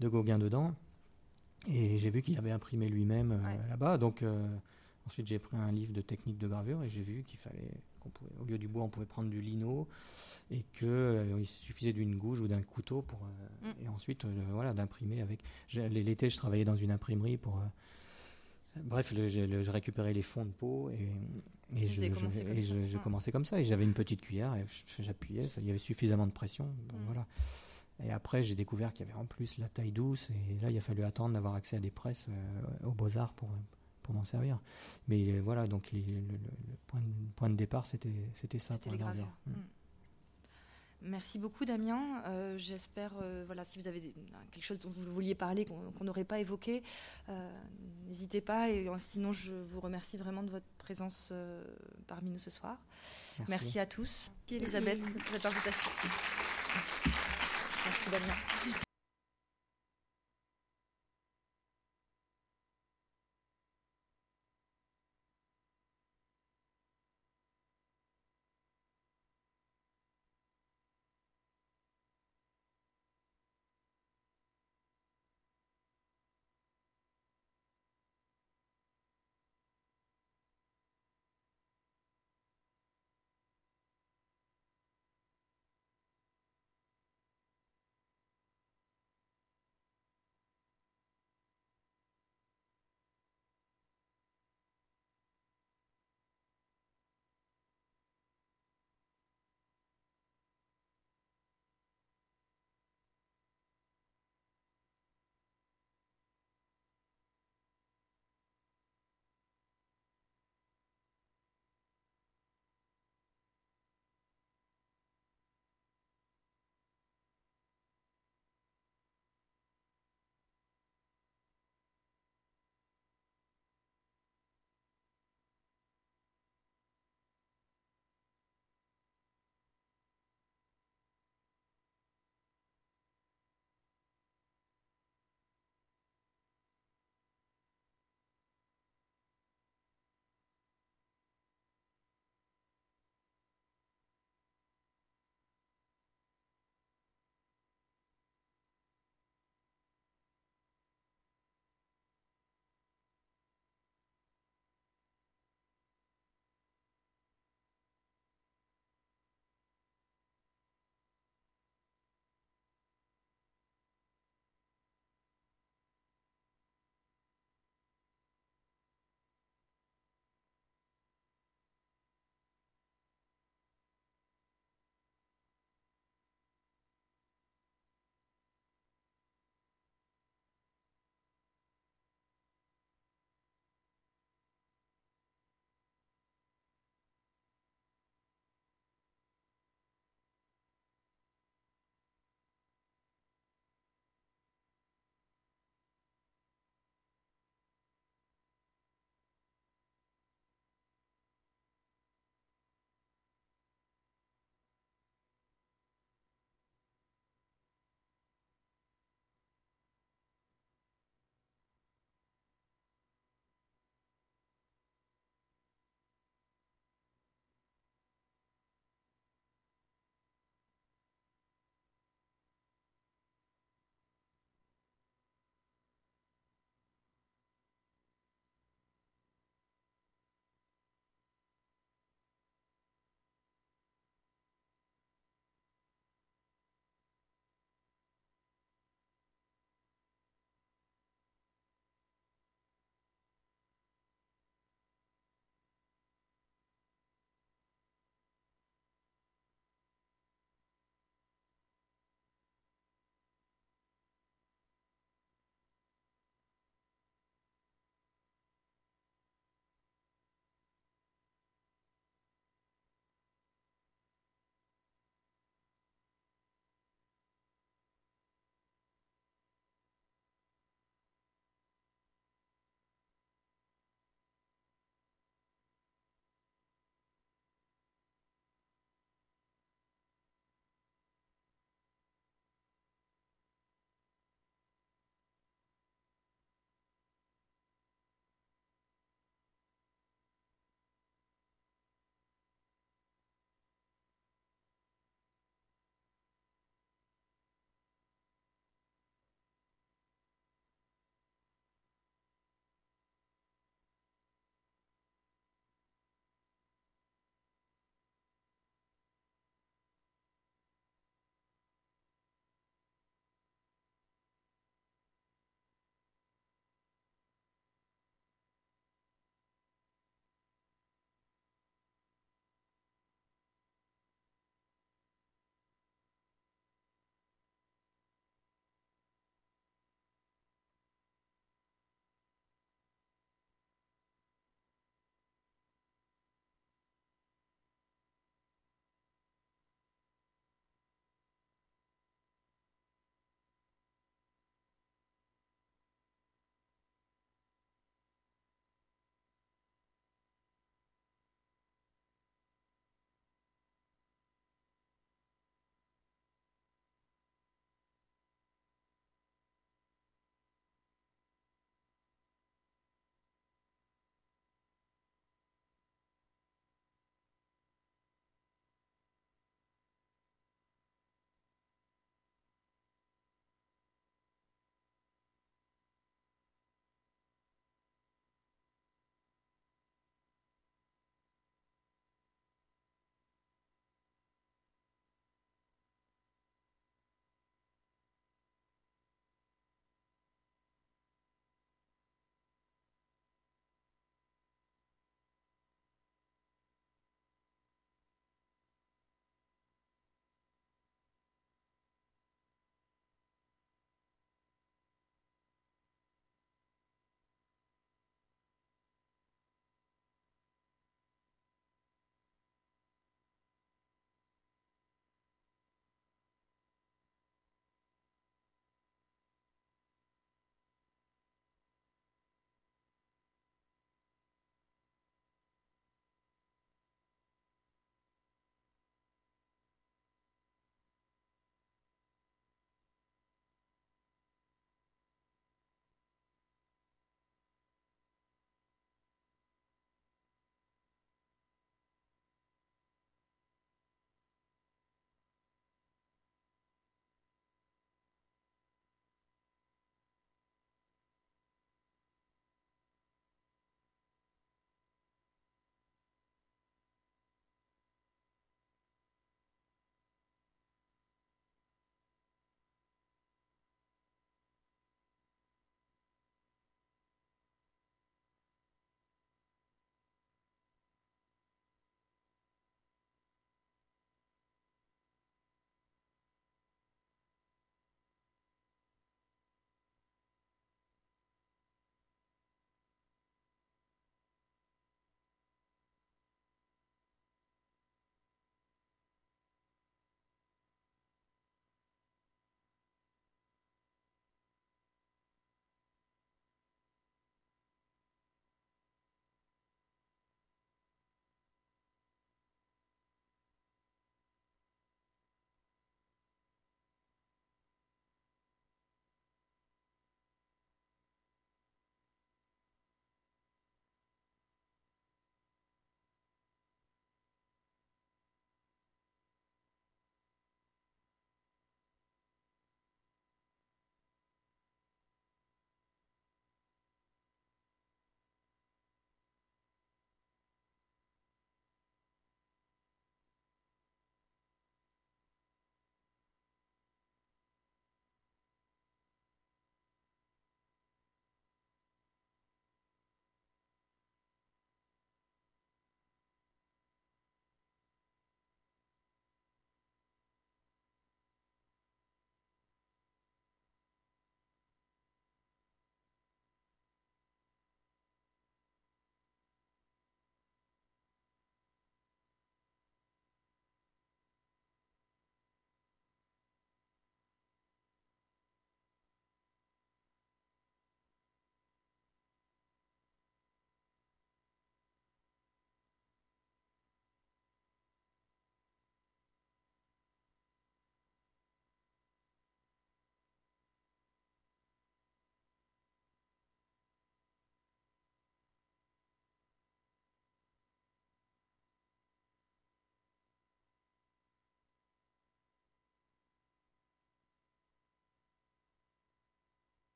de 0.00 0.08
Gauguin 0.08 0.38
dedans. 0.38 0.74
Et 1.66 1.98
j'ai 1.98 2.10
vu 2.10 2.22
qu'il 2.22 2.38
avait 2.38 2.50
imprimé 2.50 2.88
lui-même 2.88 3.32
euh, 3.32 3.68
là-bas. 3.68 3.98
Donc 3.98 4.22
euh, 4.22 4.46
ensuite 5.06 5.26
j'ai 5.26 5.38
pris 5.38 5.56
un 5.56 5.72
livre 5.72 5.92
de 5.92 6.00
technique 6.00 6.38
de 6.38 6.46
gravure 6.46 6.82
et 6.82 6.88
j'ai 6.88 7.02
vu 7.02 7.24
qu'il 7.24 7.38
fallait 7.38 7.70
qu'on 8.00 8.10
pouvait, 8.10 8.30
au 8.40 8.44
lieu 8.44 8.58
du 8.58 8.68
bois, 8.68 8.84
on 8.84 8.88
pouvait 8.88 9.06
prendre 9.06 9.28
du 9.28 9.40
lino 9.40 9.88
et 10.50 10.64
que 10.72 10.86
euh, 10.86 11.38
il 11.38 11.46
suffisait 11.46 11.92
d'une 11.92 12.16
gouge 12.16 12.40
ou 12.40 12.48
d'un 12.48 12.62
couteau 12.62 13.02
pour 13.02 13.20
mm. 13.62 13.84
et 13.84 13.88
ensuite 13.88 14.24
voilà 14.52 14.72
d'imprimer 14.72 15.20
avec. 15.20 15.40
L'été, 15.74 16.30
je 16.30 16.36
travaillais 16.36 16.64
dans 16.64 16.76
une 16.76 16.90
imprimerie 16.90 17.36
pour 17.36 17.60
Bref, 18.84 19.12
je, 19.12 19.70
récupérais 19.70 20.12
les 20.12 20.22
fonds 20.22 20.44
de 20.44 20.52
peau 20.52 20.90
et, 20.90 21.10
et 21.76 21.88
je, 21.88 22.00
je, 22.84 22.98
commençais 22.98 23.32
comme 23.32 23.44
ça. 23.44 23.60
Et 23.60 23.64
j'avais 23.64 23.82
une 23.82 23.94
petite 23.94 24.20
cuillère 24.20 24.54
et 24.54 24.64
j'appuyais, 25.00 25.48
il 25.56 25.66
y 25.66 25.70
avait 25.70 25.78
suffisamment 25.78 26.26
de 26.28 26.32
pression. 26.32 26.66
Mm. 26.66 27.04
Voilà. 27.06 27.26
Et 28.04 28.12
après, 28.12 28.42
j'ai 28.42 28.54
découvert 28.54 28.92
qu'il 28.92 29.06
y 29.06 29.10
avait 29.10 29.18
en 29.18 29.24
plus 29.24 29.58
la 29.58 29.68
taille 29.68 29.92
douce. 29.92 30.28
Et 30.30 30.60
là, 30.60 30.70
il 30.70 30.76
a 30.76 30.80
fallu 30.80 31.04
attendre 31.04 31.34
d'avoir 31.34 31.54
accès 31.54 31.76
à 31.76 31.80
des 31.80 31.90
presses 31.90 32.26
euh, 32.28 32.86
aux 32.86 32.92
Beaux-Arts 32.92 33.32
pour, 33.34 33.50
pour 34.02 34.14
m'en 34.14 34.24
servir. 34.24 34.60
Mais 35.08 35.38
voilà, 35.40 35.66
donc 35.66 35.90
le, 35.92 36.00
point, 36.86 37.00
de, 37.00 37.06
point, 37.34 37.50
de, 37.50 37.56
départ, 37.56 37.86
c'était 37.86 38.58
ça 38.58 38.78
pour 38.78 38.92
la 38.92 38.98
gravure. 38.98 39.28
Mm. 39.46 39.52
Merci 41.02 41.38
beaucoup 41.38 41.64
Damien. 41.64 42.22
Euh, 42.26 42.58
j'espère, 42.58 43.12
euh, 43.22 43.44
voilà, 43.46 43.64
si 43.64 43.78
vous 43.78 43.86
avez 43.86 44.12
quelque 44.50 44.64
chose 44.64 44.80
dont 44.80 44.90
vous 44.90 45.04
vouliez 45.12 45.34
parler 45.34 45.64
qu'on 45.64 46.04
n'aurait 46.04 46.24
pas 46.24 46.40
évoqué, 46.40 46.82
euh, 47.28 47.50
n'hésitez 48.08 48.40
pas. 48.40 48.68
Et 48.70 48.88
sinon, 48.98 49.32
je 49.32 49.52
vous 49.52 49.80
remercie 49.80 50.16
vraiment 50.16 50.42
de 50.42 50.50
votre 50.50 50.66
présence 50.78 51.32
parmi 52.06 52.30
nous 52.30 52.38
ce 52.38 52.50
soir. 52.50 52.76
Merci, 53.48 53.78
à 53.78 53.86
tous. 53.86 54.32
Merci 54.50 54.56
Elisabeth 54.56 55.12
pour 55.12 55.28
cette 55.28 55.46
invitation. 55.46 55.90
Merci 57.88 58.10
Damien. 58.10 58.87